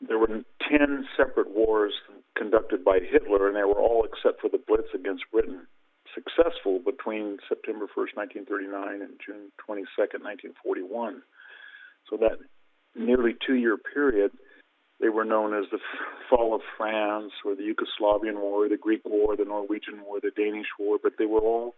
there 0.02 0.18
were 0.18 0.28
10 0.28 1.08
separate 1.18 1.50
wars 1.50 1.94
conducted 2.38 2.86
by 2.86 3.00
Hitler, 3.00 3.48
and 3.48 3.56
they 3.56 3.64
were 3.64 3.80
all, 3.80 4.06
except 4.06 4.42
for 4.42 4.50
the 4.50 4.62
Blitz 4.66 4.88
against 4.96 5.24
Britain, 5.32 5.68
successful 6.16 6.80
between 6.80 7.38
September 7.48 7.86
1st, 7.86 8.16
1939 8.16 9.02
and 9.02 9.20
June 9.24 9.52
22nd, 9.60 10.24
1941. 10.24 11.22
So 12.10 12.18
that 12.18 12.40
nearly 12.96 13.36
two 13.46 13.56
year 13.56 13.78
period, 13.78 14.32
they 15.00 15.10
were 15.10 15.26
known 15.26 15.54
as 15.54 15.66
the 15.72 15.80
fall 16.30 16.56
of 16.56 16.62
France 16.78 17.32
or 17.46 17.56
the 17.56 17.64
Yugoslavian 17.64 18.40
War, 18.40 18.68
the 18.68 18.78
Greek 18.78 19.02
War, 19.06 19.36
the 19.36 19.46
Norwegian 19.46 20.02
War, 20.06 20.20
the 20.22 20.32
Danish 20.32 20.68
War, 20.80 20.98
but 21.02 21.14
they 21.18 21.26
were 21.26 21.40
all 21.40 21.76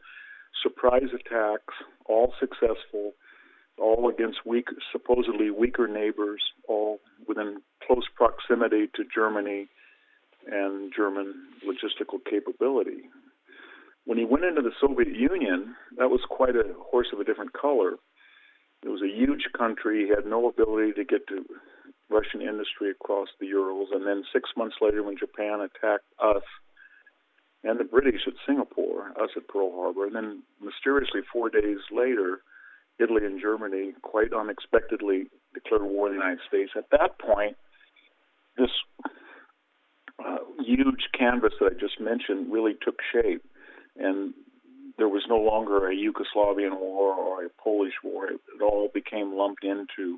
surprise 0.62 1.10
attacks, 1.14 1.74
all 2.06 2.34
successful, 2.40 3.14
all 3.80 4.10
against 4.10 4.46
weak, 4.46 4.68
supposedly 4.92 5.50
weaker 5.50 5.88
neighbors, 5.88 6.42
all 6.68 7.00
within 7.28 7.62
close 7.86 8.06
proximity 8.16 8.88
to 8.96 9.04
Germany 9.14 9.68
and 10.48 10.92
German 10.96 11.34
logistical 11.66 12.20
capability. 12.30 13.10
When 14.06 14.18
he 14.18 14.26
went 14.26 14.46
into 14.46 14.62
the 14.62 14.72
Soviet 14.80 15.16
Union, 15.16 15.76
that 15.98 16.10
was 16.10 16.22
quite 16.28 16.56
a 16.56 16.74
horse 16.80 17.08
of 17.14 17.20
a 17.20 17.24
different 17.24 17.54
color. 17.54 17.94
It 18.84 18.90
was 18.90 19.02
a 19.02 19.08
huge 19.08 19.46
country. 19.56 20.06
He 20.06 20.10
had 20.10 20.26
no 20.26 20.50
ability 20.50 20.94
to 20.94 21.06
get 21.06 21.28
to 21.28 21.46
Russian 22.10 22.42
industry 22.42 22.90
across 22.90 23.30
the 23.40 23.46
Urals. 23.48 23.90
And 23.92 24.06
then 24.06 24.24
six 24.34 24.50
months 24.58 24.78
later, 24.82 25.04
when 25.04 25.18
Japan 25.18 25.62
attacked 25.62 26.06
us, 26.20 26.44
and 27.64 27.80
the 27.80 27.84
British 27.84 28.22
at 28.28 28.34
Singapore, 28.46 29.10
us 29.22 29.30
at 29.38 29.48
Pearl 29.48 29.72
Harbor, 29.76 30.06
and 30.06 30.16
then 30.16 30.44
mysteriously 30.62 31.22
four 31.32 31.50
days 31.50 31.78
later, 31.92 32.42
Italy 33.00 33.26
and 33.26 33.42
Germany 33.42 33.94
quite 34.02 34.34
unexpectedly 34.34 35.26
declared 35.54 35.84
war 35.84 36.08
on 36.08 36.14
the 36.14 36.20
United 36.20 36.40
States. 36.48 36.72
At 36.76 36.90
that 36.92 37.20
point, 37.20 37.56
this 38.58 38.70
uh, 40.24 40.38
huge 40.60 41.10
canvas 41.18 41.54
that 41.60 41.72
I 41.72 41.80
just 41.80 42.00
mentioned 42.00 42.52
really 42.52 42.76
took 42.84 42.96
shape, 43.14 43.44
and 43.96 44.34
there 44.98 45.10
was 45.10 45.24
no 45.28 45.38
longer 45.38 45.90
a 45.90 45.96
Yugoslavian 45.96 46.80
war 46.80 47.14
or 47.14 47.46
a 47.46 47.50
Polish 47.64 47.94
war. 48.04 48.28
It, 48.28 48.40
it 48.56 48.62
all 48.62 48.90
became 48.94 49.34
lumped 49.34 49.64
into 49.64 50.18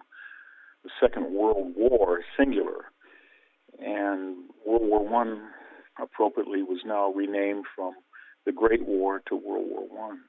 the 0.83 0.89
Second 0.99 1.33
World 1.33 1.73
War, 1.75 2.21
singular. 2.37 2.85
And 3.79 4.49
World 4.65 4.83
War 4.83 5.07
One, 5.07 5.41
appropriately, 6.01 6.63
was 6.63 6.79
now 6.85 7.11
renamed 7.11 7.65
from 7.75 7.93
the 8.45 8.51
Great 8.51 8.85
War 8.85 9.21
to 9.27 9.35
World 9.35 9.65
War 9.69 9.87
One. 9.89 10.19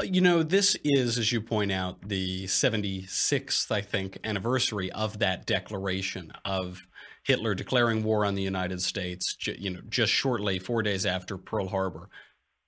Uh, 0.00 0.04
you 0.04 0.20
know, 0.20 0.42
this 0.42 0.76
is, 0.82 1.18
as 1.18 1.32
you 1.32 1.40
point 1.40 1.70
out, 1.70 2.08
the 2.08 2.44
76th, 2.44 3.70
I 3.70 3.80
think, 3.80 4.18
anniversary 4.24 4.90
of 4.92 5.18
that 5.20 5.46
declaration 5.46 6.32
of 6.44 6.86
Hitler 7.22 7.54
declaring 7.54 8.02
war 8.02 8.24
on 8.24 8.34
the 8.34 8.42
United 8.42 8.82
States, 8.82 9.36
you 9.46 9.70
know, 9.70 9.80
just 9.88 10.12
shortly, 10.12 10.58
four 10.58 10.82
days 10.82 11.06
after 11.06 11.38
Pearl 11.38 11.68
Harbor. 11.68 12.08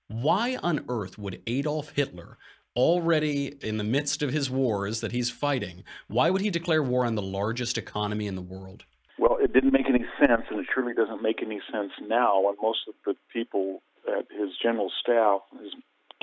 Why 0.07 0.57
on 0.63 0.85
earth 0.87 1.17
would 1.17 1.41
Adolf 1.47 1.89
Hitler, 1.89 2.37
already 2.75 3.57
in 3.61 3.77
the 3.77 3.83
midst 3.83 4.21
of 4.21 4.31
his 4.31 4.49
wars 4.49 5.01
that 5.01 5.11
he's 5.11 5.29
fighting, 5.29 5.83
why 6.07 6.29
would 6.29 6.41
he 6.41 6.49
declare 6.49 6.81
war 6.81 7.05
on 7.05 7.15
the 7.15 7.21
largest 7.21 7.77
economy 7.77 8.27
in 8.27 8.35
the 8.35 8.41
world? 8.41 8.85
Well, 9.19 9.37
it 9.41 9.51
didn't 9.51 9.73
make 9.73 9.89
any 9.89 10.05
sense, 10.19 10.43
and 10.49 10.59
it 10.59 10.67
surely 10.73 10.93
doesn't 10.93 11.21
make 11.21 11.41
any 11.41 11.59
sense 11.71 11.91
now. 12.01 12.47
And 12.47 12.57
most 12.61 12.79
of 12.87 12.93
the 13.05 13.15
people 13.31 13.81
at 14.07 14.25
his 14.31 14.49
general 14.61 14.91
staff, 15.01 15.41
his 15.61 15.73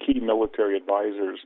key 0.04 0.20
military 0.20 0.76
advisors 0.76 1.40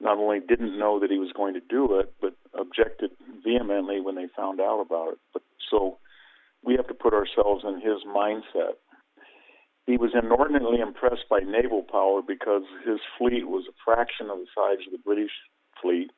not 0.00 0.18
only 0.18 0.40
didn't 0.40 0.78
know 0.78 0.98
that 0.98 1.10
he 1.10 1.18
was 1.18 1.32
going 1.32 1.54
to 1.54 1.60
do 1.60 1.98
it, 1.98 2.12
but 2.20 2.34
objected 2.58 3.10
vehemently 3.44 4.00
when 4.00 4.16
they 4.16 4.26
found 4.36 4.60
out 4.60 4.80
about 4.80 5.12
it. 5.12 5.18
But 5.32 5.42
so 5.70 5.98
we 6.64 6.74
have 6.74 6.88
to 6.88 6.94
put 6.94 7.14
ourselves 7.14 7.64
in 7.64 7.80
his 7.80 8.02
mindset. 8.06 8.74
He 9.86 9.96
was 9.96 10.10
inordinately 10.14 10.80
impressed 10.80 11.28
by 11.28 11.40
naval 11.40 11.82
power 11.82 12.20
because 12.26 12.62
his 12.86 13.00
fleet 13.18 13.48
was 13.48 13.64
a 13.68 13.74
fraction 13.84 14.30
of 14.30 14.38
the 14.38 14.46
size 14.54 14.86
of 14.86 14.92
the 14.92 15.02
British 15.04 15.32
fleet. 15.80 16.10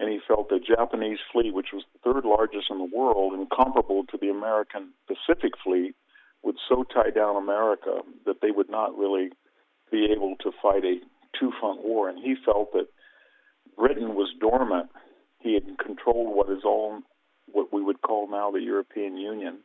And 0.00 0.08
he 0.08 0.18
felt 0.26 0.48
the 0.48 0.58
Japanese 0.58 1.18
fleet, 1.30 1.52
which 1.52 1.74
was 1.74 1.84
the 1.92 2.12
third 2.12 2.24
largest 2.24 2.70
in 2.70 2.78
the 2.78 2.96
world 2.96 3.34
and 3.34 3.50
comparable 3.50 4.04
to 4.06 4.16
the 4.18 4.30
American 4.30 4.94
Pacific 5.06 5.52
fleet, 5.62 5.94
would 6.42 6.56
so 6.66 6.84
tie 6.84 7.10
down 7.10 7.36
America 7.36 8.00
that 8.24 8.40
they 8.40 8.50
would 8.50 8.70
not 8.70 8.96
really 8.96 9.28
be 9.92 10.08
able 10.10 10.36
to 10.40 10.52
fight 10.62 10.84
a 10.84 11.00
two 11.38 11.52
front 11.60 11.84
war. 11.84 12.08
And 12.08 12.18
he 12.18 12.34
felt 12.46 12.72
that 12.72 12.86
Britain 13.76 14.14
was 14.14 14.32
dormant. 14.40 14.88
He 15.38 15.52
had 15.52 15.64
controlled 15.78 16.34
what 16.34 16.48
is 16.48 16.64
all 16.64 17.00
what 17.52 17.70
we 17.70 17.82
would 17.82 18.00
call 18.00 18.26
now 18.30 18.50
the 18.50 18.62
European 18.62 19.18
Union. 19.18 19.58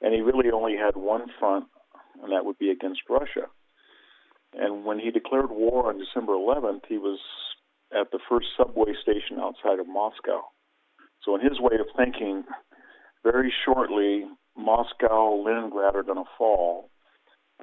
And 0.00 0.14
he 0.14 0.20
really 0.20 0.52
only 0.52 0.76
had 0.76 0.94
one 0.94 1.26
front, 1.40 1.64
and 2.22 2.30
that 2.30 2.44
would 2.44 2.58
be 2.58 2.70
against 2.70 3.02
Russia. 3.08 3.48
And 4.54 4.84
when 4.84 5.00
he 5.00 5.10
declared 5.10 5.50
war 5.50 5.88
on 5.88 5.98
December 5.98 6.34
11th, 6.34 6.82
he 6.88 6.98
was 6.98 7.18
at 7.98 8.10
the 8.12 8.20
first 8.28 8.48
subway 8.56 8.92
station 9.02 9.38
outside 9.40 9.78
of 9.78 9.88
Moscow. 9.88 10.42
So, 11.24 11.34
in 11.34 11.40
his 11.40 11.60
way 11.60 11.76
of 11.78 11.86
thinking, 11.96 12.44
very 13.22 13.52
shortly, 13.64 14.24
Moscow, 14.56 15.34
Leningrad 15.36 15.94
are 15.94 16.02
going 16.02 16.22
to 16.22 16.30
fall. 16.38 16.90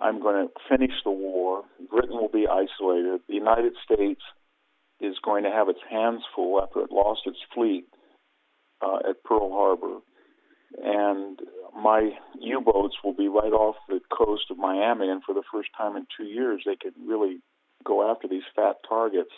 I'm 0.02 0.22
going 0.22 0.48
to 0.48 0.54
finish 0.70 0.94
the 1.04 1.12
war. 1.12 1.64
Britain 1.90 2.18
will 2.18 2.30
be 2.30 2.48
isolated. 2.48 3.22
The 3.28 3.34
United 3.34 3.74
States 3.84 4.22
is 5.00 5.16
going 5.24 5.44
to 5.44 5.52
have 5.52 5.70
its 5.70 5.80
hands 5.90 6.22
full 6.36 6.62
after 6.62 6.82
it 6.82 6.92
lost 6.92 7.22
its 7.26 7.40
fleet 7.54 7.86
uh, 8.82 8.98
at 9.10 9.24
Pearl 9.24 9.52
Harbor. 9.52 10.00
And 10.84 11.40
my 11.76 12.12
U 12.40 12.62
boats 12.62 12.98
will 13.04 13.14
be 13.14 13.28
right 13.28 13.54
off 13.54 13.76
the 13.88 14.00
coast 14.16 14.46
of 14.52 14.58
Miami. 14.58 15.10
And 15.10 15.24
for 15.24 15.34
the 15.34 15.44
first 15.52 15.70
time 15.78 15.96
in 15.96 16.06
two 16.16 16.26
years, 16.26 16.64
they 16.66 16.76
can 16.76 16.94
really 17.08 17.40
go 17.86 18.10
after 18.10 18.28
these 18.28 18.44
fat 18.56 18.76
targets 18.88 19.32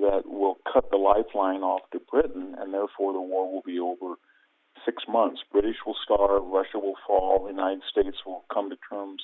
that 0.00 0.22
will 0.26 0.58
cut 0.70 0.90
the 0.90 0.96
lifeline 0.96 1.62
off 1.62 1.82
to 1.92 2.00
Britain. 2.10 2.54
And 2.58 2.72
therefore, 2.72 3.12
the 3.12 3.20
war 3.20 3.52
will 3.52 3.62
be 3.64 3.78
over 3.78 4.14
six 4.84 5.04
months. 5.08 5.42
British 5.52 5.76
will 5.86 5.96
starve, 6.02 6.44
Russia 6.44 6.78
will 6.78 6.96
fall, 7.06 7.44
the 7.44 7.50
United 7.50 7.82
States 7.90 8.16
will 8.26 8.44
come 8.52 8.70
to 8.70 8.76
terms 8.90 9.22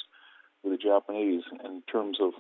with 0.62 0.72
the 0.72 0.82
Japanese. 0.82 1.42
In 1.64 1.82
terms 1.90 2.18
of, 2.20 2.32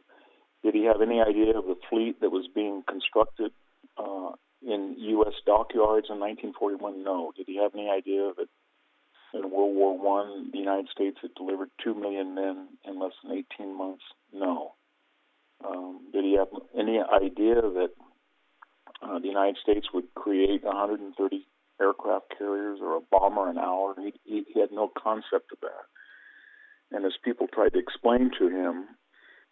did 0.62 0.74
he 0.74 0.84
have 0.84 1.00
any 1.00 1.20
idea 1.20 1.56
of 1.56 1.64
the 1.64 1.76
fleet 1.88 2.20
that 2.20 2.30
was 2.30 2.48
being 2.54 2.82
constructed 2.88 3.52
uh, 3.96 4.32
in 4.62 4.94
U.S. 4.98 5.34
dockyards 5.46 6.08
in 6.10 6.20
1941? 6.20 7.02
No. 7.02 7.32
Did 7.36 7.46
he 7.46 7.56
have 7.56 7.74
any 7.74 7.88
idea 7.88 8.32
that 8.36 8.48
in 9.34 9.50
World 9.50 9.76
War 9.76 9.98
One 9.98 10.50
the 10.52 10.58
United 10.58 10.88
States 10.88 11.18
had 11.20 11.34
delivered 11.34 11.70
two 11.82 11.94
million 11.94 12.34
men 12.34 12.68
in 12.84 13.00
less 13.00 13.12
than 13.22 13.32
18 13.58 13.76
months? 13.76 14.04
No. 14.32 14.74
Um, 15.64 16.00
did 16.12 16.24
he 16.24 16.36
have 16.36 16.48
any 16.78 17.00
idea 17.00 17.56
that 17.56 17.90
uh, 19.02 19.18
the 19.18 19.28
United 19.28 19.56
States 19.62 19.88
would 19.92 20.12
create 20.14 20.64
130 20.64 21.46
aircraft 21.80 22.26
carriers 22.36 22.80
or 22.82 22.96
a 22.96 23.00
bomber 23.10 23.48
an 23.48 23.58
hour? 23.58 23.94
He, 23.98 24.12
he, 24.24 24.44
he 24.52 24.60
had 24.60 24.72
no 24.72 24.90
concept 24.96 25.52
of 25.52 25.60
that. 25.62 25.86
And 26.90 27.04
as 27.04 27.12
people 27.24 27.46
tried 27.52 27.74
to 27.74 27.78
explain 27.78 28.30
to 28.38 28.48
him, 28.48 28.86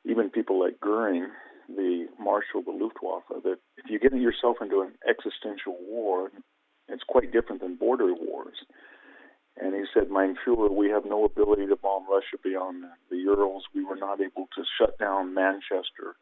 even 0.05 0.31
people 0.31 0.59
like 0.59 0.81
Goering, 0.81 1.29
the 1.68 2.07
marshal 2.18 2.61
of 2.61 2.66
the 2.66 2.70
Luftwaffe, 2.70 3.25
that 3.29 3.59
if 3.77 3.90
you 3.90 3.99
get 3.99 4.14
yourself 4.14 4.57
into 4.61 4.81
an 4.81 4.92
existential 5.09 5.77
war, 5.81 6.31
it's 6.88 7.03
quite 7.07 7.33
different 7.33 7.61
than 7.61 7.77
border 7.77 8.14
wars. 8.14 8.57
And 9.59 9.75
he 9.75 9.85
said, 9.92 10.11
Mein 10.11 10.37
Fuhrer, 10.46 10.70
we 10.70 10.90
have 10.90 11.05
no 11.05 11.25
ability 11.25 11.66
to 11.66 11.77
bomb 11.77 12.05
Russia 12.09 12.37
beyond 12.42 12.85
the 13.11 13.16
Urals. 13.16 13.64
We 13.75 13.85
were 13.85 13.96
not 13.96 14.20
able 14.20 14.49
to 14.55 14.64
shut 14.79 14.99
down 14.99 15.35
Manchester 15.35 16.16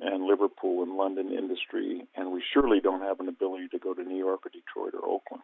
and 0.00 0.24
Liverpool 0.24 0.82
and 0.82 0.96
London 0.96 1.32
industry, 1.32 2.06
and 2.16 2.32
we 2.32 2.42
surely 2.52 2.80
don't 2.80 3.02
have 3.02 3.20
an 3.20 3.28
ability 3.28 3.68
to 3.68 3.78
go 3.78 3.94
to 3.94 4.02
New 4.02 4.16
York 4.16 4.40
or 4.44 4.50
Detroit 4.50 4.94
or 4.94 5.08
Oakland 5.08 5.42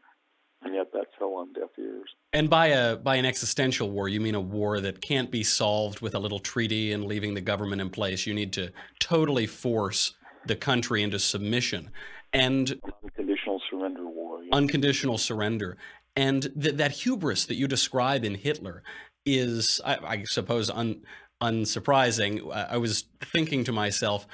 and 0.63 0.75
yet 0.75 0.93
that 0.93 1.07
fell 1.19 1.35
on 1.35 1.53
deaf 1.53 1.71
ears. 1.79 2.11
And 2.33 2.51
by 2.51 2.69
a 2.69 2.97
by 2.97 3.17
an 3.17 3.25
existential 3.25 3.91
war, 3.91 4.09
you 4.09 4.21
mean 4.21 4.35
a 4.35 4.41
war 4.41 4.81
that 4.81 5.01
can't 5.01 5.31
be 5.31 5.43
solved 5.43 6.01
with 6.01 6.15
a 6.15 6.19
little 6.19 6.39
treaty 6.39 6.93
and 6.93 7.05
leaving 7.05 7.35
the 7.35 7.41
government 7.41 7.81
in 7.81 7.91
place. 7.91 8.27
You 8.27 8.35
need 8.35 8.53
to 8.55 8.71
totally 8.99 9.47
force 9.47 10.15
the 10.47 10.57
country 10.57 11.03
into 11.03 11.19
submission 11.19 11.91
and 12.33 12.81
unconditional 13.03 13.61
surrender 13.71 14.07
war. 14.07 14.43
Yeah. 14.43 14.57
Unconditional 14.57 15.19
surrender, 15.19 15.77
and 16.15 16.43
th- 16.61 16.77
that 16.77 16.93
hubris 16.93 17.47
that 17.47 17.55
you 17.55 17.67
describe 17.67 18.25
in 18.25 18.35
Hitler 18.35 18.83
is, 19.27 19.81
I, 19.85 19.97
I 19.97 20.25
suppose, 20.25 20.71
un, 20.71 21.03
unsurprising. 21.41 22.53
I 22.55 22.77
was 22.77 23.05
thinking 23.21 23.65
to 23.65 23.73
myself, 23.73 24.27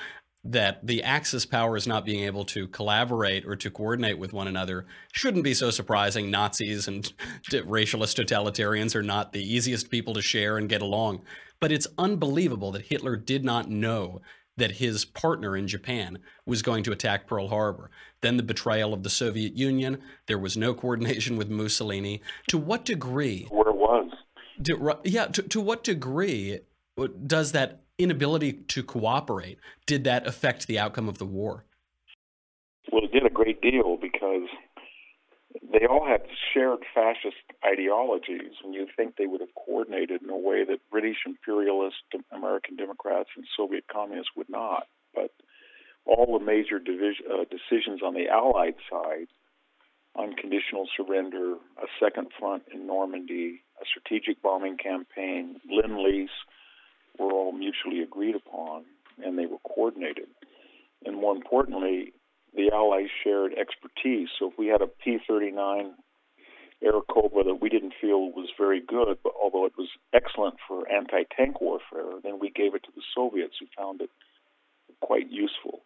that 0.52 0.86
the 0.86 1.02
Axis 1.02 1.44
powers 1.44 1.86
not 1.86 2.04
being 2.04 2.24
able 2.24 2.44
to 2.44 2.68
collaborate 2.68 3.44
or 3.46 3.56
to 3.56 3.70
coordinate 3.70 4.18
with 4.18 4.32
one 4.32 4.48
another 4.48 4.86
shouldn't 5.12 5.44
be 5.44 5.54
so 5.54 5.70
surprising. 5.70 6.30
Nazis 6.30 6.88
and 6.88 7.12
racialist 7.50 8.22
totalitarians 8.22 8.94
are 8.94 9.02
not 9.02 9.32
the 9.32 9.42
easiest 9.42 9.90
people 9.90 10.14
to 10.14 10.22
share 10.22 10.58
and 10.58 10.68
get 10.68 10.82
along. 10.82 11.22
But 11.60 11.72
it's 11.72 11.86
unbelievable 11.98 12.72
that 12.72 12.86
Hitler 12.86 13.16
did 13.16 13.44
not 13.44 13.70
know 13.70 14.20
that 14.56 14.72
his 14.72 15.04
partner 15.04 15.56
in 15.56 15.68
Japan 15.68 16.18
was 16.46 16.62
going 16.62 16.82
to 16.84 16.92
attack 16.92 17.26
Pearl 17.26 17.48
Harbor. 17.48 17.90
Then 18.22 18.36
the 18.36 18.42
betrayal 18.42 18.94
of 18.94 19.02
the 19.02 19.10
Soviet 19.10 19.54
Union. 19.54 19.98
There 20.26 20.38
was 20.38 20.56
no 20.56 20.74
coordination 20.74 21.36
with 21.36 21.50
Mussolini. 21.50 22.22
To 22.48 22.58
what 22.58 22.84
degree? 22.84 23.46
Where 23.50 23.68
it 23.68 23.76
was. 23.76 24.10
To, 24.64 24.98
yeah, 25.04 25.26
to, 25.26 25.42
to 25.42 25.60
what 25.60 25.84
degree 25.84 26.60
does 27.26 27.52
that 27.52 27.80
inability 27.98 28.52
to 28.52 28.82
cooperate, 28.82 29.58
did 29.86 30.04
that 30.04 30.26
affect 30.26 30.66
the 30.66 30.78
outcome 30.78 31.08
of 31.08 31.18
the 31.18 31.26
war? 31.26 31.64
Well, 32.92 33.04
it 33.04 33.12
did 33.12 33.26
a 33.26 33.30
great 33.30 33.60
deal 33.60 33.96
because 34.00 34.48
they 35.72 35.86
all 35.86 36.06
had 36.06 36.22
shared 36.52 36.80
fascist 36.94 37.36
ideologies, 37.64 38.52
and 38.62 38.74
you'd 38.74 38.90
think 38.96 39.16
they 39.16 39.26
would 39.26 39.40
have 39.40 39.54
coordinated 39.54 40.22
in 40.22 40.30
a 40.30 40.36
way 40.36 40.64
that 40.64 40.78
British 40.90 41.18
imperialist 41.26 41.96
American 42.32 42.76
Democrats 42.76 43.30
and 43.36 43.46
Soviet 43.56 43.84
communists 43.92 44.30
would 44.36 44.48
not. 44.48 44.86
But 45.14 45.30
all 46.04 46.38
the 46.38 46.44
major 46.44 46.78
division, 46.78 47.26
uh, 47.30 47.44
decisions 47.50 48.02
on 48.02 48.14
the 48.14 48.28
Allied 48.28 48.76
side, 48.90 49.26
unconditional 50.16 50.88
surrender, 50.96 51.54
a 51.76 51.86
second 52.00 52.28
front 52.38 52.64
in 52.72 52.86
Normandy, 52.86 53.62
a 53.80 53.84
strategic 53.84 54.40
bombing 54.42 54.76
campaign, 54.76 55.60
Lend 55.70 55.98
Lease, 55.98 56.30
were 57.18 57.32
all 57.32 57.52
mutually 57.52 58.02
agreed 58.02 58.34
upon 58.34 58.84
and 59.24 59.38
they 59.38 59.46
were 59.46 59.58
coordinated. 59.66 60.26
And 61.04 61.16
more 61.16 61.34
importantly, 61.34 62.12
the 62.54 62.70
Allies 62.72 63.08
shared 63.22 63.52
expertise. 63.52 64.28
So 64.38 64.50
if 64.50 64.58
we 64.58 64.66
had 64.66 64.82
a 64.82 64.86
P 64.86 65.18
39 65.26 65.94
Airacobra 66.84 67.44
that 67.44 67.58
we 67.60 67.68
didn't 67.68 67.94
feel 68.00 68.30
was 68.32 68.50
very 68.58 68.80
good, 68.80 69.18
but 69.22 69.32
although 69.40 69.64
it 69.64 69.72
was 69.78 69.88
excellent 70.12 70.56
for 70.66 70.90
anti 70.90 71.24
tank 71.36 71.60
warfare, 71.60 72.20
then 72.22 72.38
we 72.38 72.50
gave 72.50 72.74
it 72.74 72.82
to 72.84 72.92
the 72.94 73.02
Soviets 73.14 73.54
who 73.58 73.66
found 73.76 74.00
it 74.02 74.10
quite 75.00 75.30
useful. 75.30 75.80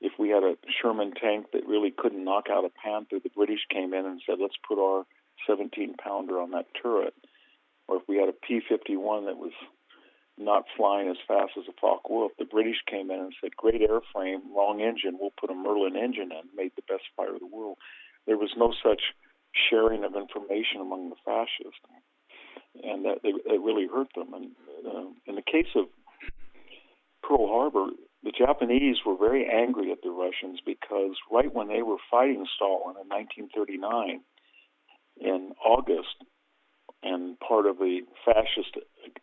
If 0.00 0.12
we 0.18 0.28
had 0.28 0.42
a 0.42 0.56
Sherman 0.70 1.12
tank 1.20 1.46
that 1.52 1.66
really 1.66 1.90
couldn't 1.90 2.24
knock 2.24 2.46
out 2.50 2.64
a 2.64 2.70
Panther, 2.70 3.18
the 3.22 3.30
British 3.34 3.60
came 3.72 3.94
in 3.94 4.04
and 4.04 4.20
said, 4.26 4.36
let's 4.40 4.58
put 4.68 4.78
our 4.78 5.04
17 5.46 5.94
pounder 5.94 6.40
on 6.40 6.50
that 6.50 6.66
turret. 6.80 7.14
Or 7.88 7.96
if 7.96 8.02
we 8.08 8.16
had 8.16 8.28
a 8.28 8.32
P 8.32 8.60
51 8.68 9.26
that 9.26 9.38
was 9.38 9.52
not 10.38 10.64
flying 10.76 11.08
as 11.08 11.16
fast 11.26 11.52
as 11.56 11.64
a 11.68 11.72
Focke-Wulf. 11.80 12.32
The 12.38 12.44
British 12.44 12.82
came 12.86 13.10
in 13.10 13.20
and 13.20 13.34
said, 13.40 13.56
"Great 13.56 13.80
airframe, 13.80 14.54
wrong 14.54 14.80
engine. 14.80 15.18
We'll 15.18 15.32
put 15.38 15.50
a 15.50 15.54
Merlin 15.54 15.96
engine 15.96 16.32
in." 16.32 16.42
Made 16.54 16.72
the 16.76 16.82
best 16.82 17.04
fighter 17.16 17.34
of 17.34 17.40
the 17.40 17.46
world. 17.46 17.78
There 18.26 18.38
was 18.38 18.54
no 18.56 18.72
such 18.82 19.14
sharing 19.70 20.04
of 20.04 20.14
information 20.14 20.80
among 20.80 21.10
the 21.10 21.16
fascists, 21.24 21.80
and 22.82 23.04
that 23.04 23.22
they, 23.22 23.30
it 23.30 23.60
really 23.60 23.86
hurt 23.86 24.08
them. 24.14 24.34
And 24.34 24.50
uh, 24.86 25.08
in 25.26 25.36
the 25.36 25.42
case 25.42 25.72
of 25.74 25.86
Pearl 27.22 27.48
Harbor, 27.48 27.86
the 28.22 28.32
Japanese 28.32 28.98
were 29.04 29.16
very 29.16 29.48
angry 29.48 29.90
at 29.92 30.02
the 30.02 30.10
Russians 30.10 30.60
because 30.64 31.16
right 31.30 31.52
when 31.52 31.68
they 31.68 31.82
were 31.82 31.96
fighting 32.10 32.46
Stalin 32.56 32.96
in 33.00 33.08
1939, 33.08 34.20
in 35.18 35.52
August, 35.64 36.16
and 37.02 37.38
part 37.40 37.66
of 37.66 37.78
the 37.78 38.00
fascist 38.24 38.76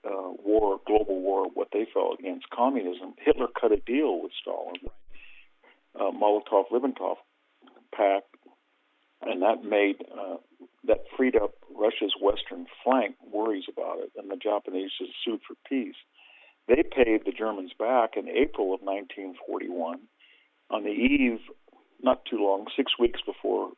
uh, 0.06 0.32
war, 0.44 0.80
global 0.86 1.22
war, 1.22 1.48
what 1.54 1.70
they 1.74 1.86
felt 1.94 2.20
against 2.20 2.50
communism, 2.50 3.14
Hitler 3.18 3.48
cut 3.60 3.72
a 3.72 3.78
deal 3.78 4.22
with 4.22 4.32
Stalin, 4.40 4.76
uh, 6.00 6.12
Molotov-Ribbentrop 6.12 7.18
pact, 7.96 8.28
and 9.22 9.42
that 9.42 9.64
made 9.64 10.04
uh, 10.12 10.38
that 10.86 11.06
freed 11.16 11.36
up 11.36 11.54
Russia's 11.74 12.14
western 12.22 12.66
flank. 12.84 13.16
Worries 13.32 13.66
about 13.72 14.00
it, 14.00 14.12
and 14.18 14.30
the 14.30 14.36
Japanese 14.36 14.92
sued 15.24 15.40
for 15.48 15.56
peace. 15.68 15.96
They 16.68 16.84
paid 16.84 17.26
the 17.26 17.32
Germans 17.32 17.72
back 17.78 18.12
in 18.16 18.28
April 18.28 18.74
of 18.74 18.82
1941 18.82 20.00
on 20.70 20.84
the 20.84 20.90
eve, 20.90 21.40
not 22.02 22.26
too 22.26 22.38
long, 22.38 22.68
six 22.76 22.98
weeks 22.98 23.20
before 23.26 23.72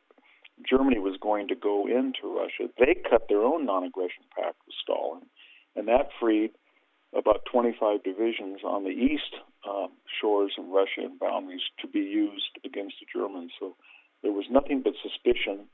Germany 0.64 0.98
was 0.98 1.18
going 1.20 1.48
to 1.48 1.54
go 1.54 1.86
into 1.86 2.24
Russia. 2.24 2.72
They 2.78 2.94
cut 3.08 3.28
their 3.28 3.42
own 3.42 3.66
non 3.66 3.84
aggression 3.84 4.24
pact 4.34 4.56
with 4.66 4.74
Stalin, 4.80 5.26
and 5.76 5.88
that 5.88 6.08
freed 6.18 6.50
about 7.16 7.42
25 7.50 8.02
divisions 8.02 8.60
on 8.64 8.84
the 8.84 8.90
east 8.90 9.34
um, 9.68 9.88
shores 10.20 10.52
of 10.58 10.66
Russia 10.68 11.02
and 11.04 11.18
boundaries 11.18 11.62
to 11.80 11.88
be 11.88 12.00
used 12.00 12.58
against 12.64 12.96
the 13.00 13.06
Germans. 13.18 13.52
So 13.60 13.76
there 14.22 14.32
was 14.32 14.46
nothing 14.50 14.82
but 14.82 14.94
suspicion 15.02 15.66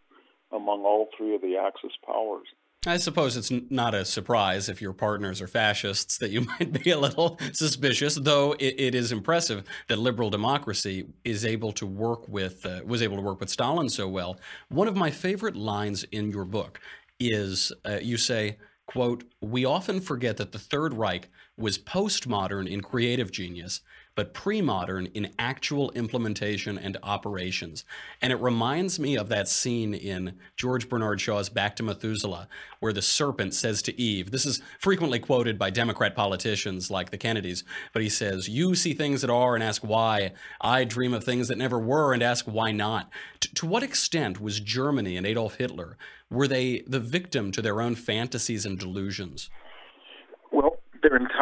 among 0.52 0.82
all 0.84 1.08
three 1.16 1.34
of 1.34 1.40
the 1.40 1.56
Axis 1.56 1.92
powers. 2.04 2.46
I 2.84 2.96
suppose 2.96 3.36
it's 3.36 3.52
not 3.70 3.94
a 3.94 4.04
surprise 4.04 4.68
if 4.68 4.82
your 4.82 4.92
partners 4.92 5.40
are 5.40 5.46
fascists 5.46 6.18
that 6.18 6.30
you 6.30 6.40
might 6.58 6.82
be 6.82 6.90
a 6.90 6.98
little 6.98 7.38
suspicious, 7.52 8.16
though 8.16 8.52
it, 8.54 8.74
it 8.76 8.94
is 8.94 9.12
impressive 9.12 9.62
that 9.88 9.98
liberal 10.00 10.30
democracy 10.30 11.06
is 11.24 11.44
able 11.44 11.70
to 11.72 11.86
work 11.86 12.28
with 12.28 12.66
uh, 12.66 12.80
was 12.84 13.00
able 13.00 13.16
to 13.16 13.22
work 13.22 13.38
with 13.38 13.50
Stalin 13.50 13.88
so 13.88 14.08
well. 14.08 14.36
One 14.68 14.88
of 14.88 14.96
my 14.96 15.10
favorite 15.10 15.54
lines 15.54 16.02
in 16.10 16.32
your 16.32 16.44
book 16.44 16.80
is 17.20 17.72
uh, 17.84 17.98
you 18.02 18.16
say, 18.16 18.58
"quote 18.86 19.24
We 19.40 19.64
often 19.64 20.00
forget 20.00 20.36
that 20.38 20.52
the 20.52 20.58
Third 20.58 20.94
Reich 20.94 21.28
was 21.56 21.78
postmodern 21.78 22.68
in 22.68 22.80
creative 22.80 23.30
genius." 23.30 23.80
But 24.14 24.34
pre 24.34 24.60
modern 24.60 25.06
in 25.06 25.32
actual 25.38 25.90
implementation 25.92 26.78
and 26.78 26.96
operations. 27.02 27.84
And 28.20 28.32
it 28.32 28.40
reminds 28.40 28.98
me 28.98 29.16
of 29.16 29.28
that 29.28 29.48
scene 29.48 29.94
in 29.94 30.34
George 30.56 30.88
Bernard 30.88 31.20
Shaw's 31.20 31.48
Back 31.48 31.76
to 31.76 31.82
Methuselah, 31.82 32.48
where 32.80 32.92
the 32.92 33.02
serpent 33.02 33.54
says 33.54 33.82
to 33.82 34.00
Eve, 34.00 34.30
this 34.30 34.46
is 34.46 34.62
frequently 34.78 35.18
quoted 35.18 35.58
by 35.58 35.70
Democrat 35.70 36.14
politicians 36.14 36.90
like 36.90 37.10
the 37.10 37.18
Kennedys, 37.18 37.64
but 37.92 38.02
he 38.02 38.08
says, 38.08 38.48
You 38.48 38.74
see 38.74 38.94
things 38.94 39.22
that 39.22 39.30
are 39.30 39.54
and 39.54 39.64
ask 39.64 39.82
why. 39.82 40.32
I 40.60 40.84
dream 40.84 41.14
of 41.14 41.24
things 41.24 41.48
that 41.48 41.58
never 41.58 41.78
were 41.78 42.12
and 42.12 42.22
ask 42.22 42.44
why 42.44 42.72
not. 42.72 43.10
T- 43.40 43.50
to 43.54 43.66
what 43.66 43.82
extent 43.82 44.40
was 44.40 44.60
Germany 44.60 45.16
and 45.16 45.26
Adolf 45.26 45.56
Hitler? 45.56 45.96
Were 46.30 46.48
they 46.48 46.82
the 46.86 47.00
victim 47.00 47.52
to 47.52 47.62
their 47.62 47.80
own 47.80 47.94
fantasies 47.94 48.64
and 48.64 48.78
delusions? 48.78 49.50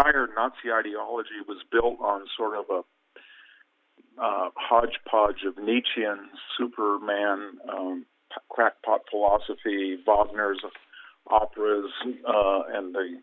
Entire 0.00 0.28
Nazi 0.34 0.72
ideology 0.72 1.40
was 1.46 1.58
built 1.70 2.00
on 2.00 2.26
sort 2.36 2.58
of 2.58 2.64
a 2.70 2.82
uh, 4.20 4.50
hodgepodge 4.56 5.44
of 5.46 5.56
Nietzschean 5.56 6.28
Superman, 6.58 7.58
um, 7.72 8.06
crackpot 8.50 9.00
philosophy, 9.10 9.96
Wagner's 10.06 10.60
operas, 11.30 11.90
uh, 12.04 12.62
and 12.72 12.94
the 12.94 13.20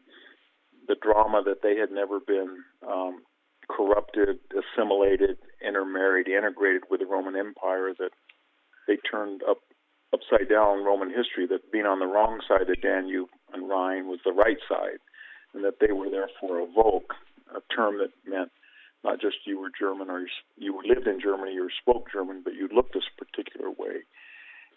the 0.88 0.96
drama 1.02 1.44
that 1.44 1.62
they 1.62 1.76
had 1.76 1.92
never 1.92 2.20
been 2.22 2.64
um, 2.88 3.22
corrupted, 3.70 4.40
assimilated, 4.56 5.38
intermarried, 5.66 6.30
integrated 6.30 6.84
with 6.90 7.02
the 7.02 7.06
Roman 7.06 7.36
Empire. 7.36 7.94
That 8.00 8.12
they 8.88 8.98
turned 9.10 9.42
up 9.48 9.58
upside 10.14 10.50
down 10.50 10.84
Roman 10.84 11.10
history. 11.10 11.46
That 11.48 11.72
being 11.72 11.86
on 11.86 12.00
the 12.00 12.06
wrong 12.08 12.40
side 12.48 12.70
of 12.70 12.82
Danube 12.82 13.30
and 13.54 13.70
Rhine 13.70 14.08
was 14.08 14.20
the 14.26 14.32
right 14.32 14.58
side 14.68 15.00
and 15.58 15.66
that 15.66 15.80
they 15.82 15.92
were 15.92 16.10
therefore 16.10 16.60
a 16.60 16.68
Volk, 16.68 17.14
a 17.50 17.62
term 17.74 17.98
that 17.98 18.14
meant 18.30 18.52
not 19.04 19.20
just 19.20 19.38
you 19.46 19.60
were 19.60 19.72
German 19.74 20.10
or 20.10 20.28
you 20.56 20.80
lived 20.86 21.08
in 21.08 21.20
Germany 21.20 21.58
or 21.58 21.70
spoke 21.82 22.12
German, 22.14 22.42
but 22.44 22.54
you 22.54 22.70
looked 22.72 22.94
this 22.94 23.10
particular 23.18 23.72
way. 23.72 24.06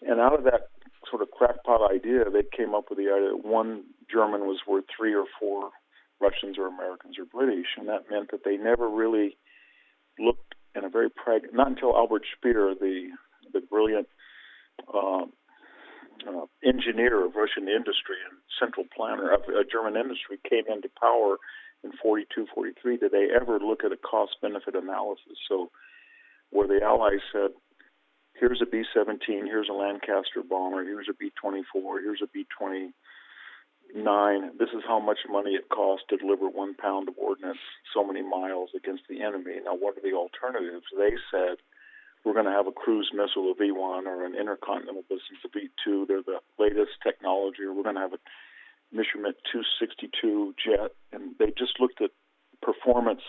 And 0.01 0.19
out 0.19 0.33
of 0.33 0.43
that 0.45 0.69
sort 1.07 1.21
of 1.21 1.29
crackpot 1.29 1.91
idea, 1.91 2.25
they 2.33 2.41
came 2.41 2.73
up 2.73 2.85
with 2.89 2.97
the 2.97 3.13
idea 3.13 3.29
that 3.29 3.45
one 3.45 3.83
German 4.11 4.41
was 4.41 4.61
worth 4.67 4.85
three 4.97 5.13
or 5.13 5.25
four 5.39 5.69
Russians 6.19 6.57
or 6.57 6.65
Americans 6.65 7.17
or 7.19 7.25
British, 7.25 7.77
and 7.77 7.87
that 7.87 8.09
meant 8.09 8.31
that 8.31 8.43
they 8.43 8.57
never 8.57 8.89
really 8.89 9.37
looked 10.19 10.55
in 10.75 10.83
a 10.83 10.89
very. 10.89 11.09
Not 11.53 11.67
until 11.67 11.95
Albert 11.95 12.23
Speer, 12.35 12.73
the 12.79 13.09
the 13.53 13.61
brilliant 13.61 14.07
uh, 14.91 15.25
uh, 16.27 16.45
engineer 16.63 17.25
of 17.25 17.35
Russian 17.35 17.67
industry 17.67 18.17
and 18.29 18.37
central 18.59 18.85
planner 18.95 19.33
of 19.33 19.41
German 19.71 19.95
industry 19.95 20.37
came 20.47 20.65
into 20.67 20.89
power 20.99 21.37
in 21.83 21.91
42, 22.01 22.47
43, 22.53 22.97
did 22.97 23.11
they 23.11 23.27
ever 23.33 23.59
look 23.59 23.83
at 23.83 23.91
a 23.91 23.97
cost 23.97 24.35
benefit 24.41 24.75
analysis? 24.75 25.37
So, 25.49 25.71
where 26.51 26.67
the 26.67 26.83
Allies 26.83 27.21
said, 27.31 27.51
here's 28.35 28.61
a 28.61 28.69
B 28.69 28.83
17, 28.93 29.45
here's 29.45 29.69
a 29.69 29.73
Lancaster 29.73 30.43
bomber, 30.47 30.83
here's 30.83 31.07
a 31.09 31.13
B 31.13 31.31
24, 31.41 32.01
here's 32.01 32.21
a 32.21 32.27
B 32.27 32.45
29, 32.57 34.51
this 34.59 34.69
is 34.75 34.83
how 34.87 34.99
much 34.99 35.19
money 35.29 35.51
it 35.51 35.69
costs 35.69 36.05
to 36.09 36.17
deliver 36.17 36.49
one 36.49 36.75
pound 36.75 37.09
of 37.09 37.15
ordnance 37.17 37.57
so 37.93 38.05
many 38.05 38.21
miles 38.21 38.69
against 38.75 39.03
the 39.09 39.21
enemy. 39.21 39.55
Now, 39.65 39.75
what 39.75 39.97
are 39.97 40.01
the 40.01 40.15
alternatives? 40.15 40.85
They 40.95 41.15
said, 41.31 41.57
we're 42.23 42.33
going 42.33 42.45
to 42.45 42.51
have 42.51 42.67
a 42.67 42.71
cruise 42.71 43.09
missile, 43.13 43.51
a 43.51 43.55
V1, 43.55 44.05
or 44.05 44.25
an 44.25 44.35
intercontinental 44.35 45.03
ballistic, 45.09 45.37
a 45.43 45.49
V2. 45.49 46.07
They're 46.07 46.21
the 46.21 46.39
latest 46.59 47.01
technology. 47.03 47.63
Or 47.63 47.73
we're 47.73 47.83
going 47.83 47.95
to 47.95 48.01
have 48.01 48.13
a 48.13 48.21
Messerschmitt 48.91 49.41
262 49.51 50.53
jet, 50.63 50.91
and 51.11 51.33
they 51.39 51.47
just 51.57 51.79
looked 51.79 52.01
at 52.01 52.11
performance, 52.61 53.21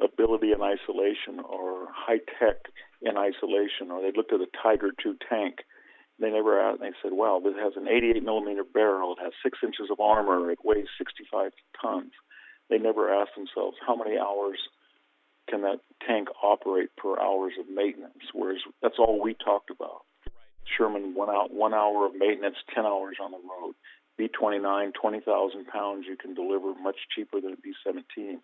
ability 0.00 0.52
in 0.52 0.62
isolation, 0.62 1.40
or 1.44 1.88
high 1.92 2.20
tech 2.38 2.72
in 3.02 3.18
isolation, 3.18 3.90
or 3.90 4.00
they 4.00 4.12
looked 4.16 4.32
at 4.32 4.40
a 4.40 4.48
Tiger 4.62 4.90
2 5.02 5.16
tank. 5.28 5.58
They 6.18 6.30
never 6.30 6.60
asked. 6.60 6.80
They 6.80 6.92
said, 7.02 7.12
"Wow, 7.12 7.40
this 7.40 7.56
has 7.56 7.76
an 7.76 7.88
88 7.88 8.22
millimeter 8.22 8.62
barrel. 8.62 9.16
It 9.16 9.22
has 9.22 9.32
six 9.42 9.58
inches 9.62 9.90
of 9.90 10.00
armor. 10.00 10.50
It 10.50 10.64
weighs 10.64 10.86
65 10.96 11.52
tons." 11.80 12.12
They 12.70 12.78
never 12.78 13.12
asked 13.12 13.34
themselves 13.34 13.76
how 13.84 13.96
many 13.96 14.16
hours 14.16 14.58
can 15.48 15.62
that 15.62 15.80
tank 16.06 16.28
operate 16.42 16.90
per 16.96 17.18
hours 17.20 17.52
of 17.58 17.68
maintenance? 17.68 18.24
Whereas 18.32 18.58
that's 18.82 18.98
all 18.98 19.20
we 19.22 19.34
talked 19.34 19.70
about. 19.70 20.02
Sherman 20.76 21.14
one 21.14 21.28
out 21.28 21.52
one 21.52 21.74
hour 21.74 22.06
of 22.06 22.14
maintenance, 22.14 22.56
ten 22.74 22.86
hours 22.86 23.16
on 23.22 23.30
the 23.30 23.38
road. 23.38 23.74
B 24.16 24.28
twenty 24.28 24.58
nine, 24.58 24.92
twenty 24.92 25.20
thousand 25.20 25.66
pounds 25.66 26.06
you 26.08 26.16
can 26.16 26.34
deliver 26.34 26.74
much 26.80 26.96
cheaper 27.14 27.40
than 27.40 27.52
a 27.52 27.56
B 27.56 27.72
seventeen. 27.84 28.40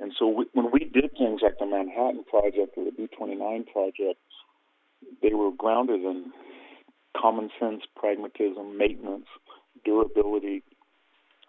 And 0.00 0.12
so 0.18 0.28
we, 0.28 0.46
when 0.52 0.70
we 0.70 0.80
did 0.80 1.10
things 1.12 1.40
like 1.42 1.58
the 1.58 1.66
Manhattan 1.66 2.24
Project 2.24 2.74
or 2.76 2.84
the 2.84 2.92
B 2.92 3.08
twenty 3.16 3.34
nine 3.34 3.64
project, 3.64 4.20
they 5.22 5.34
were 5.34 5.50
grounded 5.50 6.02
in 6.02 6.32
common 7.16 7.50
sense, 7.58 7.82
pragmatism, 7.96 8.76
maintenance, 8.76 9.26
durability, 9.84 10.62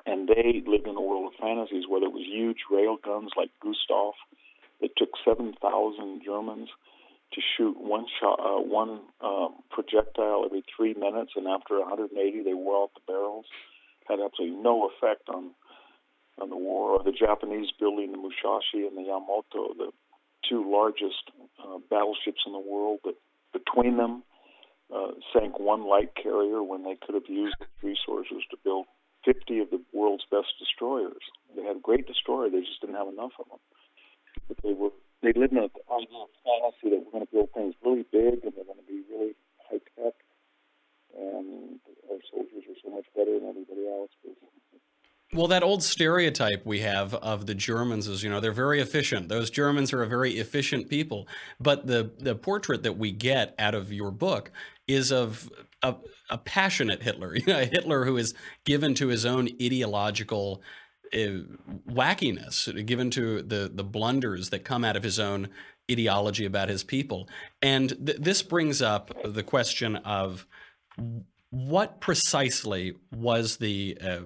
and 0.05 0.27
they 0.27 0.63
lived 0.65 0.87
in 0.87 0.95
a 0.95 1.01
world 1.01 1.33
of 1.33 1.39
fantasies, 1.39 1.83
whether 1.87 2.05
it 2.05 2.13
was 2.13 2.25
huge 2.25 2.57
rail 2.71 2.97
guns 3.03 3.31
like 3.37 3.49
Gustav 3.61 4.13
it 4.81 4.91
took 4.97 5.09
7,000 5.25 6.21
Germans 6.23 6.69
to 7.33 7.41
shoot 7.57 7.75
one 7.77 8.05
shot, 8.19 8.39
uh, 8.39 8.61
one 8.61 9.01
um, 9.21 9.55
projectile 9.69 10.43
every 10.45 10.63
three 10.75 10.93
minutes, 10.93 11.33
and 11.35 11.47
after 11.47 11.79
180, 11.79 12.43
they 12.43 12.53
wore 12.53 12.83
out 12.83 12.91
the 12.95 13.01
barrels. 13.05 13.45
Had 14.07 14.19
absolutely 14.19 14.57
no 14.57 14.89
effect 14.89 15.29
on 15.29 15.51
on 16.41 16.49
the 16.49 16.57
war. 16.57 16.97
Or 16.97 17.03
the 17.03 17.11
Japanese 17.11 17.69
building 17.79 18.11
the 18.11 18.17
Musashi 18.17 18.87
and 18.87 18.97
the 18.97 19.03
Yamato, 19.03 19.75
the 19.77 19.91
two 20.47 20.63
largest 20.65 21.29
uh, 21.61 21.77
battleships 21.89 22.41
in 22.47 22.53
the 22.53 22.59
world, 22.59 22.99
but 23.03 23.15
between 23.53 23.97
them 23.97 24.23
uh, 24.89 25.11
sank 25.33 25.59
one 25.59 25.85
light 25.85 26.15
carrier 26.15 26.63
when 26.63 26.83
they 26.83 26.97
could 27.05 27.13
have 27.13 27.27
used 27.29 27.57
resources 27.83 28.41
to 28.49 28.57
build 28.63 28.87
50 29.25 29.59
of 29.59 29.69
the 29.69 29.81
world's 29.93 30.23
best 30.31 30.47
destroyers. 30.57 31.21
They 31.55 31.63
had 31.63 31.75
a 31.75 31.81
great 31.81 32.07
destroyer, 32.07 32.49
they 32.49 32.61
just 32.61 32.81
didn't 32.81 32.95
have 32.95 33.09
enough 33.09 33.33
of 33.37 33.45
them 33.49 33.59
they 34.63 34.73
were 34.73 34.89
they 35.21 35.33
lived 35.33 35.53
in 35.53 35.59
a 35.59 35.69
fantasy 35.69 36.89
that 36.89 37.03
we're 37.03 37.11
going 37.11 37.25
to 37.25 37.31
build 37.31 37.49
things 37.53 37.75
really 37.83 38.05
big 38.11 38.43
and 38.43 38.53
they're 38.55 38.63
going 38.63 38.79
to 38.79 38.87
be 38.87 39.03
really 39.11 39.35
high 39.69 39.79
tech, 39.95 40.13
and 41.17 41.79
our 42.09 42.17
soldiers 42.31 42.63
are 42.69 42.79
so 42.83 42.95
much 42.95 43.05
better 43.15 43.39
than 43.39 43.49
everybody 43.49 43.87
else. 43.87 44.11
Well, 45.33 45.47
that 45.47 45.61
old 45.61 45.83
stereotype 45.83 46.65
we 46.65 46.79
have 46.79 47.13
of 47.13 47.45
the 47.45 47.53
Germans 47.53 48.07
is, 48.07 48.23
you 48.23 48.31
know, 48.31 48.39
they're 48.39 48.51
very 48.51 48.79
efficient. 48.79 49.29
Those 49.29 49.51
Germans 49.51 49.93
are 49.93 50.01
a 50.01 50.07
very 50.07 50.39
efficient 50.39 50.89
people. 50.89 51.27
But 51.59 51.85
the, 51.85 52.11
the 52.17 52.33
portrait 52.33 52.81
that 52.81 52.97
we 52.97 53.11
get 53.11 53.53
out 53.59 53.75
of 53.75 53.93
your 53.93 54.09
book 54.09 54.51
is 54.87 55.11
of 55.11 55.51
a, 55.83 55.95
a 56.31 56.39
passionate 56.39 57.03
Hitler, 57.03 57.35
you 57.35 57.45
know, 57.47 57.59
a 57.59 57.65
Hitler 57.65 58.05
who 58.05 58.17
is 58.17 58.33
given 58.65 58.95
to 58.95 59.09
his 59.09 59.23
own 59.23 59.49
ideological 59.61 60.63
wackiness, 61.11 62.85
given 62.85 63.09
to 63.11 63.41
the, 63.41 63.71
the 63.73 63.83
blunders 63.83 64.49
that 64.49 64.63
come 64.63 64.83
out 64.83 64.95
of 64.95 65.03
his 65.03 65.19
own 65.19 65.49
ideology 65.91 66.45
about 66.45 66.69
his 66.69 66.83
people. 66.83 67.27
And 67.61 67.89
th- 68.05 68.19
this 68.19 68.43
brings 68.43 68.81
up 68.81 69.11
the 69.23 69.43
question 69.43 69.95
of 69.97 70.45
what 71.49 71.99
precisely 71.99 72.95
was 73.11 73.57
the 73.57 73.97
uh, 74.01 74.19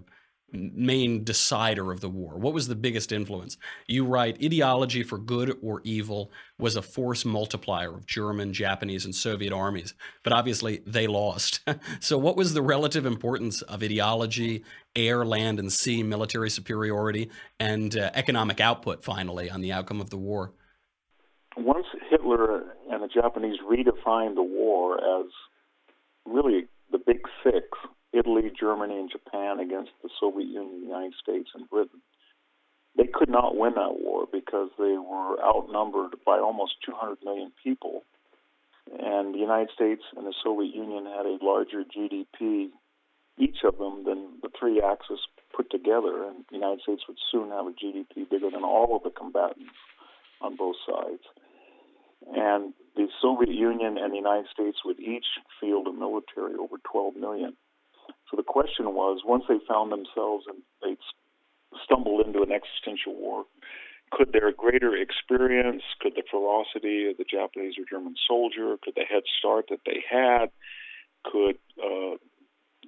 main 0.53 1.23
decider 1.23 1.91
of 1.91 1.99
the 1.99 2.09
war? 2.09 2.37
What 2.37 2.53
was 2.53 2.67
the 2.67 2.75
biggest 2.75 3.11
influence? 3.11 3.57
You 3.87 4.05
write 4.05 4.43
ideology 4.43 5.03
for 5.03 5.17
good 5.17 5.57
or 5.61 5.81
evil 5.83 6.31
was 6.59 6.75
a 6.75 6.81
force 6.81 7.25
multiplier 7.25 7.93
of 7.93 8.05
German, 8.05 8.53
Japanese, 8.53 9.05
and 9.05 9.13
Soviet 9.13 9.51
armies, 9.51 9.93
but 10.23 10.31
obviously 10.31 10.81
they 10.85 11.07
lost. 11.07 11.61
so, 11.99 12.17
what 12.17 12.37
was 12.37 12.53
the 12.53 12.61
relative 12.61 13.05
importance 13.05 13.61
of 13.63 13.83
ideology, 13.83 14.63
air, 14.95 15.25
land, 15.25 15.59
and 15.59 15.73
sea 15.73 16.03
military 16.03 16.49
superiority, 16.49 17.29
and 17.59 17.97
uh, 17.97 18.11
economic 18.13 18.59
output 18.59 19.03
finally 19.03 19.49
on 19.49 19.61
the 19.61 19.71
outcome 19.71 19.99
of 19.99 20.09
the 20.09 20.17
war? 20.17 20.53
Once 21.57 21.85
Hitler 22.09 22.63
and 22.89 23.03
the 23.03 23.07
Japanese 23.07 23.57
redefined 23.59 24.35
the 24.35 24.43
war 24.43 24.97
as 24.97 25.27
really 26.25 26.67
the 26.91 26.97
big 26.97 27.21
six 27.43 27.67
Italy, 28.13 28.51
Germany, 28.57 28.99
and 28.99 29.11
Japan 29.11 29.59
against 29.59 29.91
the 30.03 30.09
Soviet 30.19 30.47
Union, 30.47 30.81
the 30.81 30.87
United 30.87 31.13
States, 31.21 31.49
and 31.55 31.69
Britain. 31.69 32.01
They 32.95 33.07
could 33.11 33.29
not 33.29 33.57
win 33.57 33.73
that 33.73 33.99
war 33.99 34.27
because 34.31 34.69
they 34.77 34.97
were 34.97 35.41
outnumbered 35.43 36.15
by 36.25 36.37
almost 36.37 36.73
200 36.85 37.17
million 37.23 37.51
people. 37.63 38.03
And 38.87 39.33
the 39.33 39.39
United 39.39 39.69
States 39.73 40.03
and 40.15 40.27
the 40.27 40.33
Soviet 40.43 40.75
Union 40.75 41.05
had 41.05 41.25
a 41.25 41.39
larger 41.41 41.83
GDP, 41.83 42.69
each 43.39 43.63
of 43.63 43.77
them, 43.79 44.03
than 44.05 44.37
the 44.43 44.49
three 44.59 44.79
axis 44.79 45.19
put 45.55 45.71
together. 45.71 46.27
And 46.27 46.45
the 46.49 46.57
United 46.57 46.81
States 46.81 47.03
would 47.07 47.17
soon 47.31 47.49
have 47.49 47.65
a 47.65 47.71
GDP 47.71 48.29
bigger 48.29 48.51
than 48.51 48.63
all 48.63 48.95
of 48.95 49.03
the 49.03 49.09
combatants 49.09 49.73
on 50.39 50.55
both 50.55 50.75
sides. 50.85 51.23
And 52.35 52.73
the 52.95 53.07
Soviet 53.21 53.53
Union 53.53 53.97
and 53.97 54.13
the 54.13 54.17
United 54.17 54.47
States 54.53 54.77
would 54.85 54.99
each 54.99 55.25
field 55.59 55.87
a 55.87 55.93
military 55.93 56.53
over 56.55 56.77
12 56.91 57.15
million. 57.15 57.55
So 58.33 58.37
the 58.37 58.43
question 58.43 58.95
was, 58.95 59.21
once 59.23 59.43
they 59.47 59.59
found 59.67 59.91
themselves 59.91 60.45
and 60.49 60.63
they 60.81 60.97
stumbled 61.85 62.25
into 62.25 62.41
an 62.41 62.51
existential 62.51 63.13
war, 63.13 63.45
could 64.09 64.33
their 64.33 64.51
greater 64.51 64.97
experience, 64.97 65.83
could 66.01 66.15
the 66.15 66.23
ferocity 66.31 67.11
of 67.11 67.17
the 67.17 67.29
Japanese 67.29 67.75
or 67.77 67.85
German 67.87 68.15
soldier, 68.27 68.75
could 68.81 68.95
the 68.95 69.05
head 69.05 69.21
start 69.37 69.65
that 69.69 69.85
they 69.85 70.01
had, 70.09 70.49
could 71.23 71.61
uh, 71.77 72.17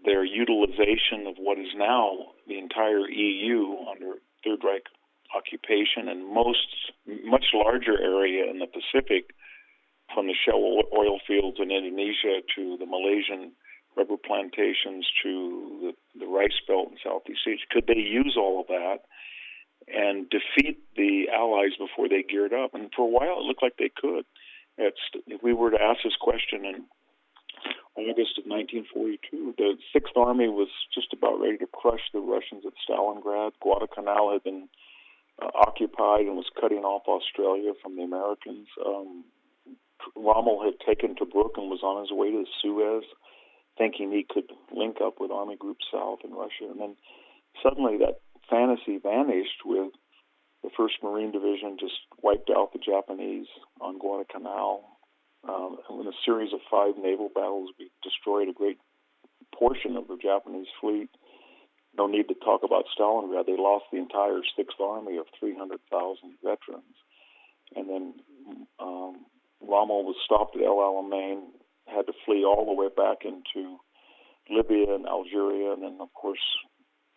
their 0.04 0.26
utilization 0.26 1.28
of 1.28 1.36
what 1.38 1.60
is 1.60 1.70
now 1.78 2.34
the 2.48 2.58
entire 2.58 3.08
EU 3.08 3.86
under 3.86 4.18
Third 4.44 4.66
Reich 4.66 4.90
occupation 5.38 6.10
and 6.10 6.26
most 6.26 6.74
much 7.24 7.46
larger 7.54 8.02
area 8.02 8.50
in 8.50 8.58
the 8.58 8.66
Pacific, 8.66 9.30
from 10.12 10.26
the 10.26 10.34
shell 10.34 10.58
oil 10.98 11.20
fields 11.28 11.58
in 11.60 11.70
Indonesia 11.70 12.42
to 12.56 12.78
the 12.80 12.86
Malaysian 12.86 13.52
rubber 13.98 14.18
plantations 14.18 15.08
to 15.24 15.94
the, 16.16 16.20
the 16.20 16.28
rice 16.28 16.60
belt 16.68 16.92
in 16.92 16.98
Southeast 17.04 17.42
Asia. 17.48 17.66
Could 17.72 17.88
they 17.88 18.00
use 18.00 18.36
all 18.38 18.62
of 18.62 18.68
that 18.68 19.00
and 19.88 20.30
defeat 20.30 20.80
the 20.96 21.28
Allies 21.34 21.78
before 21.78 22.10
they 22.10 22.24
geared 22.24 22.54
up? 22.54 22.74
And 22.74 22.92
for 22.96 23.04
a 23.04 23.12
while, 23.12 23.40
it 23.40 23.46
looked 23.46 23.64
like 23.64 23.78
they 23.78 23.92
could. 23.96 24.26
It's, 24.78 25.00
if 25.28 25.42
we 25.42 25.54
were 25.54 25.72
to 25.72 25.82
ask 25.82 26.00
this 26.04 26.18
question 26.20 26.66
in 26.66 26.84
August 27.96 28.38
of 28.38 28.44
1942, 28.46 29.56
the 29.58 29.78
Sixth 29.94 30.18
Army 30.18 30.50
was 30.50 30.68
just 30.94 31.14
about 31.14 31.40
ready 31.40 31.58
to 31.58 31.68
crush 31.68 32.02
the 32.12 32.20
Russians 32.20 32.66
at 32.68 32.74
Stalingrad. 32.84 33.54
Guadalcanal 33.62 34.34
had 34.34 34.44
been 34.44 34.68
uh, 35.42 35.48
occupied 35.56 36.28
and 36.28 36.36
was 36.36 36.52
cutting 36.60 36.84
off 36.84 37.08
Australia 37.08 37.72
from 37.82 37.96
the 37.96 38.04
Americans. 38.04 38.68
Um, 38.86 39.24
Rommel 40.16 40.64
had 40.64 40.76
taken 40.86 41.16
Tobruk 41.16 41.58
and 41.58 41.70
was 41.70 41.84
on 41.84 42.02
his 42.02 42.12
way 42.12 42.32
to 42.32 42.44
Suez 42.62 43.06
thinking 43.78 44.12
he 44.12 44.26
could 44.28 44.52
link 44.72 44.98
up 45.04 45.16
with 45.20 45.32
Army 45.32 45.56
Group 45.56 45.78
South 45.92 46.20
in 46.24 46.32
Russia. 46.32 46.70
And 46.70 46.80
then 46.80 46.96
suddenly 47.62 47.98
that 47.98 48.20
fantasy 48.50 48.98
vanished 48.98 49.66
with 49.66 49.92
the 50.64 50.70
1st 50.78 51.04
Marine 51.04 51.32
Division 51.32 51.78
just 51.80 51.94
wiped 52.22 52.50
out 52.50 52.74
the 52.74 52.80
Japanese 52.80 53.48
on 53.82 54.00
Guadalcanal. 54.00 54.84
Um, 55.48 55.78
and 55.90 56.02
in 56.02 56.08
a 56.08 56.18
series 56.26 56.54
of 56.54 56.60
five 56.72 56.98
naval 56.98 57.30
battles, 57.34 57.70
we 57.78 57.92
destroyed 58.04 58.50
a 58.50 58.54
great 58.54 58.80
portion 59.54 59.96
of 59.96 60.08
the 60.08 60.18
Japanese 60.18 60.68
fleet. 60.82 61.10
No 61.98 62.08
need 62.08 62.28
to 62.28 62.34
talk 62.34 62.62
about 62.64 62.86
Stalingrad. 62.98 63.46
They 63.46 63.56
lost 63.56 63.86
the 63.92 64.00
entire 64.00 64.42
Sixth 64.58 64.80
Army 64.82 65.18
of 65.18 65.26
300,000 65.40 65.78
veterans. 66.44 66.98
And 67.76 67.90
then 67.90 68.14
um, 68.80 69.26
Rommel 69.62 70.04
was 70.04 70.16
stopped 70.26 70.56
at 70.56 70.64
El 70.64 70.76
Alamein, 70.78 71.44
had 71.88 72.08
to 72.08 72.14
flee 72.26 72.44
all 72.44 72.66
the 72.66 72.74
way 72.74 72.90
back 72.96 73.26
into 73.26 73.78
Libya 74.50 74.94
and 74.94 75.08
Algeria, 75.08 75.74
and 75.74 75.84
then 75.84 75.98
of 76.00 76.14
course 76.14 76.40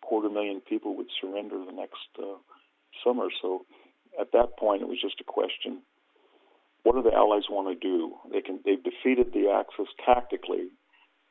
quarter 0.02 0.30
million 0.30 0.60
people 0.60 0.96
would 0.96 1.08
surrender 1.20 1.58
the 1.64 1.72
next 1.72 2.08
uh, 2.18 2.38
summer. 3.04 3.28
So 3.42 3.66
at 4.18 4.32
that 4.32 4.56
point, 4.58 4.82
it 4.82 4.88
was 4.88 5.00
just 5.00 5.20
a 5.20 5.24
question: 5.24 5.82
What 6.82 6.94
do 6.94 7.02
the 7.02 7.14
Allies 7.14 7.50
want 7.50 7.68
to 7.68 7.76
do? 7.78 8.14
They 8.32 8.40
can 8.40 8.60
they've 8.64 8.82
defeated 8.82 9.32
the 9.32 9.50
Axis 9.50 9.88
tactically, 10.04 10.68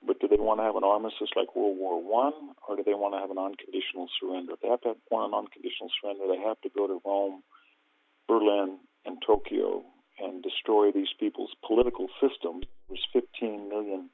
but 0.05 0.19
do 0.19 0.27
they 0.27 0.37
want 0.37 0.59
to 0.59 0.63
have 0.63 0.75
an 0.75 0.83
armistice 0.83 1.33
like 1.35 1.55
World 1.55 1.77
War 1.77 2.01
One, 2.01 2.53
or 2.67 2.75
do 2.75 2.83
they 2.83 2.93
want 2.93 3.13
to 3.15 3.19
have 3.19 3.31
an 3.31 3.41
unconditional 3.41 4.09
surrender? 4.19 4.53
If 4.53 4.61
they 4.61 4.69
have 4.69 4.81
to 4.81 4.89
have, 4.89 5.01
want 5.09 5.33
an 5.33 5.37
unconditional 5.37 5.89
surrender, 5.99 6.27
they 6.27 6.41
have 6.41 6.61
to 6.61 6.69
go 6.69 6.87
to 6.87 7.01
Rome, 7.05 7.41
Berlin, 8.27 8.77
and 9.05 9.17
Tokyo 9.25 9.83
and 10.19 10.43
destroy 10.43 10.91
these 10.91 11.13
people's 11.19 11.51
political 11.65 12.07
systems. 12.19 12.65
There 12.87 12.97
was 12.97 13.05
15 13.13 13.69
million 13.69 14.09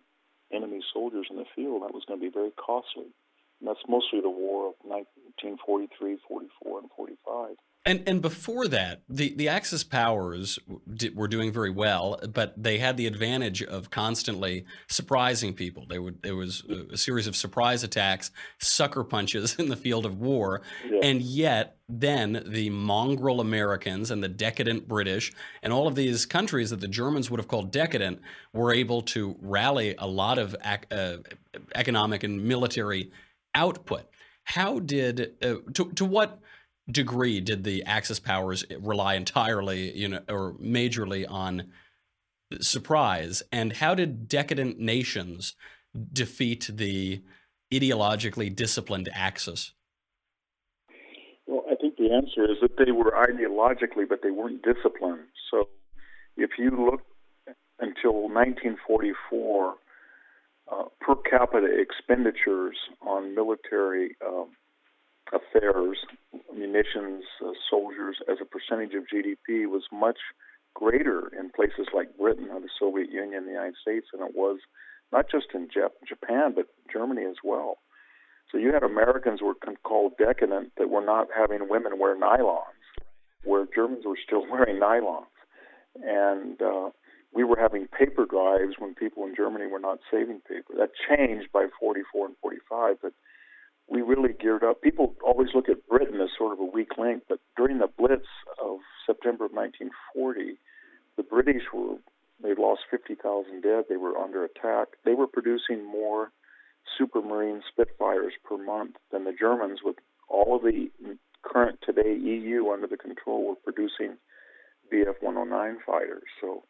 enemy 0.52 0.82
soldiers 0.94 1.28
in 1.30 1.38
the 1.38 1.46
field. 1.56 1.84
That 1.84 1.94
was 1.94 2.04
going 2.08 2.20
to 2.20 2.26
be 2.26 2.32
very 2.32 2.52
costly. 2.52 3.12
And 3.60 3.68
that's 3.68 3.88
mostly 3.88 4.20
the 4.22 4.30
war 4.30 4.68
of 4.68 4.76
1943, 4.84 6.18
44, 6.28 6.80
and 6.80 6.90
45. 6.96 7.56
And 7.86 8.02
and 8.08 8.22
before 8.22 8.70
that, 8.70 9.02
the, 9.10 9.34
the 9.36 9.50
Axis 9.50 9.84
powers 9.84 10.58
were 11.14 11.28
doing 11.28 11.52
very 11.52 11.70
well, 11.70 12.18
but 12.34 12.54
they 12.62 12.78
had 12.78 12.96
the 12.96 13.08
advantage 13.08 13.62
of 13.62 13.90
constantly 13.90 14.66
surprising 14.88 15.54
people. 15.54 15.86
They 15.90 16.00
would 16.00 16.22
there 16.24 16.36
was 16.36 16.64
a 16.92 16.96
series 16.96 17.28
of 17.28 17.36
surprise 17.36 17.84
attacks, 17.84 18.32
sucker 18.58 19.04
punches 19.04 19.56
in 19.60 19.68
the 19.68 19.76
field 19.76 20.06
of 20.06 20.22
war, 20.22 20.62
yeah. 20.90 21.00
and 21.04 21.22
yet 21.22 21.76
then 21.90 22.44
the 22.48 22.70
mongrel 22.70 23.42
Americans 23.42 24.12
and 24.12 24.24
the 24.24 24.30
decadent 24.30 24.88
British 24.88 25.34
and 25.62 25.74
all 25.74 25.86
of 25.86 25.96
these 25.96 26.26
countries 26.26 26.70
that 26.70 26.80
the 26.80 26.88
Germans 26.88 27.30
would 27.30 27.40
have 27.40 27.50
called 27.50 27.70
decadent 27.70 28.22
were 28.54 28.74
able 28.74 29.02
to 29.02 29.36
rally 29.42 29.94
a 30.00 30.08
lot 30.08 30.38
of 30.38 30.56
ac- 30.64 30.86
uh, 30.90 31.18
economic 31.76 32.24
and 32.24 32.46
military 32.46 33.12
output. 33.54 34.06
How 34.46 34.80
did 34.80 35.34
uh, 35.44 35.56
to 35.74 35.92
to 35.96 36.06
what 36.06 36.40
degree 36.90 37.40
did 37.40 37.64
the 37.64 37.84
Axis 37.84 38.20
powers 38.20 38.66
rely 38.80 39.16
entirely, 39.16 39.96
you 39.96 40.08
know, 40.10 40.22
or 40.30 40.54
majorly 40.54 41.26
on 41.30 41.72
surprise? 42.62 43.44
And 43.52 43.74
how 43.74 43.96
did 43.96 44.28
decadent 44.28 44.80
nations 44.80 45.56
defeat 46.12 46.70
the 46.72 47.24
ideologically 47.74 48.54
disciplined 48.54 49.10
Axis? 49.14 49.74
Well, 51.48 51.64
I 51.72 51.76
think 51.76 51.98
the 51.98 52.12
answer 52.14 52.50
is 52.50 52.58
that 52.62 52.78
they 52.78 52.92
were 52.92 53.12
ideologically, 53.12 54.08
but 54.08 54.22
they 54.24 54.32
weren't 54.32 54.64
disciplined. 54.64 55.28
So 55.52 55.68
if 56.38 56.52
you 56.58 56.70
look 56.72 57.02
until 57.80 58.30
1944, 58.30 59.76
uh, 60.72 60.84
per 61.02 61.16
capita 61.16 61.68
expenditures 61.78 62.78
on 63.02 63.36
military 63.36 64.16
um, 64.26 64.50
affairs, 65.32 65.98
munitions, 66.54 67.24
uh, 67.44 67.52
soldiers, 67.70 68.18
as 68.30 68.38
a 68.42 68.46
percentage 68.46 68.94
of 68.94 69.04
GDP 69.08 69.68
was 69.68 69.84
much 69.92 70.20
greater 70.74 71.30
in 71.38 71.50
places 71.50 71.88
like 71.94 72.18
Britain 72.18 72.50
or 72.52 72.60
the 72.60 72.70
Soviet 72.80 73.12
Union, 73.12 73.46
the 73.46 73.52
United 73.52 73.76
States, 73.82 74.08
than 74.12 74.26
it 74.28 74.36
was 74.36 74.60
not 75.12 75.30
just 75.30 75.48
in 75.54 75.68
Jap- 75.68 76.02
Japan, 76.08 76.54
but 76.56 76.68
Germany 76.92 77.24
as 77.24 77.38
well. 77.44 77.78
So 78.52 78.58
you 78.58 78.74
had 78.74 78.84
Americans 78.84 79.42
were 79.42 79.56
called 79.84 80.18
decadent 80.18 80.74
that 80.78 80.90
were 80.90 81.06
not 81.06 81.28
having 81.36 81.70
women 81.70 82.00
wear 82.00 82.18
nylons, 82.18 82.84
where 83.44 83.66
Germans 83.74 84.06
were 84.06 84.18
still 84.24 84.46
wearing 84.52 84.80
nylons. 84.80 85.26
And 86.04 86.62
uh, 86.62 86.90
we 87.34 87.44
were 87.44 87.58
having 87.60 87.88
paper 87.88 88.26
drives 88.26 88.76
when 88.80 88.96
people 88.96 89.26
in 89.26 89.36
Germany 89.36 89.68
were 89.68 89.80
not 89.80 90.00
saving 90.12 90.42
paper. 90.48 90.74
That 90.78 90.90
changed 91.08 91.52
by 91.52 91.68
44 91.80 92.28
and 92.28 92.36
45, 92.42 92.98
but 93.02 93.14
we 93.88 94.02
really 94.02 94.34
geared 94.34 94.64
up. 94.64 94.82
People 94.82 95.16
always 95.26 95.50
look 95.54 95.70
at 95.70 95.88
Britain 95.88 96.20
as 96.22 96.30
sort 96.38 96.54
of 96.54 96.60
a 96.60 96.66
weak 96.66 96.98
link, 96.98 97.24
but 97.28 97.40
during 97.58 97.80
the 97.80 97.88
Blitz 97.88 98.28
of 98.64 98.80
September 99.06 99.46
of 99.46 99.52
1940, 99.52 100.58
the 101.18 101.24
British 101.24 101.64
were 101.74 101.98
they 102.42 102.54
lost 102.56 102.82
50,000 102.92 103.62
dead. 103.62 103.86
They 103.88 103.96
were 103.96 104.18
under 104.18 104.44
attack. 104.44 104.90
They 105.06 105.14
were 105.14 105.28
producing 105.28 105.86
more 105.86 106.32
Supermarine 107.00 107.62
Spitfires 107.72 108.34
per 108.44 108.58
month 108.58 108.98
than 109.12 109.24
the 109.24 109.32
Germans, 109.32 109.80
with 109.84 109.96
all 110.28 110.58
of 110.58 110.64
the 110.64 110.90
current 111.42 111.80
today 111.82 112.16
EU 112.16 112.70
under 112.70 112.88
the 112.88 112.98
control, 112.98 113.48
were 113.48 113.56
producing 113.56 114.18
Bf 114.92 115.22
109 115.22 115.78
fighters. 115.86 116.24
So 116.42 116.64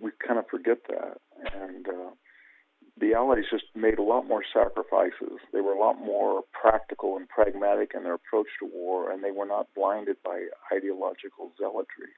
we 0.00 0.10
kind 0.26 0.38
of 0.38 0.48
forget 0.48 0.78
that. 0.88 1.18
And 1.54 1.86
uh, 1.86 2.10
the 2.98 3.14
Allies 3.14 3.44
just 3.50 3.64
made 3.74 3.98
a 3.98 4.02
lot 4.02 4.26
more 4.26 4.42
sacrifices. 4.52 5.40
They 5.52 5.60
were 5.60 5.72
a 5.72 5.78
lot 5.78 5.98
more 5.98 6.42
practical 6.52 7.16
and 7.16 7.28
pragmatic 7.28 7.92
in 7.94 8.04
their 8.04 8.14
approach 8.14 8.46
to 8.60 8.70
war, 8.72 9.10
and 9.10 9.22
they 9.22 9.32
were 9.32 9.46
not 9.46 9.66
blinded 9.74 10.16
by 10.24 10.46
ideological 10.72 11.52
zealotry. 11.58 12.12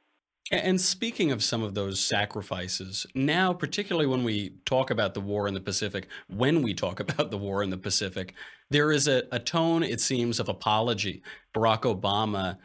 And 0.53 0.81
speaking 0.81 1.33
of 1.33 1.43
some 1.43 1.63
of 1.63 1.75
those 1.75 1.99
sacrifices, 1.99 3.05
now, 3.15 3.53
particularly 3.53 4.07
when 4.07 4.23
we 4.23 4.55
talk 4.65 4.91
about 4.91 5.15
the 5.15 5.21
war 5.21 5.49
in 5.49 5.55
the 5.55 5.61
Pacific, 5.61 6.07
when 6.29 6.63
we 6.63 6.73
talk 6.73 7.01
about 7.09 7.31
the 7.31 7.39
war 7.39 7.63
in 7.63 7.71
the 7.71 7.79
Pacific, 7.79 8.35
there 8.71 8.93
is 8.93 9.09
a, 9.09 9.25
a 9.33 9.39
tone, 9.39 9.83
it 9.83 10.01
seems, 10.01 10.39
of 10.39 10.49
apology. 10.49 11.23
Barack 11.55 11.83
Obama 11.83 12.59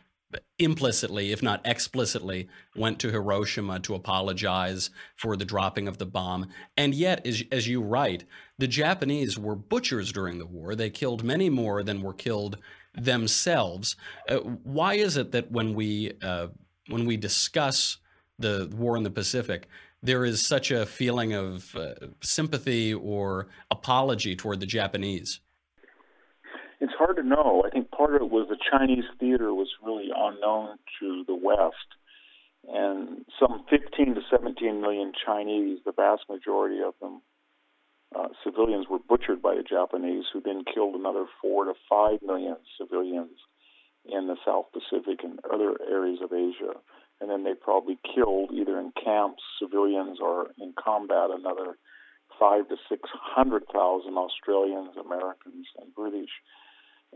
implicitly, 0.59 1.31
if 1.31 1.41
not 1.41 1.61
explicitly, 1.65 2.47
went 2.75 2.99
to 2.99 3.11
Hiroshima 3.11 3.79
to 3.81 3.95
apologize 3.95 4.89
for 5.15 5.35
the 5.35 5.45
dropping 5.45 5.87
of 5.87 5.97
the 5.97 6.05
bomb. 6.05 6.47
And 6.77 6.93
yet, 6.93 7.25
as, 7.25 7.43
as 7.51 7.67
you 7.67 7.81
write, 7.81 8.25
the 8.57 8.67
Japanese 8.67 9.37
were 9.37 9.55
butchers 9.55 10.11
during 10.11 10.37
the 10.37 10.45
war. 10.45 10.75
They 10.75 10.89
killed 10.89 11.23
many 11.23 11.49
more 11.49 11.83
than 11.83 12.01
were 12.01 12.13
killed 12.13 12.57
themselves. 12.93 13.95
Uh, 14.27 14.37
why 14.37 14.95
is 14.95 15.17
it 15.17 15.31
that 15.31 15.51
when 15.51 15.73
we 15.73 16.13
uh, 16.21 16.47
when 16.89 17.05
we 17.05 17.17
discuss 17.17 17.97
the 18.39 18.69
war 18.75 18.97
in 18.97 19.03
the 19.03 19.09
Pacific, 19.09 19.67
there 20.03 20.25
is 20.25 20.45
such 20.45 20.71
a 20.71 20.85
feeling 20.85 21.33
of 21.33 21.75
uh, 21.75 21.93
sympathy 22.21 22.93
or 22.93 23.47
apology 23.69 24.35
toward 24.35 24.59
the 24.59 24.65
Japanese? 24.65 25.39
It's 26.79 26.93
hard 26.97 27.17
to 27.17 27.23
know. 27.23 27.60
Part 28.01 28.15
of 28.15 28.23
it 28.23 28.31
was 28.31 28.47
the 28.49 28.57
Chinese 28.57 29.05
theater 29.19 29.53
was 29.53 29.69
really 29.85 30.09
unknown 30.09 30.79
to 30.99 31.23
the 31.27 31.35
West. 31.35 31.85
And 32.67 33.23
some 33.39 33.63
15 33.69 34.15
to 34.15 34.21
17 34.27 34.81
million 34.81 35.13
Chinese, 35.23 35.77
the 35.85 35.91
vast 35.91 36.23
majority 36.27 36.81
of 36.81 36.95
them 36.99 37.21
uh, 38.17 38.29
civilians, 38.43 38.87
were 38.89 38.97
butchered 38.97 39.39
by 39.39 39.53
the 39.53 39.61
Japanese, 39.61 40.25
who 40.33 40.41
then 40.41 40.63
killed 40.65 40.95
another 40.95 41.27
4 41.43 41.65
to 41.65 41.73
5 41.87 42.23
million 42.23 42.57
civilians 42.75 43.37
in 44.05 44.25
the 44.25 44.37
South 44.43 44.65
Pacific 44.73 45.19
and 45.23 45.39
other 45.53 45.77
areas 45.87 46.21
of 46.23 46.33
Asia. 46.33 46.73
And 47.21 47.29
then 47.29 47.43
they 47.43 47.53
probably 47.53 47.99
killed 48.01 48.49
either 48.51 48.79
in 48.79 48.93
camps, 48.97 49.43
civilians, 49.61 50.17
or 50.19 50.47
in 50.57 50.73
combat 50.73 51.29
another 51.29 51.77
five 52.39 52.67
to 52.69 52.77
six 52.89 53.07
hundred 53.13 53.67
thousand 53.71 54.17
Australians, 54.17 54.97
Americans, 54.97 55.67
and 55.77 55.93
British. 55.93 56.33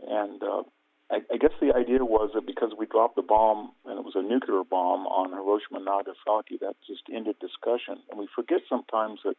And 0.06 0.42
uh, 0.42 0.62
I, 1.10 1.20
I 1.32 1.36
guess 1.38 1.52
the 1.60 1.74
idea 1.74 2.04
was 2.04 2.30
that 2.34 2.46
because 2.46 2.72
we 2.76 2.86
dropped 2.86 3.16
the 3.16 3.22
bomb 3.22 3.72
and 3.84 3.98
it 3.98 4.04
was 4.04 4.14
a 4.16 4.22
nuclear 4.22 4.62
bomb 4.64 5.06
on 5.06 5.30
Hiroshima 5.30 5.78
and 5.78 5.84
Nagasaki, 5.86 6.58
that 6.60 6.76
just 6.86 7.02
ended 7.12 7.36
discussion. 7.38 8.02
And 8.10 8.18
we 8.18 8.28
forget 8.34 8.60
sometimes 8.68 9.20
that 9.24 9.36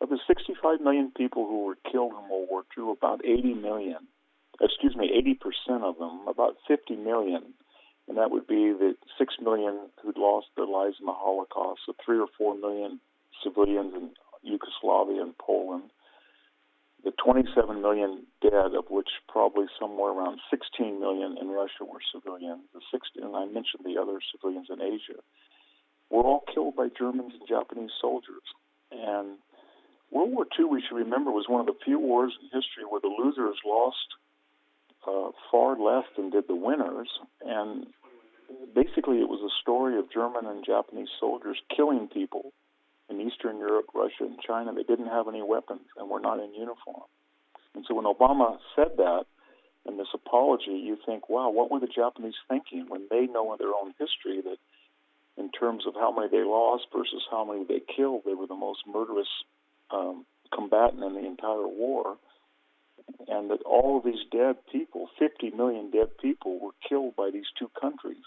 of 0.00 0.08
the 0.08 0.18
65 0.26 0.80
million 0.80 1.12
people 1.16 1.46
who 1.46 1.64
were 1.64 1.78
killed 1.90 2.12
in 2.12 2.28
World 2.28 2.48
War 2.50 2.64
II, 2.76 2.92
about 2.92 3.24
80 3.24 3.54
million 3.54 4.08
excuse 4.60 4.94
me, 4.96 5.10
80% 5.68 5.82
of 5.82 5.98
them, 5.98 6.26
about 6.28 6.56
50 6.68 6.96
million, 6.96 7.42
and 8.08 8.18
that 8.18 8.30
would 8.30 8.46
be 8.46 8.72
the 8.72 8.94
6 9.18 9.34
million 9.42 9.78
who'd 10.02 10.18
lost 10.18 10.46
their 10.56 10.66
lives 10.66 10.96
in 11.00 11.06
the 11.06 11.12
Holocaust, 11.12 11.80
so 11.86 11.94
3 12.04 12.18
or 12.18 12.28
4 12.38 12.56
million 12.56 13.00
civilians 13.42 13.94
in 13.94 14.10
Yugoslavia 14.42 15.22
and 15.22 15.36
Poland, 15.38 15.84
the 17.04 17.12
27 17.22 17.82
million 17.82 18.26
dead, 18.40 18.74
of 18.74 18.86
which 18.88 19.08
probably 19.28 19.66
somewhere 19.78 20.12
around 20.12 20.40
16 20.50 20.98
million 20.98 21.36
in 21.38 21.48
Russia 21.48 21.84
were 21.84 22.00
civilians, 22.12 22.62
the 22.72 22.80
60, 22.90 23.20
and 23.20 23.36
I 23.36 23.44
mentioned 23.44 23.84
the 23.84 24.00
other 24.00 24.18
civilians 24.32 24.68
in 24.70 24.80
Asia, 24.80 25.20
were 26.10 26.22
all 26.22 26.44
killed 26.52 26.76
by 26.76 26.88
Germans 26.96 27.34
and 27.38 27.46
Japanese 27.46 27.90
soldiers. 28.00 28.42
And 28.90 29.36
World 30.10 30.32
War 30.32 30.46
II, 30.58 30.66
we 30.66 30.82
should 30.82 30.96
remember, 30.96 31.30
was 31.30 31.46
one 31.48 31.60
of 31.60 31.66
the 31.66 31.76
few 31.84 31.98
wars 31.98 32.32
in 32.40 32.46
history 32.46 32.84
where 32.88 33.00
the 33.00 33.08
losers 33.08 33.58
lost 33.66 34.08
uh, 35.06 35.30
far 35.50 35.78
less 35.78 36.04
than 36.16 36.30
did 36.30 36.48
the 36.48 36.54
winners. 36.54 37.10
And 37.44 37.86
basically, 38.74 39.20
it 39.20 39.28
was 39.28 39.40
a 39.44 39.52
story 39.60 39.98
of 39.98 40.10
German 40.10 40.46
and 40.46 40.64
Japanese 40.64 41.08
soldiers 41.20 41.60
killing 41.74 42.08
people 42.08 42.52
in 43.08 43.20
Eastern 43.20 43.58
Europe, 43.58 43.86
Russia, 43.94 44.24
and 44.24 44.38
China. 44.40 44.72
They 44.74 44.82
didn't 44.82 45.08
have 45.08 45.28
any 45.28 45.42
weapons 45.42 45.86
and 45.96 46.08
were 46.08 46.20
not 46.20 46.40
in 46.40 46.54
uniform. 46.54 47.04
And 47.74 47.84
so 47.86 47.94
when 47.94 48.04
Obama 48.04 48.58
said 48.76 48.96
that 48.98 49.24
in 49.86 49.96
this 49.98 50.08
apology, 50.14 50.72
you 50.72 50.96
think, 51.04 51.28
wow, 51.28 51.50
what 51.50 51.70
were 51.70 51.80
the 51.80 51.86
Japanese 51.86 52.34
thinking 52.48 52.86
when 52.88 53.06
they 53.10 53.26
know 53.26 53.52
in 53.52 53.58
their 53.58 53.74
own 53.74 53.92
history 53.98 54.40
that 54.42 54.56
in 55.36 55.50
terms 55.50 55.84
of 55.86 55.94
how 55.94 56.12
many 56.14 56.28
they 56.28 56.44
lost 56.44 56.86
versus 56.96 57.22
how 57.30 57.44
many 57.44 57.64
they 57.64 57.80
killed, 57.94 58.22
they 58.24 58.34
were 58.34 58.46
the 58.46 58.54
most 58.54 58.80
murderous 58.86 59.28
um, 59.90 60.24
combatant 60.52 61.02
in 61.02 61.14
the 61.14 61.26
entire 61.26 61.66
war 61.66 62.16
and 63.28 63.50
that 63.50 63.62
all 63.62 63.98
of 63.98 64.04
these 64.04 64.24
dead 64.30 64.56
people, 64.70 65.08
50 65.18 65.50
million 65.50 65.90
dead 65.90 66.16
people, 66.18 66.58
were 66.58 66.74
killed 66.88 67.16
by 67.16 67.30
these 67.30 67.46
two 67.58 67.70
countries. 67.80 68.22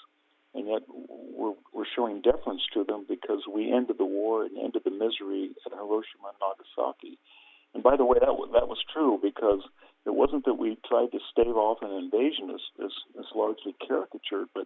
And 0.58 0.68
yet 0.68 0.82
we're, 0.90 1.54
we're 1.72 1.86
showing 1.96 2.22
deference 2.22 2.64
to 2.74 2.84
them 2.84 3.06
because 3.08 3.44
we 3.46 3.72
ended 3.72 4.00
the 4.00 4.06
war 4.06 4.44
and 4.44 4.58
ended 4.58 4.82
the 4.84 4.92
misery 4.92 5.52
at 5.66 5.72
Hiroshima 5.72 6.34
and 6.34 6.42
Nagasaki. 6.42 7.20
And 7.76 7.84
by 7.84 7.96
the 7.96 8.06
way, 8.06 8.18
that, 8.20 8.34
that 8.54 8.68
was 8.68 8.80
true 8.92 9.20
because 9.22 9.62
it 10.06 10.16
wasn't 10.16 10.46
that 10.46 10.56
we 10.56 10.80
tried 10.88 11.12
to 11.12 11.20
stave 11.32 11.56
off 11.56 11.84
an 11.84 11.92
invasion 11.92 12.50
as, 12.50 12.62
as, 12.84 12.92
as 13.20 13.26
largely 13.36 13.76
caricatured, 13.88 14.48
but 14.56 14.66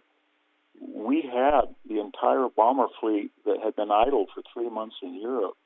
we 0.80 1.20
had 1.20 1.74
the 1.86 2.00
entire 2.00 2.48
bomber 2.48 2.86
fleet 2.98 3.30
that 3.44 3.58
had 3.62 3.76
been 3.76 3.90
idle 3.90 4.26
for 4.32 4.42
three 4.54 4.70
months 4.70 4.96
in 5.02 5.20
Europe 5.20 5.56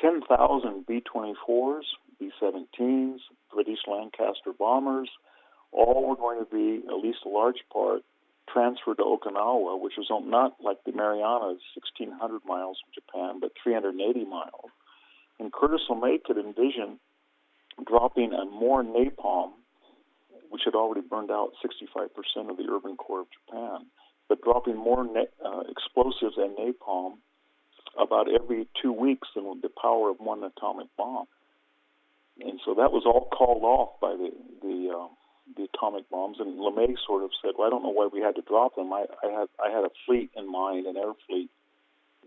10,000 0.00 0.86
B 0.86 1.02
24s, 1.02 1.82
B 2.20 2.30
17s, 2.40 3.18
British 3.52 3.80
Lancaster 3.88 4.52
bombers, 4.56 5.10
all 5.72 6.08
were 6.08 6.14
going 6.14 6.38
to 6.38 6.44
be, 6.44 6.86
at 6.86 7.02
least 7.02 7.18
a 7.26 7.28
large 7.28 7.64
part, 7.72 8.02
transferred 8.52 8.98
to 8.98 9.04
Okinawa, 9.04 9.80
which 9.80 9.94
was 9.96 10.08
not 10.10 10.56
like 10.62 10.78
the 10.84 10.92
Marianas, 10.92 11.60
1,600 11.98 12.40
miles 12.46 12.78
from 12.80 12.92
Japan, 12.94 13.40
but 13.40 13.52
380 13.62 14.24
miles. 14.24 14.70
And 15.38 15.52
Curtis 15.52 15.82
LeMay 15.88 16.22
could 16.24 16.38
envision 16.38 16.98
dropping 17.86 18.32
a 18.32 18.44
more 18.44 18.82
napalm, 18.82 19.52
which 20.50 20.62
had 20.64 20.74
already 20.74 21.06
burned 21.06 21.30
out 21.30 21.52
65% 21.64 22.50
of 22.50 22.56
the 22.56 22.66
urban 22.70 22.96
core 22.96 23.20
of 23.20 23.26
Japan, 23.30 23.86
but 24.28 24.42
dropping 24.42 24.76
more 24.76 25.04
na- 25.04 25.32
uh, 25.44 25.62
explosives 25.70 26.36
and 26.36 26.56
napalm 26.56 27.18
about 27.98 28.26
every 28.32 28.66
two 28.82 28.92
weeks 28.92 29.28
than 29.34 29.44
the 29.62 29.70
power 29.80 30.10
of 30.10 30.18
one 30.18 30.42
atomic 30.42 30.88
bomb 30.96 31.26
and 32.40 32.60
so 32.64 32.74
that 32.74 32.92
was 32.92 33.02
all 33.04 33.28
called 33.30 33.62
off 33.62 34.00
by 34.00 34.14
the 34.14 34.30
the 34.62 34.94
uh, 34.94 35.08
the 35.56 35.68
atomic 35.74 36.08
bombs. 36.10 36.38
And 36.40 36.58
LeMay 36.58 36.94
sort 37.06 37.24
of 37.24 37.30
said, 37.42 37.52
"Well, 37.58 37.66
I 37.66 37.70
don't 37.70 37.82
know 37.82 37.90
why 37.90 38.08
we 38.12 38.20
had 38.20 38.34
to 38.36 38.42
drop 38.42 38.76
them. 38.76 38.92
I, 38.92 39.06
I 39.22 39.30
had 39.30 39.48
I 39.62 39.70
had 39.70 39.84
a 39.84 39.90
fleet 40.06 40.30
in 40.36 40.50
mind, 40.50 40.86
an 40.86 40.96
air 40.96 41.12
fleet 41.26 41.50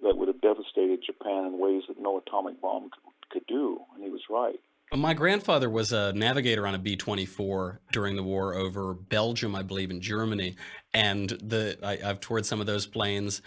that 0.03 0.17
would 0.17 0.27
have 0.27 0.41
devastated 0.41 1.03
Japan 1.05 1.45
in 1.45 1.59
ways 1.59 1.83
that 1.87 1.99
no 1.99 2.17
atomic 2.17 2.61
bomb 2.61 2.89
could, 2.89 3.29
could 3.29 3.47
do." 3.47 3.79
And 3.95 4.03
he 4.03 4.09
was 4.09 4.21
right. 4.29 4.59
My 4.93 5.13
grandfather 5.13 5.69
was 5.69 5.93
a 5.93 6.11
navigator 6.11 6.67
on 6.67 6.75
a 6.75 6.77
B 6.77 6.97
24 6.97 7.79
during 7.93 8.17
the 8.17 8.23
war 8.23 8.53
over 8.53 8.93
Belgium, 8.93 9.55
I 9.55 9.63
believe, 9.63 9.89
in 9.89 10.01
Germany. 10.01 10.57
And 10.93 11.29
the 11.29 11.77
I, 11.81 11.95
have 12.05 12.19
toured 12.19 12.45
some 12.45 12.59
of 12.59 12.67
those 12.67 12.87
planes. 12.87 13.41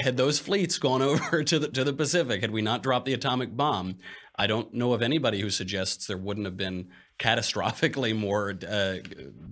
Had 0.00 0.16
those 0.16 0.40
fleets 0.40 0.78
gone 0.78 1.00
over 1.02 1.44
to 1.44 1.58
the, 1.60 1.68
to 1.68 1.84
the 1.84 1.92
Pacific, 1.92 2.40
had 2.40 2.50
we 2.50 2.60
not 2.60 2.82
dropped 2.82 3.06
the 3.06 3.12
atomic 3.12 3.56
bomb, 3.56 3.98
I 4.34 4.48
don't 4.48 4.74
know 4.74 4.92
of 4.92 5.00
anybody 5.00 5.40
who 5.40 5.50
suggests 5.50 6.08
there 6.08 6.16
wouldn't 6.16 6.46
have 6.46 6.56
been 6.56 6.88
catastrophically 7.20 8.16
more 8.16 8.58
uh, 8.68 8.96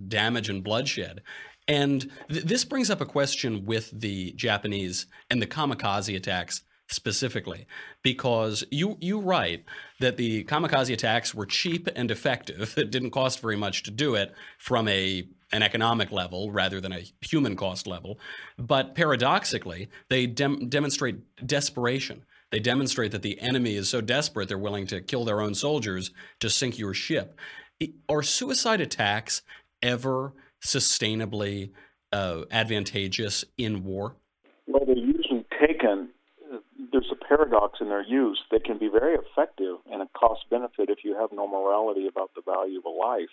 damage 0.07 0.49
and 0.49 0.63
bloodshed. 0.63 1.21
And 1.67 2.09
th- 2.29 2.43
this 2.43 2.65
brings 2.65 2.89
up 2.89 2.99
a 2.99 3.05
question 3.05 3.65
with 3.65 3.91
the 3.91 4.33
Japanese 4.33 5.05
and 5.29 5.41
the 5.41 5.47
kamikaze 5.47 6.15
attacks 6.15 6.63
specifically, 6.87 7.67
because 8.01 8.63
you 8.71 8.97
you 8.99 9.19
write 9.19 9.63
that 9.99 10.17
the 10.17 10.43
kamikaze 10.45 10.91
attacks 10.91 11.35
were 11.35 11.45
cheap 11.45 11.87
and 11.95 12.09
effective. 12.09 12.73
It 12.77 12.89
didn't 12.89 13.11
cost 13.11 13.39
very 13.39 13.55
much 13.55 13.83
to 13.83 13.91
do 13.91 14.15
it 14.15 14.33
from 14.57 14.87
a 14.87 15.27
an 15.51 15.63
economic 15.63 16.11
level 16.11 16.51
rather 16.51 16.81
than 16.81 16.91
a 16.91 17.03
human 17.21 17.55
cost 17.55 17.87
level. 17.87 18.19
But 18.57 18.95
paradoxically, 18.95 19.89
they 20.09 20.25
dem- 20.27 20.69
demonstrate 20.69 21.17
desperation. 21.45 22.25
They 22.51 22.59
demonstrate 22.59 23.11
that 23.11 23.21
the 23.21 23.39
enemy 23.39 23.75
is 23.75 23.89
so 23.89 24.01
desperate 24.01 24.47
they're 24.47 24.57
willing 24.57 24.87
to 24.87 25.01
kill 25.01 25.23
their 25.23 25.41
own 25.41 25.53
soldiers 25.53 26.11
to 26.39 26.49
sink 26.49 26.77
your 26.79 26.93
ship. 26.93 27.37
Are 28.09 28.23
suicide 28.23 28.81
attacks 28.81 29.41
ever 29.81 30.33
sustainably 30.63 31.71
uh, 32.11 32.43
advantageous 32.51 33.45
in 33.57 33.83
war? 33.83 34.15
Well, 34.67 34.85
they're 34.85 34.97
usually 34.97 35.45
taken. 35.59 36.09
There's 36.91 37.11
a 37.11 37.25
paradox 37.25 37.79
in 37.81 37.89
their 37.89 38.03
use. 38.03 38.39
They 38.51 38.59
can 38.59 38.77
be 38.77 38.89
very 38.89 39.15
effective 39.15 39.77
and 39.91 40.01
a 40.01 40.07
cost 40.17 40.41
benefit 40.49 40.89
if 40.89 40.99
you 41.03 41.15
have 41.15 41.31
no 41.31 41.47
morality 41.47 42.07
about 42.07 42.31
the 42.35 42.41
value 42.41 42.79
of 42.79 42.85
a 42.85 42.89
life. 42.89 43.29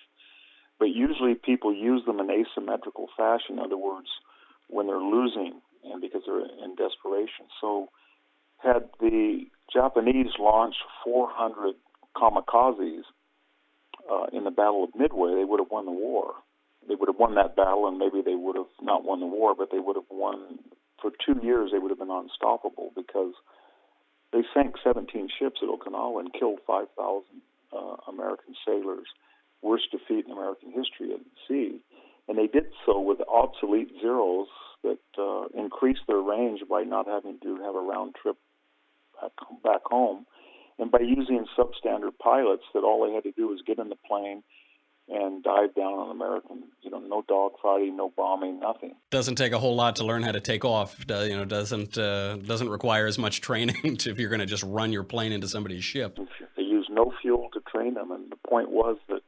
But 0.78 0.86
usually 0.86 1.34
people 1.34 1.74
use 1.74 2.04
them 2.04 2.20
in 2.20 2.30
asymmetrical 2.30 3.08
fashion. 3.16 3.58
In 3.58 3.60
other 3.60 3.78
words, 3.78 4.08
when 4.68 4.86
they're 4.86 4.98
losing 4.98 5.60
and 5.84 6.02
because 6.02 6.22
they're 6.26 6.40
in 6.40 6.74
desperation. 6.76 7.46
So, 7.60 7.88
had 8.58 8.88
the 9.00 9.46
Japanese 9.72 10.32
launched 10.38 10.82
400 11.04 11.74
kamikazes 12.16 13.02
uh, 14.10 14.26
in 14.32 14.44
the 14.44 14.50
Battle 14.50 14.84
of 14.84 14.90
Midway, 14.98 15.34
they 15.34 15.44
would 15.44 15.60
have 15.60 15.70
won 15.70 15.86
the 15.86 15.92
war. 15.92 16.34
They 16.88 16.94
would 16.94 17.08
have 17.08 17.18
won 17.18 17.34
that 17.34 17.56
battle, 17.56 17.88
and 17.88 17.98
maybe 17.98 18.22
they 18.24 18.36
would 18.36 18.56
have 18.56 18.70
not 18.80 19.04
won 19.04 19.20
the 19.20 19.26
war, 19.26 19.54
but 19.56 19.70
they 19.70 19.80
would 19.80 19.96
have 19.96 20.10
won. 20.10 20.58
For 21.02 21.10
two 21.10 21.40
years, 21.42 21.70
they 21.72 21.78
would 21.78 21.90
have 21.90 21.98
been 21.98 22.10
unstoppable 22.10 22.92
because 22.94 23.34
they 24.32 24.42
sank 24.54 24.76
17 24.84 25.28
ships 25.38 25.60
at 25.62 25.68
Okinawa 25.68 26.20
and 26.20 26.32
killed 26.32 26.60
5,000 26.66 27.24
uh, 27.72 27.96
American 28.08 28.54
sailors. 28.66 29.06
Worst 29.62 29.90
defeat 29.90 30.26
in 30.26 30.32
American 30.32 30.70
history 30.70 31.12
at 31.12 31.20
sea. 31.48 31.80
And 32.28 32.38
they 32.38 32.46
did 32.46 32.66
so 32.84 33.00
with 33.00 33.18
obsolete 33.28 33.90
zeros 34.00 34.48
that 34.82 34.98
uh, 35.18 35.46
increased 35.58 36.02
their 36.06 36.20
range 36.20 36.60
by 36.68 36.82
not 36.82 37.06
having 37.06 37.38
to 37.42 37.56
have 37.62 37.74
a 37.74 37.80
round 37.80 38.14
trip 38.20 38.36
back, 39.20 39.32
back 39.62 39.82
home 39.84 40.26
and 40.78 40.90
by 40.90 41.00
using 41.00 41.46
substandard 41.58 42.18
pilots 42.22 42.64
that 42.74 42.80
all 42.80 43.06
they 43.06 43.14
had 43.14 43.24
to 43.24 43.32
do 43.32 43.48
was 43.48 43.62
get 43.66 43.78
in 43.78 43.88
the 43.88 43.96
plane 44.06 44.42
and 45.08 45.42
dive 45.42 45.74
down 45.74 45.94
on 45.94 46.10
American. 46.10 46.64
You 46.82 46.90
know, 46.90 46.98
no 46.98 47.22
dogfighting, 47.22 47.96
no 47.96 48.12
bombing, 48.16 48.60
nothing. 48.60 48.94
Doesn't 49.10 49.36
take 49.36 49.52
a 49.52 49.58
whole 49.58 49.76
lot 49.76 49.96
to 49.96 50.04
learn 50.04 50.22
how 50.22 50.32
to 50.32 50.40
take 50.40 50.64
off. 50.64 51.04
You 51.08 51.36
know, 51.36 51.44
doesn't 51.44 51.96
uh, 51.96 52.36
doesn't 52.36 52.68
require 52.68 53.06
as 53.06 53.18
much 53.18 53.40
training 53.40 53.96
to, 53.98 54.10
if 54.10 54.18
you're 54.18 54.28
going 54.28 54.40
to 54.40 54.46
just 54.46 54.64
run 54.64 54.92
your 54.92 55.04
plane 55.04 55.32
into 55.32 55.48
somebody's 55.48 55.84
ship. 55.84 56.18
They 56.56 56.62
used 56.62 56.90
no 56.90 57.12
fuel 57.22 57.48
to 57.54 57.60
train 57.70 57.94
them, 57.94 58.10
and 58.10 58.30
the 58.30 58.48
point 58.48 58.70
was 58.70 58.96
that 59.08 59.20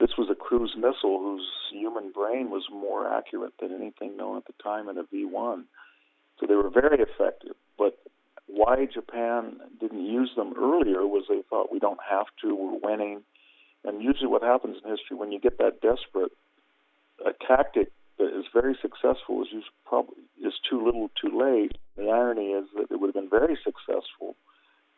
this 0.00 0.10
was 0.16 0.28
a 0.30 0.34
cruise 0.34 0.74
missile 0.76 1.18
whose 1.20 1.46
human 1.70 2.10
brain 2.10 2.50
was 2.50 2.64
more 2.72 3.12
accurate 3.12 3.52
than 3.60 3.72
anything 3.72 4.16
known 4.16 4.36
at 4.38 4.46
the 4.46 4.54
time 4.62 4.88
in 4.88 4.98
a 4.98 5.04
V1. 5.04 5.64
So 6.40 6.46
they 6.46 6.54
were 6.54 6.70
very 6.70 6.98
effective. 7.00 7.54
But 7.78 7.98
why 8.54 8.86
Japan 8.92 9.56
didn't 9.80 10.04
use 10.04 10.32
them 10.36 10.52
earlier 10.58 11.06
was 11.06 11.24
they 11.28 11.42
thought 11.48 11.72
we 11.72 11.78
don't 11.78 12.00
have 12.08 12.26
to, 12.42 12.54
we're 12.54 12.90
winning. 12.90 13.22
And 13.84 14.02
usually, 14.02 14.28
what 14.28 14.42
happens 14.42 14.76
in 14.84 14.90
history 14.90 15.16
when 15.16 15.32
you 15.32 15.40
get 15.40 15.58
that 15.58 15.80
desperate, 15.80 16.32
a 17.24 17.32
tactic 17.46 17.90
that 18.18 18.38
is 18.38 18.44
very 18.52 18.76
successful 18.80 19.42
is 19.42 19.48
usually 19.50 19.72
probably 19.86 20.22
is 20.44 20.52
too 20.68 20.84
little, 20.84 21.10
too 21.20 21.36
late. 21.36 21.72
The 21.96 22.10
irony 22.10 22.50
is 22.50 22.66
that 22.76 22.90
it 22.90 23.00
would 23.00 23.08
have 23.08 23.14
been 23.14 23.30
very 23.30 23.58
successful, 23.64 24.36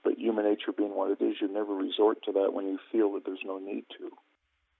but 0.02 0.18
human 0.18 0.44
nature 0.44 0.72
being 0.76 0.94
what 0.94 1.12
it 1.12 1.24
is, 1.24 1.36
you 1.40 1.48
never 1.48 1.74
resort 1.74 2.18
to 2.24 2.32
that 2.32 2.52
when 2.52 2.66
you 2.66 2.78
feel 2.90 3.12
that 3.14 3.24
there's 3.24 3.44
no 3.44 3.58
need 3.58 3.84
to. 3.98 4.10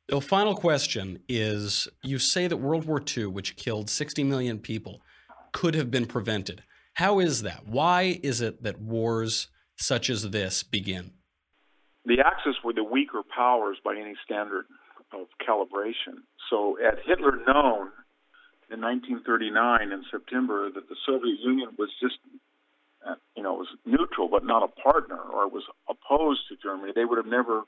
The 0.09 0.21
final 0.21 0.55
question 0.55 1.21
is: 1.29 1.89
You 2.03 2.19
say 2.19 2.49
that 2.49 2.57
World 2.57 2.87
War 2.87 3.01
II, 3.17 3.27
which 3.27 3.57
killed 3.57 3.89
60 3.89 4.25
million 4.25 4.59
people, 4.59 5.01
could 5.53 5.75
have 5.75 5.91
been 5.91 6.07
prevented. 6.07 6.63
How 6.95 7.19
is 7.19 7.43
that? 7.43 7.67
Why 7.67 8.21
is 8.23 8.41
it 8.41 8.63
that 8.63 8.81
wars 8.81 9.49
such 9.77 10.09
as 10.09 10.31
this 10.31 10.63
begin? 10.63 11.11
The 12.07 12.19
Axis 12.25 12.57
were 12.63 12.73
the 12.73 12.85
weaker 12.85 13.23
powers 13.35 13.79
by 13.85 13.97
any 13.97 14.15
standard 14.25 14.67
of 15.13 15.27
calibration. 15.47 16.23
So, 16.51 16.79
had 16.81 16.99
Hitler 17.05 17.37
known 17.47 17.91
in 18.71 18.81
1939 18.81 19.93
in 19.93 20.05
September 20.11 20.71
that 20.71 20.89
the 20.89 20.97
Soviet 21.05 21.41
Union 21.41 21.71
was 21.79 21.91
just, 22.01 22.19
uh, 23.07 23.15
you 23.37 23.43
know, 23.43 23.55
was 23.55 23.69
neutral 23.85 24.29
but 24.29 24.45
not 24.45 24.63
a 24.63 24.69
partner, 24.69 25.19
or 25.19 25.49
was 25.49 25.65
opposed 25.89 26.43
to 26.49 26.57
Germany, 26.63 26.93
they 26.95 27.05
would 27.05 27.19
have 27.19 27.27
never 27.27 27.63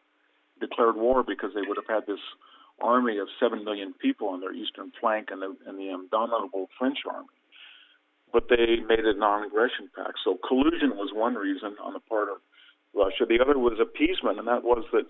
declared 0.61 0.97
war 0.97 1.25
because 1.25 1.51
they 1.55 1.63
would 1.67 1.77
have 1.77 1.89
had 1.89 2.07
this 2.07 2.23
army 2.81 3.19
of 3.19 3.29
seven 3.41 3.65
million 3.65 3.93
people 3.95 4.29
on 4.29 4.41
their 4.41 4.53
eastern 4.53 4.93
flank 5.01 5.29
and 5.31 5.43
the, 5.43 5.57
and 5.67 5.79
the 5.79 5.91
indomitable 5.91 6.69
French 6.79 6.99
army 7.11 7.29
but 8.37 8.51
they 8.51 8.85
made 8.85 9.09
a 9.09 9.17
non-aggression 9.17 9.89
pact. 9.97 10.21
So 10.23 10.37
collusion 10.47 10.93
was 10.93 11.09
one 11.15 11.37
reason 11.37 11.73
on 11.83 11.95
the 11.95 12.05
part 12.05 12.29
of 12.29 12.37
Russia. 12.93 13.25
The 13.25 13.41
other 13.41 13.59
was 13.59 13.81
appeasement, 13.81 14.39
and 14.39 14.47
that 14.47 14.61
was 14.63 14.85
that 14.93 15.09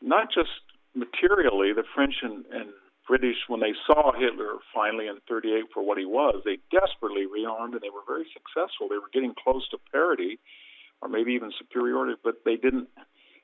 not 0.00 0.32
just 0.32 0.64
materially, 0.94 1.76
the 1.76 1.84
French 1.94 2.14
and, 2.22 2.46
and 2.48 2.72
British, 3.06 3.36
when 3.46 3.60
they 3.60 3.76
saw 3.86 4.16
Hitler 4.16 4.56
finally 4.72 5.06
in 5.06 5.20
38 5.28 5.68
for 5.68 5.84
what 5.84 5.98
he 5.98 6.06
was, 6.06 6.40
they 6.48 6.56
desperately 6.72 7.28
rearmed 7.28 7.76
and 7.76 7.84
they 7.84 7.92
were 7.92 8.08
very 8.08 8.24
successful. 8.32 8.88
They 8.88 8.96
were 8.96 9.12
getting 9.12 9.34
close 9.36 9.68
to 9.68 9.78
parity 9.92 10.38
or 11.02 11.10
maybe 11.12 11.36
even 11.36 11.52
superiority, 11.60 12.16
but 12.24 12.40
they 12.48 12.56
didn't. 12.56 12.88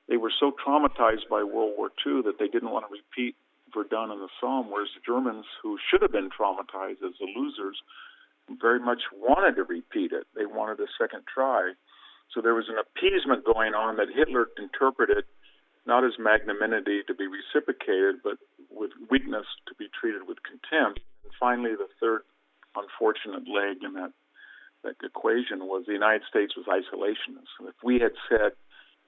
They 0.09 0.17
were 0.17 0.33
so 0.33 0.51
traumatized 0.57 1.29
by 1.29 1.45
World 1.45 1.77
War 1.77 1.93
II 2.01 2.25
that 2.25 2.41
they 2.41 2.49
didn't 2.49 2.73
want 2.73 2.89
to 2.89 2.91
repeat 2.91 3.37
Verdun 3.69 4.09
and 4.09 4.21
the 4.21 4.33
Somme, 4.41 4.73
whereas 4.73 4.89
the 4.97 5.05
Germans, 5.05 5.45
who 5.61 5.77
should 5.77 6.01
have 6.01 6.11
been 6.11 6.33
traumatized 6.33 7.05
as 7.05 7.13
the 7.21 7.29
losers, 7.29 7.77
very 8.49 8.79
much 8.79 9.03
wanted 9.13 9.55
to 9.55 9.63
repeat 9.63 10.11
it. 10.11 10.27
They 10.35 10.45
wanted 10.45 10.79
a 10.79 10.87
second 10.99 11.23
try. 11.33 11.73
So 12.33 12.41
there 12.41 12.55
was 12.55 12.69
an 12.69 12.77
appeasement 12.77 13.45
going 13.45 13.73
on 13.73 13.97
that 13.97 14.07
Hitler 14.13 14.47
interpreted 14.57 15.25
not 15.85 16.03
as 16.03 16.13
magnanimity 16.17 17.03
to 17.07 17.13
be 17.13 17.27
reciprocated, 17.27 18.23
but 18.23 18.37
with 18.71 18.91
weakness 19.09 19.45
to 19.67 19.75
be 19.75 19.87
treated 19.99 20.27
with 20.27 20.37
contempt. 20.43 21.01
And 21.23 21.33
finally, 21.39 21.75
the 21.75 21.87
third 21.99 22.21
unfortunate 22.75 23.47
leg 23.47 23.83
in 23.83 23.93
that, 23.93 24.11
that 24.83 24.95
equation 25.03 25.67
was 25.67 25.83
the 25.85 25.93
United 25.93 26.23
States 26.29 26.53
was 26.55 26.65
isolationist. 26.65 27.51
If 27.67 27.75
we 27.83 27.99
had 27.99 28.13
said 28.29 28.55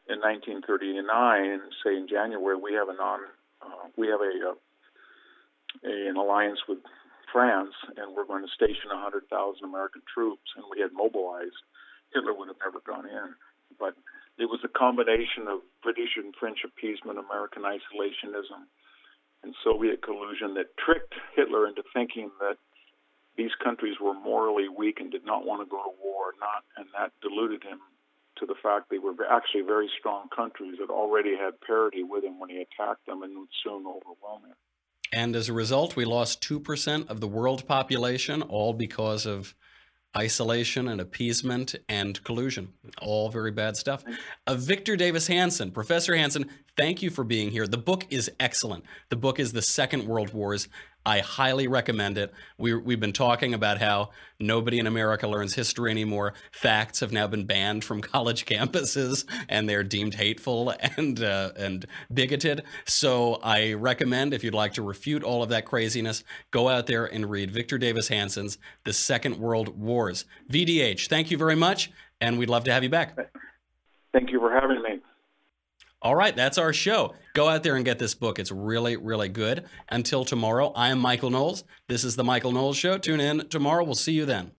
in 0.08 0.20
1939, 0.22 1.62
say 1.84 1.98
in 1.98 2.08
January, 2.08 2.56
we 2.56 2.74
have 2.74 2.90
a 2.90 2.94
non, 2.94 3.20
uh, 3.62 3.90
we 3.98 4.08
have 4.08 4.22
a, 4.22 4.52
uh, 4.52 5.90
a 5.90 6.10
an 6.10 6.18
alliance 6.18 6.60
with 6.68 6.80
France 7.36 7.76
and 8.00 8.16
we're 8.16 8.24
going 8.24 8.48
to 8.48 8.56
station 8.56 8.96
100,000 8.96 9.28
American 9.60 10.00
troops 10.08 10.48
and 10.56 10.64
we 10.72 10.80
had 10.80 10.96
mobilized, 10.96 11.60
Hitler 12.16 12.32
would 12.32 12.48
have 12.48 12.64
never 12.64 12.80
gone 12.80 13.04
in. 13.04 13.36
But 13.76 14.00
it 14.40 14.48
was 14.48 14.64
a 14.64 14.72
combination 14.72 15.52
of 15.52 15.60
British 15.84 16.16
and 16.16 16.32
French 16.40 16.64
appeasement, 16.64 17.20
American 17.20 17.68
isolationism, 17.68 18.72
and 19.44 19.52
Soviet 19.68 20.00
collusion 20.00 20.56
that 20.56 20.80
tricked 20.80 21.12
Hitler 21.36 21.68
into 21.68 21.84
thinking 21.92 22.32
that 22.40 22.56
these 23.36 23.52
countries 23.60 24.00
were 24.00 24.16
morally 24.16 24.72
weak 24.72 25.04
and 25.04 25.12
did 25.12 25.28
not 25.28 25.44
want 25.44 25.60
to 25.60 25.68
go 25.68 25.84
to 25.84 25.92
war, 26.00 26.32
not, 26.40 26.64
and 26.80 26.88
that 26.96 27.12
deluded 27.20 27.68
him 27.68 27.84
to 28.40 28.46
the 28.46 28.56
fact 28.64 28.88
they 28.88 29.00
were 29.00 29.16
actually 29.28 29.68
very 29.68 29.92
strong 30.00 30.32
countries 30.32 30.80
that 30.80 30.88
already 30.88 31.36
had 31.36 31.60
parity 31.60 32.04
with 32.04 32.24
him 32.24 32.40
when 32.40 32.50
he 32.50 32.64
attacked 32.64 33.06
them 33.06 33.24
and 33.24 33.36
would 33.36 33.52
soon 33.60 33.84
overwhelm 33.84 34.48
him. 34.48 34.56
And 35.16 35.34
as 35.34 35.48
a 35.48 35.54
result, 35.54 35.96
we 35.96 36.04
lost 36.04 36.44
2% 36.44 37.10
of 37.10 37.22
the 37.22 37.28
world 37.28 37.66
population, 37.66 38.42
all 38.42 38.74
because 38.74 39.26
of 39.26 39.56
isolation 40.16 40.90
and 40.90 41.00
appeasement 41.00 41.74
and 41.88 42.22
collusion. 42.26 42.74
All 43.02 43.30
very 43.30 43.52
bad 43.52 43.78
stuff. 43.78 44.04
Uh, 44.46 44.56
Victor 44.56 44.98
Davis 44.98 45.28
Hanson, 45.28 45.72
Professor 45.72 46.18
Hanson, 46.18 46.48
thank 46.76 47.02
you 47.02 47.10
for 47.10 47.24
being 47.24 47.50
here. 47.50 47.66
The 47.66 47.78
book 47.78 48.06
is 48.10 48.30
excellent. 48.42 48.84
The 49.08 49.16
book 49.16 49.40
is 49.40 49.54
The 49.54 49.62
Second 49.62 50.06
World 50.06 50.34
Wars 50.34 50.68
I 51.06 51.20
highly 51.20 51.68
recommend 51.68 52.18
it. 52.18 52.34
We, 52.58 52.74
we've 52.74 53.00
been 53.00 53.14
talking 53.14 53.54
about 53.54 53.80
how 53.80 54.10
nobody 54.40 54.80
in 54.80 54.88
America 54.88 55.28
learns 55.28 55.54
history 55.54 55.92
anymore. 55.92 56.34
Facts 56.52 57.00
have 57.02 57.12
now 57.12 57.28
been 57.28 57.46
banned 57.46 57.84
from 57.84 58.02
college 58.16 58.46
campuses, 58.46 59.26
and 59.48 59.70
they're 59.70 59.84
deemed 59.84 60.16
hateful 60.16 60.74
and 60.98 61.22
uh, 61.22 61.52
and 61.58 61.86
bigoted. 62.12 62.64
So 62.86 63.36
I 63.44 63.74
recommend, 63.74 64.34
if 64.34 64.44
you'd 64.44 64.56
like 64.56 64.74
to 64.74 64.82
refute 64.82 65.24
all 65.24 65.44
of 65.44 65.50
that 65.50 65.66
craziness, 65.66 66.24
go 66.52 66.70
out 66.70 66.88
there 66.88 67.06
and 67.06 67.30
read 67.30 67.52
Victor 67.52 67.78
Davis 67.78 68.08
Hanson's 68.08 68.58
The 68.84 68.94
Second 68.94 69.38
World 69.38 69.80
Wars. 69.80 70.26
VDH, 70.52 71.08
thank 71.08 71.30
you 71.30 71.38
very 71.38 71.56
much, 71.56 71.92
and 72.20 72.40
we'd 72.40 72.50
love 72.50 72.64
to 72.64 72.72
have 72.72 72.84
you 72.84 72.90
back. 72.90 73.16
Thank 74.12 74.32
you 74.32 74.40
for 74.40 74.52
having 74.52 74.82
me. 74.82 75.02
All 76.06 76.16
right, 76.16 76.36
that's 76.36 76.60
our 76.60 76.72
show. 76.72 77.16
Go 77.34 77.50
out 77.50 77.64
there 77.64 77.78
and 77.78 77.84
get 77.84 77.98
this 77.98 78.14
book. 78.14 78.38
It's 78.38 78.52
really, 78.52 78.96
really 78.96 79.28
good. 79.28 79.66
Until 79.90 80.24
tomorrow, 80.24 80.72
I 80.76 80.90
am 80.90 81.00
Michael 81.00 81.32
Knowles. 81.32 81.64
This 81.88 82.04
is 82.04 82.16
The 82.16 82.24
Michael 82.24 82.52
Knowles 82.52 82.78
Show. 82.78 83.00
Tune 83.00 83.20
in 83.20 83.50
tomorrow. 83.50 83.84
We'll 83.84 83.96
see 83.96 84.12
you 84.12 84.24
then. 84.24 84.52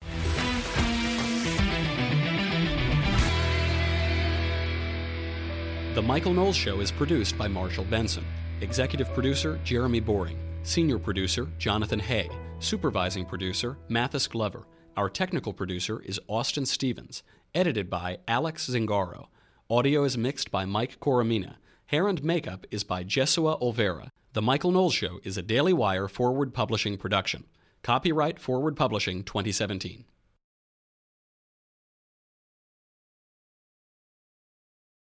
The 5.94 6.02
Michael 6.02 6.34
Knowles 6.34 6.56
Show 6.56 6.80
is 6.80 6.90
produced 6.90 7.38
by 7.38 7.46
Marshall 7.46 7.84
Benson. 7.84 8.24
Executive 8.60 9.14
producer, 9.14 9.60
Jeremy 9.62 10.00
Boring. 10.00 10.38
Senior 10.64 10.98
producer, 10.98 11.46
Jonathan 11.58 12.00
Hay. 12.00 12.28
Supervising 12.58 13.24
producer, 13.24 13.78
Mathis 13.88 14.26
Glover. 14.26 14.66
Our 14.96 15.08
technical 15.08 15.52
producer 15.52 16.02
is 16.04 16.18
Austin 16.26 16.66
Stevens. 16.66 17.22
Edited 17.54 17.88
by 17.88 18.18
Alex 18.26 18.68
Zingaro. 18.68 19.28
Audio 19.68 20.04
is 20.04 20.16
mixed 20.16 20.52
by 20.52 20.64
Mike 20.64 21.00
Coromina. 21.00 21.56
Hair 21.86 22.06
and 22.06 22.22
makeup 22.22 22.68
is 22.70 22.84
by 22.84 23.02
Jesua 23.02 23.60
Olvera. 23.60 24.10
The 24.32 24.40
Michael 24.40 24.70
Knowles 24.70 24.94
Show 24.94 25.18
is 25.24 25.36
a 25.36 25.42
Daily 25.42 25.72
Wire 25.72 26.06
Forward 26.06 26.54
Publishing 26.54 26.96
production. 26.96 27.46
Copyright 27.82 28.38
Forward 28.38 28.76
Publishing 28.76 29.24
2017. 29.24 30.04